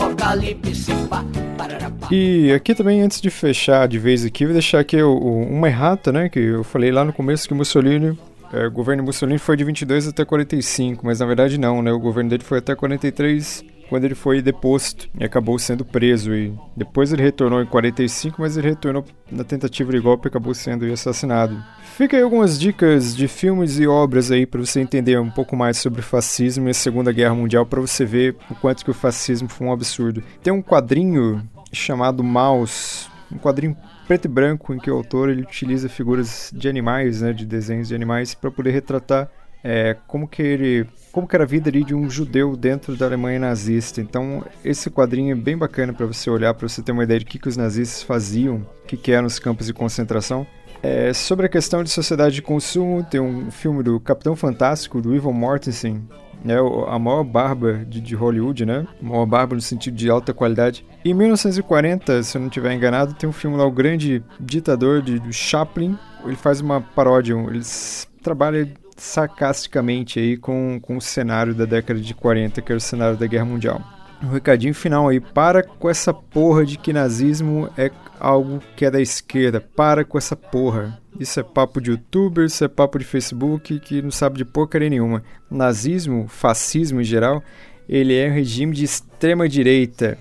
Apocalipse, 0.00 0.92
pá, 1.08 1.24
pararapá. 1.58 2.08
E 2.10 2.52
aqui 2.52 2.74
também, 2.74 3.02
antes 3.02 3.20
de 3.20 3.28
fechar 3.30 3.86
de 3.88 3.98
vez 3.98 4.24
aqui, 4.24 4.44
vou 4.44 4.52
deixar 4.52 4.78
aqui 4.80 5.00
o- 5.02 5.10
o- 5.16 5.42
uma 5.48 5.68
errata, 5.68 6.12
né? 6.12 6.28
Que 6.28 6.38
eu 6.38 6.64
falei 6.64 6.90
lá 6.92 7.04
no 7.04 7.12
começo 7.12 7.48
que 7.48 7.54
Mussolini, 7.54 8.16
é, 8.52 8.66
o 8.66 8.70
governo 8.70 9.02
Mussolini 9.02 9.38
foi 9.38 9.56
de 9.56 9.64
22 9.64 10.06
até 10.06 10.24
45, 10.24 11.04
mas 11.04 11.18
na 11.20 11.26
verdade 11.26 11.58
não, 11.58 11.82
né? 11.82 11.92
O 11.92 11.98
governo 11.98 12.30
dele 12.30 12.44
foi 12.44 12.58
até 12.58 12.74
43, 12.74 13.64
quando 13.88 14.04
ele 14.04 14.14
foi 14.14 14.42
deposto 14.42 15.08
e 15.18 15.24
acabou 15.24 15.58
sendo 15.58 15.84
preso. 15.84 16.34
E 16.34 16.54
depois 16.76 17.12
ele 17.12 17.22
retornou 17.22 17.62
em 17.62 17.66
45, 17.66 18.40
mas 18.40 18.56
ele 18.56 18.68
retornou 18.68 19.04
na 19.30 19.44
tentativa 19.44 19.90
de 19.92 20.00
golpe 20.00 20.26
e 20.26 20.28
acabou 20.28 20.54
sendo 20.54 20.84
assassinado. 20.92 21.56
Fica 21.96 22.16
aí 22.16 22.22
algumas 22.22 22.58
dicas 22.58 23.16
de 23.16 23.26
filmes 23.26 23.78
e 23.78 23.86
obras 23.86 24.30
aí 24.30 24.44
para 24.44 24.60
você 24.60 24.80
entender 24.80 25.18
um 25.18 25.30
pouco 25.30 25.56
mais 25.56 25.78
sobre 25.78 26.00
o 26.00 26.04
fascismo 26.04 26.68
e 26.68 26.70
a 26.70 26.74
Segunda 26.74 27.12
Guerra 27.12 27.34
Mundial, 27.34 27.64
para 27.64 27.80
você 27.80 28.04
ver 28.04 28.36
o 28.50 28.54
quanto 28.54 28.84
que 28.84 28.90
o 28.90 28.94
fascismo 28.94 29.48
foi 29.48 29.66
um 29.66 29.72
absurdo. 29.72 30.22
Tem 30.42 30.52
um 30.52 30.62
quadrinho 30.62 31.42
chamado 31.72 32.22
Maus, 32.22 33.08
um 33.32 33.38
quadrinho 33.38 33.76
preto 34.06 34.26
e 34.26 34.28
branco 34.28 34.72
em 34.72 34.78
que 34.78 34.90
o 34.90 34.94
autor 34.94 35.30
ele 35.30 35.42
utiliza 35.42 35.88
figuras 35.88 36.52
de 36.54 36.68
animais, 36.68 37.22
né, 37.22 37.32
de 37.32 37.44
desenhos 37.44 37.88
de 37.88 37.94
animais, 37.94 38.34
para 38.34 38.50
poder 38.50 38.70
retratar 38.70 39.28
é, 39.68 39.96
como 40.06 40.28
que 40.28 40.40
ele, 40.42 40.86
como 41.10 41.26
que 41.26 41.34
era 41.34 41.42
a 41.42 41.46
vida 41.46 41.68
ali 41.68 41.82
de 41.82 41.92
um 41.92 42.08
judeu 42.08 42.56
dentro 42.56 42.96
da 42.96 43.04
Alemanha 43.06 43.40
nazista. 43.40 44.00
Então 44.00 44.44
esse 44.64 44.88
quadrinho 44.90 45.32
é 45.32 45.34
bem 45.34 45.56
bacana 45.58 45.92
para 45.92 46.06
você 46.06 46.30
olhar, 46.30 46.54
para 46.54 46.68
você 46.68 46.80
ter 46.82 46.92
uma 46.92 47.02
ideia 47.02 47.18
de 47.18 47.26
que, 47.26 47.38
que 47.38 47.48
os 47.48 47.56
nazistas 47.56 48.02
faziam, 48.04 48.56
o 48.84 48.86
que, 48.86 48.96
que 48.96 49.10
eram 49.10 49.26
os 49.26 49.38
campos 49.40 49.66
de 49.66 49.72
concentração. 49.74 50.46
É, 50.82 51.12
sobre 51.12 51.46
a 51.46 51.48
questão 51.48 51.82
de 51.82 51.90
sociedade 51.90 52.36
de 52.36 52.42
consumo, 52.42 53.02
tem 53.02 53.18
um 53.20 53.50
filme 53.50 53.82
do 53.82 53.98
Capitão 53.98 54.36
Fantástico, 54.36 55.00
do 55.00 55.14
Ivan 55.16 55.32
Mortensen, 55.32 56.06
o- 56.44 56.84
a 56.84 56.96
maior 56.98 57.24
barba 57.24 57.72
de, 57.88 58.00
de 58.00 58.14
Hollywood, 58.14 58.64
né? 58.64 58.86
A 59.02 59.04
maior 59.04 59.26
barba 59.26 59.56
no 59.56 59.60
sentido 59.60 59.96
de 59.96 60.08
alta 60.08 60.32
qualidade. 60.32 60.84
Em 61.04 61.12
1940, 61.14 62.22
se 62.22 62.36
eu 62.36 62.40
não 62.40 62.48
estiver 62.48 62.72
enganado, 62.72 63.14
tem 63.14 63.28
um 63.28 63.32
filme 63.32 63.56
lá, 63.56 63.64
O 63.66 63.70
Grande 63.72 64.22
Ditador, 64.38 65.02
de, 65.02 65.18
do 65.18 65.32
Chaplin. 65.32 65.98
Ele 66.24 66.36
faz 66.36 66.60
uma 66.60 66.80
paródia, 66.80 67.36
um- 67.36 67.48
ele 67.48 67.60
s- 67.60 68.06
trabalha 68.22 68.68
sarcasticamente 68.96 70.18
aí 70.18 70.36
com, 70.36 70.78
com 70.80 70.96
o 70.96 71.00
cenário 71.00 71.54
da 71.54 71.64
década 71.64 72.00
de 72.00 72.14
40, 72.14 72.62
que 72.62 72.72
era 72.72 72.78
o 72.78 72.80
cenário 72.80 73.16
da 73.16 73.26
Guerra 73.26 73.44
Mundial. 73.44 73.82
Um 74.22 74.30
recadinho 74.30 74.74
final 74.74 75.08
aí, 75.08 75.20
para 75.20 75.62
com 75.62 75.90
essa 75.90 76.12
porra 76.12 76.64
de 76.64 76.78
que 76.78 76.92
nazismo 76.92 77.68
é 77.76 77.90
algo 78.18 78.62
que 78.74 78.84
é 78.86 78.90
da 78.90 79.00
esquerda. 79.00 79.60
Para 79.60 80.04
com 80.04 80.16
essa 80.16 80.34
porra. 80.34 80.98
Isso 81.20 81.38
é 81.38 81.42
papo 81.42 81.80
de 81.80 81.90
youtuber, 81.90 82.46
isso 82.46 82.64
é 82.64 82.68
papo 82.68 82.98
de 82.98 83.04
Facebook 83.04 83.78
que 83.80 84.02
não 84.02 84.10
sabe 84.10 84.38
de 84.38 84.44
porcaria 84.44 84.88
nenhuma. 84.88 85.22
Nazismo, 85.50 86.26
fascismo 86.28 87.00
em 87.00 87.04
geral, 87.04 87.42
ele 87.88 88.14
é 88.14 88.28
um 88.28 88.34
regime 88.34 88.74
de 88.74 88.84
extrema 88.84 89.48
direita. 89.48 90.18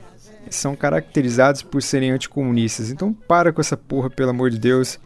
São 0.50 0.76
caracterizados 0.76 1.64
por 1.64 1.82
serem 1.82 2.12
anticomunistas. 2.12 2.92
Então 2.92 3.14
para 3.14 3.52
com 3.52 3.62
essa 3.62 3.78
porra, 3.78 4.10
pelo 4.10 4.30
amor 4.30 4.50
de 4.50 4.60
Deus. 4.60 5.00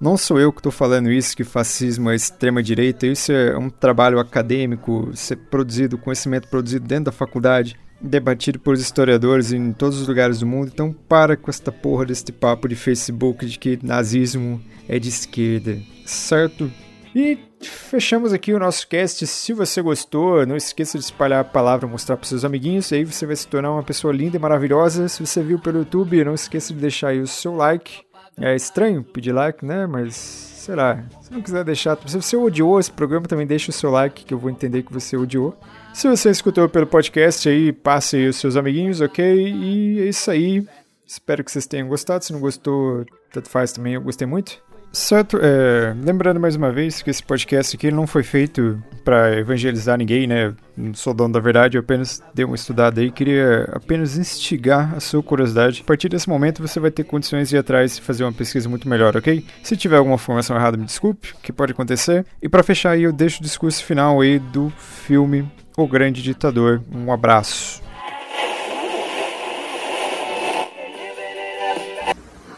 Não 0.00 0.16
sou 0.16 0.38
eu 0.38 0.52
que 0.52 0.60
estou 0.60 0.72
falando 0.72 1.10
isso, 1.10 1.36
que 1.36 1.44
fascismo 1.44 2.10
é 2.10 2.14
extrema 2.14 2.62
direita. 2.62 3.06
Isso 3.06 3.32
é 3.32 3.56
um 3.56 3.70
trabalho 3.70 4.18
acadêmico, 4.18 5.10
ser 5.14 5.36
produzido, 5.36 5.98
conhecimento 5.98 6.48
produzido 6.48 6.86
dentro 6.86 7.06
da 7.06 7.12
faculdade, 7.12 7.76
debatido 8.00 8.58
por 8.58 8.74
historiadores 8.74 9.52
em 9.52 9.72
todos 9.72 10.00
os 10.00 10.06
lugares 10.06 10.40
do 10.40 10.46
mundo. 10.46 10.70
Então 10.72 10.92
para 10.92 11.36
com 11.36 11.50
esta 11.50 11.72
porra 11.72 12.06
deste 12.06 12.30
papo 12.30 12.68
de 12.68 12.76
Facebook 12.76 13.46
de 13.46 13.58
que 13.58 13.78
nazismo 13.82 14.60
é 14.88 14.98
de 14.98 15.08
esquerda, 15.08 15.78
certo? 16.04 16.70
E 17.14 17.38
fechamos 17.62 18.34
aqui 18.34 18.52
o 18.52 18.58
nosso 18.58 18.86
cast. 18.86 19.26
Se 19.26 19.54
você 19.54 19.80
gostou, 19.80 20.44
não 20.44 20.54
esqueça 20.54 20.98
de 20.98 21.04
espalhar 21.04 21.40
a 21.40 21.44
palavra, 21.44 21.88
mostrar 21.88 22.14
para 22.14 22.28
seus 22.28 22.44
amiguinhos. 22.44 22.92
Aí 22.92 23.04
você 23.04 23.24
vai 23.24 23.34
se 23.34 23.48
tornar 23.48 23.72
uma 23.72 23.82
pessoa 23.82 24.12
linda 24.12 24.36
e 24.36 24.38
maravilhosa. 24.38 25.08
Se 25.08 25.24
você 25.24 25.42
viu 25.42 25.58
pelo 25.58 25.78
YouTube, 25.78 26.22
não 26.22 26.34
esqueça 26.34 26.74
de 26.74 26.78
deixar 26.78 27.08
aí 27.08 27.20
o 27.20 27.26
seu 27.26 27.54
like. 27.56 28.02
É 28.38 28.54
estranho 28.54 29.02
pedir 29.02 29.32
like, 29.32 29.64
né? 29.64 29.86
Mas 29.86 30.14
será? 30.14 31.04
Se 31.22 31.32
não 31.32 31.40
quiser 31.40 31.64
deixar, 31.64 31.96
se 32.06 32.20
você 32.20 32.36
odiou 32.36 32.78
esse 32.78 32.90
programa, 32.90 33.26
também 33.26 33.46
deixa 33.46 33.70
o 33.70 33.74
seu 33.74 33.90
like, 33.90 34.24
que 34.24 34.34
eu 34.34 34.38
vou 34.38 34.50
entender 34.50 34.82
que 34.82 34.92
você 34.92 35.16
odiou. 35.16 35.56
Se 35.94 36.08
você 36.08 36.30
escutou 36.30 36.68
pelo 36.68 36.86
podcast 36.86 37.48
aí, 37.48 37.72
passe 37.72 38.16
aí 38.16 38.28
os 38.28 38.36
seus 38.36 38.56
amiguinhos, 38.56 39.00
ok? 39.00 39.24
E 39.24 40.00
é 40.00 40.04
isso 40.06 40.30
aí. 40.30 40.66
Espero 41.06 41.42
que 41.42 41.50
vocês 41.50 41.66
tenham 41.66 41.88
gostado. 41.88 42.24
Se 42.24 42.32
não 42.32 42.40
gostou, 42.40 43.06
tanto 43.32 43.48
faz 43.48 43.72
também, 43.72 43.94
eu 43.94 44.02
gostei 44.02 44.26
muito. 44.26 44.60
Certo, 44.96 45.38
é, 45.42 45.94
lembrando 46.02 46.40
mais 46.40 46.56
uma 46.56 46.72
vez 46.72 47.02
que 47.02 47.10
esse 47.10 47.22
podcast 47.22 47.76
aqui 47.76 47.90
não 47.90 48.06
foi 48.06 48.22
feito 48.22 48.82
para 49.04 49.38
evangelizar 49.38 49.98
ninguém, 49.98 50.26
né? 50.26 50.54
Não 50.74 50.94
sou 50.94 51.12
dono 51.12 51.34
da 51.34 51.38
verdade, 51.38 51.76
eu 51.76 51.82
apenas 51.82 52.22
dei 52.32 52.46
uma 52.46 52.56
estudada 52.56 53.02
aí, 53.02 53.12
queria 53.12 53.68
apenas 53.74 54.16
instigar 54.16 54.94
a 54.96 55.00
sua 55.00 55.22
curiosidade. 55.22 55.82
A 55.82 55.86
partir 55.86 56.08
desse 56.08 56.26
momento 56.26 56.66
você 56.66 56.80
vai 56.80 56.90
ter 56.90 57.04
condições 57.04 57.50
de 57.50 57.56
ir 57.56 57.58
atrás 57.58 57.98
e 57.98 58.00
fazer 58.00 58.24
uma 58.24 58.32
pesquisa 58.32 58.70
muito 58.70 58.88
melhor, 58.88 59.14
ok? 59.14 59.44
Se 59.62 59.76
tiver 59.76 59.98
alguma 59.98 60.14
informação 60.14 60.56
errada, 60.56 60.78
me 60.78 60.86
desculpe, 60.86 61.34
que 61.42 61.52
pode 61.52 61.72
acontecer. 61.72 62.24
E 62.40 62.48
para 62.48 62.62
fechar 62.62 62.92
aí, 62.92 63.02
eu 63.02 63.12
deixo 63.12 63.40
o 63.40 63.42
discurso 63.42 63.84
final 63.84 64.22
aí 64.22 64.38
do 64.38 64.70
filme 64.70 65.46
O 65.76 65.86
Grande 65.86 66.22
Ditador. 66.22 66.80
Um 66.90 67.12
abraço. 67.12 67.82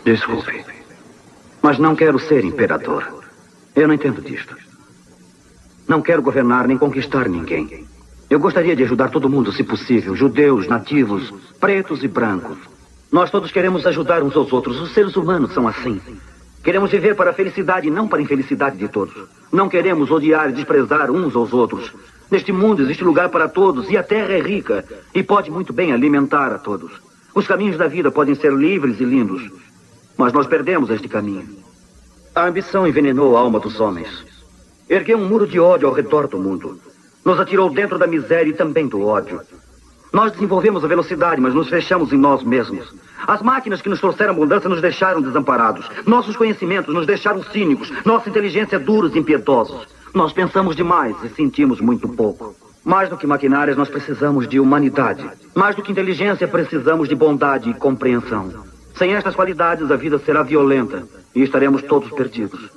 Desculpe, 0.05 0.65
mas 1.63 1.79
não 1.79 1.95
quero 1.95 2.19
ser 2.19 2.45
imperador. 2.45 3.07
Eu 3.75 3.89
não 3.89 3.95
entendo 3.95 4.21
disto. 4.21 4.57
Não 5.87 6.03
quero 6.03 6.23
governar 6.23 6.67
nem 6.67 6.77
conquistar 6.77 7.29
ninguém. 7.29 7.87
Eu 8.29 8.39
gostaria 8.39 8.77
de 8.77 8.83
ajudar 8.83 9.11
todo 9.11 9.29
mundo, 9.29 9.53
se 9.53 9.65
possível: 9.65 10.15
judeus, 10.15 10.67
nativos, 10.67 11.33
pretos 11.59 12.03
e 12.03 12.09
brancos. 12.09 12.59
Nós 13.11 13.31
todos 13.31 13.51
queremos 13.51 13.87
ajudar 13.87 14.23
uns 14.23 14.37
aos 14.37 14.53
outros. 14.53 14.79
Os 14.81 14.93
seres 14.93 15.17
humanos 15.17 15.55
são 15.55 15.67
assim. 15.67 16.01
Queremos 16.63 16.91
viver 16.91 17.15
para 17.15 17.31
a 17.31 17.35
felicidade 17.35 17.89
e 17.89 17.91
não 17.91 18.07
para 18.07 18.19
a 18.19 18.23
infelicidade 18.23 18.77
de 18.77 18.89
todos. 18.89 19.15
Não 19.51 19.69
queremos 19.69 20.11
odiar 20.11 20.51
e 20.51 20.53
desprezar 20.53 21.11
uns 21.11 21.35
aos 21.35 21.55
outros. 21.55 21.91
Neste 22.31 22.53
mundo 22.53 22.83
existe 22.83 23.03
lugar 23.03 23.31
para 23.31 23.49
todos 23.49 23.89
e 23.89 23.97
a 23.97 24.03
terra 24.03 24.35
é 24.35 24.41
rica 24.43 24.85
e 25.15 25.23
pode 25.23 25.51
muito 25.51 25.73
bem 25.73 25.93
alimentar 25.93 26.53
a 26.53 26.59
todos. 26.59 26.93
Os 27.35 27.47
caminhos 27.47 27.79
da 27.79 27.87
vida 27.87 28.11
podem 28.11 28.35
ser 28.35 28.53
livres 28.53 29.01
e 29.01 29.05
lindos, 29.05 29.51
mas 30.19 30.33
nós 30.33 30.49
perdemos 30.49 30.91
este 30.91 31.09
caminho. 31.09 31.49
A 32.35 32.45
ambição 32.45 32.87
envenenou 32.87 33.37
a 33.37 33.41
alma 33.41 33.61
dos 33.61 33.81
homens. 33.81 34.09
Ergueu 34.89 35.17
um 35.17 35.29
muro 35.29 35.47
de 35.47 35.61
ódio 35.61 35.89
ao 35.89 35.95
redor 35.95 36.27
do 36.27 36.39
mundo. 36.39 36.79
Nos 37.25 37.39
atirou 37.39 37.71
dentro 37.71 37.99
da 37.99 38.07
miséria 38.07 38.51
e 38.51 38.55
também 38.55 38.89
do 38.89 39.07
ódio. 39.07 39.41
Nós 40.13 40.33
desenvolvemos 40.33 40.85
a 40.85 40.89
velocidade, 40.89 41.41
mas 41.41 41.55
nos 41.55 41.69
fechamos 41.69 42.13
em 42.13 42.19
nós 42.19 42.43
mesmos. 42.43 42.93
As 43.27 43.43
máquinas 43.43 43.81
que 43.81 43.89
nos 43.89 44.01
trouxeram 44.01 44.35
mudança 44.35 44.69
nos 44.69 44.81
deixaram 44.81 45.21
desamparados. 45.21 45.89
Nossos 46.07 46.37
conhecimentos 46.37 46.95
nos 46.95 47.07
deixaram 47.07 47.43
cínicos. 47.45 47.93
Nossa 48.05 48.29
inteligência 48.29 48.77
é 48.77 48.79
duros 48.79 49.15
e 49.15 49.19
impiedosos. 49.19 49.87
Nós 50.15 50.33
pensamos 50.33 50.75
demais 50.75 51.15
e 51.23 51.29
sentimos 51.29 51.81
muito 51.81 52.09
pouco. 52.09 52.57
Mais 52.85 53.11
do 53.11 53.17
que 53.17 53.27
maquinárias, 53.27 53.77
nós 53.77 53.91
precisamos 53.91 54.49
de 54.49 54.59
humanidade. 54.59 55.29
Mais 55.55 55.77
do 55.77 55.83
que 55.83 55.93
inteligência, 55.93 56.49
precisamos 56.49 57.09
de 57.09 57.15
bondade 57.15 57.69
e 57.71 57.75
compreensão. 57.75 58.78
Sem 58.99 59.15
estas 59.15 59.37
qualidades, 59.37 59.91
a 59.93 59.97
vida 59.97 60.19
será 60.19 60.43
violenta 60.43 61.07
e 61.33 61.43
estaremos 61.43 61.83
todos 61.83 62.11
perdidos. 62.11 62.69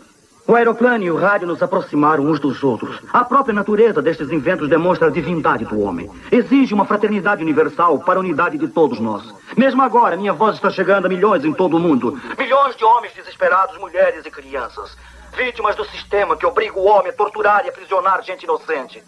O 0.47 0.55
aeroplano 0.55 1.03
e 1.03 1.09
o 1.09 1.15
rádio 1.15 1.47
nos 1.47 1.63
aproximaram 1.63 2.25
uns 2.25 2.39
dos 2.39 2.63
outros. 2.63 2.99
A 3.11 3.23
própria 3.23 3.53
natureza 3.53 4.01
destes 4.03 4.31
inventos 4.31 4.69
demonstra 4.69 5.07
a 5.07 5.11
divindade 5.11 5.65
do 5.65 5.79
homem. 5.79 6.11
Exige 6.31 6.75
uma 6.75 6.85
fraternidade 6.85 7.41
universal 7.41 7.99
para 7.99 8.19
a 8.19 8.21
unidade 8.21 8.57
de 8.57 8.67
todos 8.67 8.99
nós. 8.99 9.33
Mesmo 9.57 9.81
agora, 9.81 10.15
minha 10.15 10.33
voz 10.33 10.55
está 10.55 10.69
chegando 10.69 11.05
a 11.05 11.09
milhões 11.09 11.43
em 11.43 11.53
todo 11.53 11.77
o 11.77 11.79
mundo. 11.79 12.19
Milhões 12.37 12.75
de 12.75 12.83
homens 12.83 13.13
desesperados, 13.15 13.79
mulheres 13.79 14.23
e 14.23 14.29
crianças. 14.29 14.95
Vítimas 15.35 15.75
do 15.75 15.85
sistema 15.85 16.37
que 16.37 16.45
obriga 16.45 16.77
o 16.77 16.85
homem 16.85 17.09
a 17.09 17.15
torturar 17.15 17.65
e 17.65 17.69
aprisionar 17.69 18.21
gente 18.21 18.43
inocente. 18.43 19.03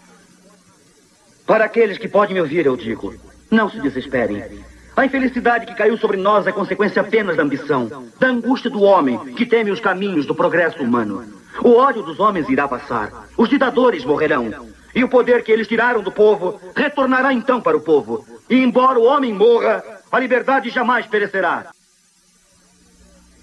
Para 1.46 1.66
aqueles 1.66 2.00
que 2.00 2.08
podem 2.08 2.34
me 2.34 2.42
ouvir, 2.42 2.66
eu 2.66 2.76
digo: 2.76 3.14
não 3.52 3.70
se 3.70 3.80
desesperem. 3.82 4.64
A 4.96 5.06
infelicidade 5.06 5.66
que 5.66 5.74
caiu 5.74 5.98
sobre 5.98 6.18
nós 6.18 6.46
é 6.46 6.52
consequência 6.52 7.02
apenas 7.02 7.36
da 7.36 7.44
ambição, 7.44 8.08
da 8.20 8.28
angústia 8.28 8.70
do 8.70 8.82
homem 8.84 9.18
que 9.34 9.46
teme 9.46 9.72
os 9.72 9.80
caminhos 9.80 10.26
do 10.26 10.36
progresso 10.36 10.84
humano. 10.84 11.26
O 11.64 11.76
ódio 11.76 12.04
dos 12.04 12.20
homens 12.20 12.48
irá 12.48 12.68
passar, 12.68 13.28
os 13.36 13.50
ditadores 13.50 14.06
morrerão, 14.06 14.52
e 14.94 15.04
o 15.04 15.10
poder 15.10 15.44
que 15.44 15.52
eles 15.52 15.68
tiraram 15.68 16.04
do 16.04 16.12
povo 16.12 16.60
retornará 16.76 17.34
então 17.34 17.60
para 17.60 17.76
o 17.76 17.82
povo. 17.82 18.24
E 18.48 18.56
embora 18.56 19.00
o 19.00 19.06
homem 19.06 19.34
morra, 19.34 19.84
a 20.12 20.20
liberdade 20.20 20.70
jamais 20.70 21.08
perecerá. 21.08 21.72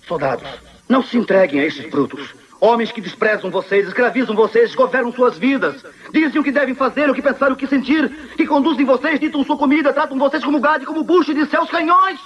Soldados, 0.06 0.48
não 0.88 1.02
se 1.02 1.16
entreguem 1.16 1.60
a 1.60 1.64
esses 1.64 1.88
brutos. 1.90 2.34
Homens 2.60 2.92
que 2.92 3.00
desprezam 3.00 3.50
vocês, 3.50 3.88
escravizam 3.88 4.36
vocês, 4.36 4.74
governam 4.74 5.12
suas 5.12 5.38
vidas. 5.38 5.82
Dizem 6.12 6.40
o 6.40 6.44
que 6.44 6.52
devem 6.52 6.74
fazer, 6.74 7.08
o 7.08 7.14
que 7.14 7.22
pensar, 7.22 7.50
o 7.50 7.56
que 7.56 7.66
sentir. 7.66 8.10
Que 8.36 8.46
conduzem 8.46 8.84
vocês, 8.84 9.18
ditam 9.18 9.42
sua 9.42 9.56
comida, 9.56 9.94
tratam 9.94 10.18
vocês 10.18 10.44
como 10.44 10.60
gado 10.60 10.82
e 10.82 10.86
como 10.86 11.02
bucho 11.02 11.32
de 11.32 11.46
seus 11.46 11.70
canhões. 11.70 12.20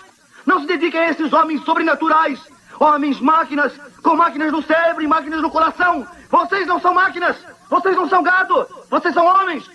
Não 0.45 0.61
se 0.61 0.67
dediquem 0.67 1.01
a 1.01 1.11
esses 1.11 1.33
homens 1.33 1.65
sobrenaturais. 1.65 2.41
Homens 2.81 3.21
máquinas, 3.21 3.73
com 4.03 4.17
máquinas 4.17 4.51
no 4.51 4.61
cérebro 4.61 5.05
e 5.05 5.07
máquinas 5.07 5.41
no 5.41 5.51
coração. 5.51 6.05
Vocês 6.29 6.67
não 6.67 6.81
são 6.81 6.93
máquinas. 6.93 7.37
Vocês 7.71 7.95
não 7.95 8.09
são 8.09 8.21
gado. 8.21 8.67
Vocês 8.91 9.15
são 9.15 9.25
homens. 9.25 9.71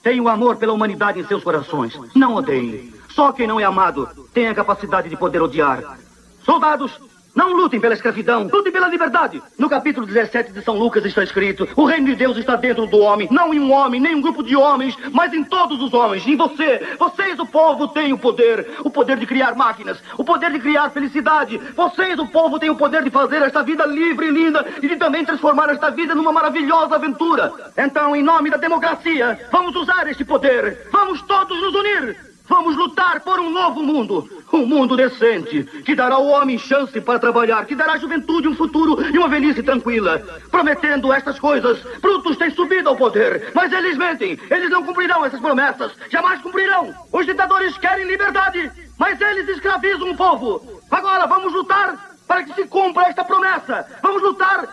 Tenham 0.00 0.28
amor 0.28 0.56
pela 0.56 0.72
humanidade 0.72 1.18
em 1.18 1.26
seus 1.26 1.42
corações. 1.42 1.98
Não 2.14 2.34
odeiem. 2.34 2.94
Só 3.10 3.32
quem 3.32 3.46
não 3.46 3.58
é 3.58 3.64
amado 3.64 4.08
tem 4.32 4.46
a 4.46 4.54
capacidade 4.54 5.08
de 5.08 5.16
poder 5.16 5.42
odiar. 5.42 5.98
Soldados, 6.44 7.00
não 7.34 7.52
lutem 7.52 7.80
pela 7.80 7.94
escravidão, 7.94 8.48
lutem 8.52 8.72
pela 8.72 8.88
liberdade. 8.88 9.42
No 9.58 9.68
capítulo 9.68 10.06
17 10.06 10.52
de 10.52 10.62
São 10.62 10.78
Lucas 10.78 11.04
está 11.04 11.22
escrito: 11.22 11.68
O 11.76 11.84
reino 11.84 12.06
de 12.06 12.14
Deus 12.14 12.36
está 12.36 12.56
dentro 12.56 12.86
do 12.86 12.98
homem, 12.98 13.28
não 13.30 13.52
em 13.52 13.58
um 13.58 13.72
homem, 13.72 14.00
nem 14.00 14.12
em 14.12 14.14
um 14.16 14.20
grupo 14.20 14.42
de 14.42 14.54
homens, 14.54 14.96
mas 15.12 15.32
em 15.32 15.42
todos 15.42 15.82
os 15.82 15.92
homens, 15.92 16.26
em 16.26 16.36
você. 16.36 16.96
Vocês, 16.98 17.38
o 17.38 17.46
povo, 17.46 17.88
têm 17.88 18.12
o 18.12 18.18
poder, 18.18 18.66
o 18.84 18.90
poder 18.90 19.16
de 19.16 19.26
criar 19.26 19.54
máquinas, 19.54 20.00
o 20.16 20.24
poder 20.24 20.52
de 20.52 20.60
criar 20.60 20.90
felicidade. 20.90 21.58
Vocês, 21.74 22.18
o 22.18 22.26
povo, 22.28 22.58
têm 22.58 22.70
o 22.70 22.76
poder 22.76 23.02
de 23.02 23.10
fazer 23.10 23.42
esta 23.42 23.62
vida 23.62 23.84
livre 23.86 24.26
e 24.26 24.30
linda 24.30 24.64
e 24.82 24.88
de 24.88 24.96
também 24.96 25.24
transformar 25.24 25.70
esta 25.70 25.90
vida 25.90 26.14
numa 26.14 26.32
maravilhosa 26.32 26.94
aventura. 26.94 27.52
Então, 27.76 28.14
em 28.14 28.22
nome 28.22 28.50
da 28.50 28.56
democracia, 28.56 29.38
vamos 29.50 29.74
usar 29.74 30.06
este 30.08 30.24
poder. 30.24 30.88
Vamos 30.92 31.22
todos 31.22 31.60
nos 31.60 31.74
unir. 31.74 32.33
Vamos 32.46 32.76
lutar 32.76 33.20
por 33.20 33.40
um 33.40 33.50
novo 33.50 33.82
mundo. 33.82 34.28
Um 34.52 34.66
mundo 34.66 34.96
decente, 34.96 35.64
que 35.84 35.94
dará 35.94 36.16
ao 36.16 36.26
homem 36.26 36.58
chance 36.58 37.00
para 37.00 37.18
trabalhar, 37.18 37.64
que 37.64 37.74
dará 37.74 37.94
à 37.94 37.98
juventude 37.98 38.46
um 38.46 38.54
futuro 38.54 39.02
e 39.02 39.18
uma 39.18 39.28
velhice 39.28 39.62
tranquila. 39.62 40.18
Prometendo 40.50 41.12
estas 41.12 41.38
coisas, 41.38 41.82
Brutus 42.00 42.36
tem 42.36 42.50
subido 42.50 42.90
ao 42.90 42.96
poder, 42.96 43.50
mas 43.54 43.72
eles 43.72 43.96
mentem. 43.96 44.38
Eles 44.50 44.70
não 44.70 44.84
cumprirão 44.84 45.24
essas 45.24 45.40
promessas. 45.40 45.92
Jamais 46.10 46.40
cumprirão. 46.42 46.94
Os 47.10 47.24
ditadores 47.24 47.76
querem 47.78 48.06
liberdade, 48.06 48.70
mas 48.98 49.20
eles 49.20 49.48
escravizam 49.48 50.10
o 50.10 50.16
povo. 50.16 50.82
Agora 50.90 51.26
vamos 51.26 51.52
lutar 51.52 52.14
para 52.28 52.44
que 52.44 52.54
se 52.54 52.66
cumpra 52.66 53.08
esta 53.08 53.24
promessa. 53.24 53.86
Vamos 54.02 54.22
lutar 54.22 54.68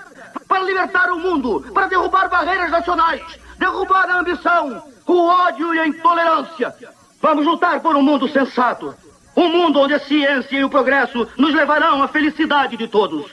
para 0.48 0.64
libertar 0.64 1.10
o 1.12 1.20
mundo, 1.20 1.66
para 1.74 1.88
derrubar 1.88 2.30
barreiras 2.30 2.70
nacionais, 2.70 3.22
derrubar 3.58 4.10
a 4.10 4.20
ambição, 4.20 4.84
o 5.08 5.28
ódio 5.28 5.74
e 5.74 5.80
a 5.80 5.88
intolerância. 5.88 6.76
Vamos 7.22 7.46
lutar 7.46 7.80
por 7.82 7.96
um 7.96 8.02
mundo 8.02 8.28
sensato. 8.28 8.96
Um 9.36 9.48
mundo 9.50 9.80
onde 9.80 9.94
a 9.94 10.00
ciência 10.00 10.58
e 10.58 10.64
o 10.64 10.70
progresso 10.70 11.28
nos 11.38 11.54
levarão 11.54 12.02
à 12.04 12.08
felicidade 12.08 12.76
de 12.76 12.88
todos. 12.88 13.32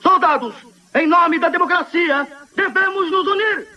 Soldados, 0.00 0.54
em 0.94 1.06
nome 1.06 1.38
da 1.38 1.48
democracia, 1.48 2.26
devemos 2.54 3.10
nos 3.10 3.26
unir. 3.26 3.68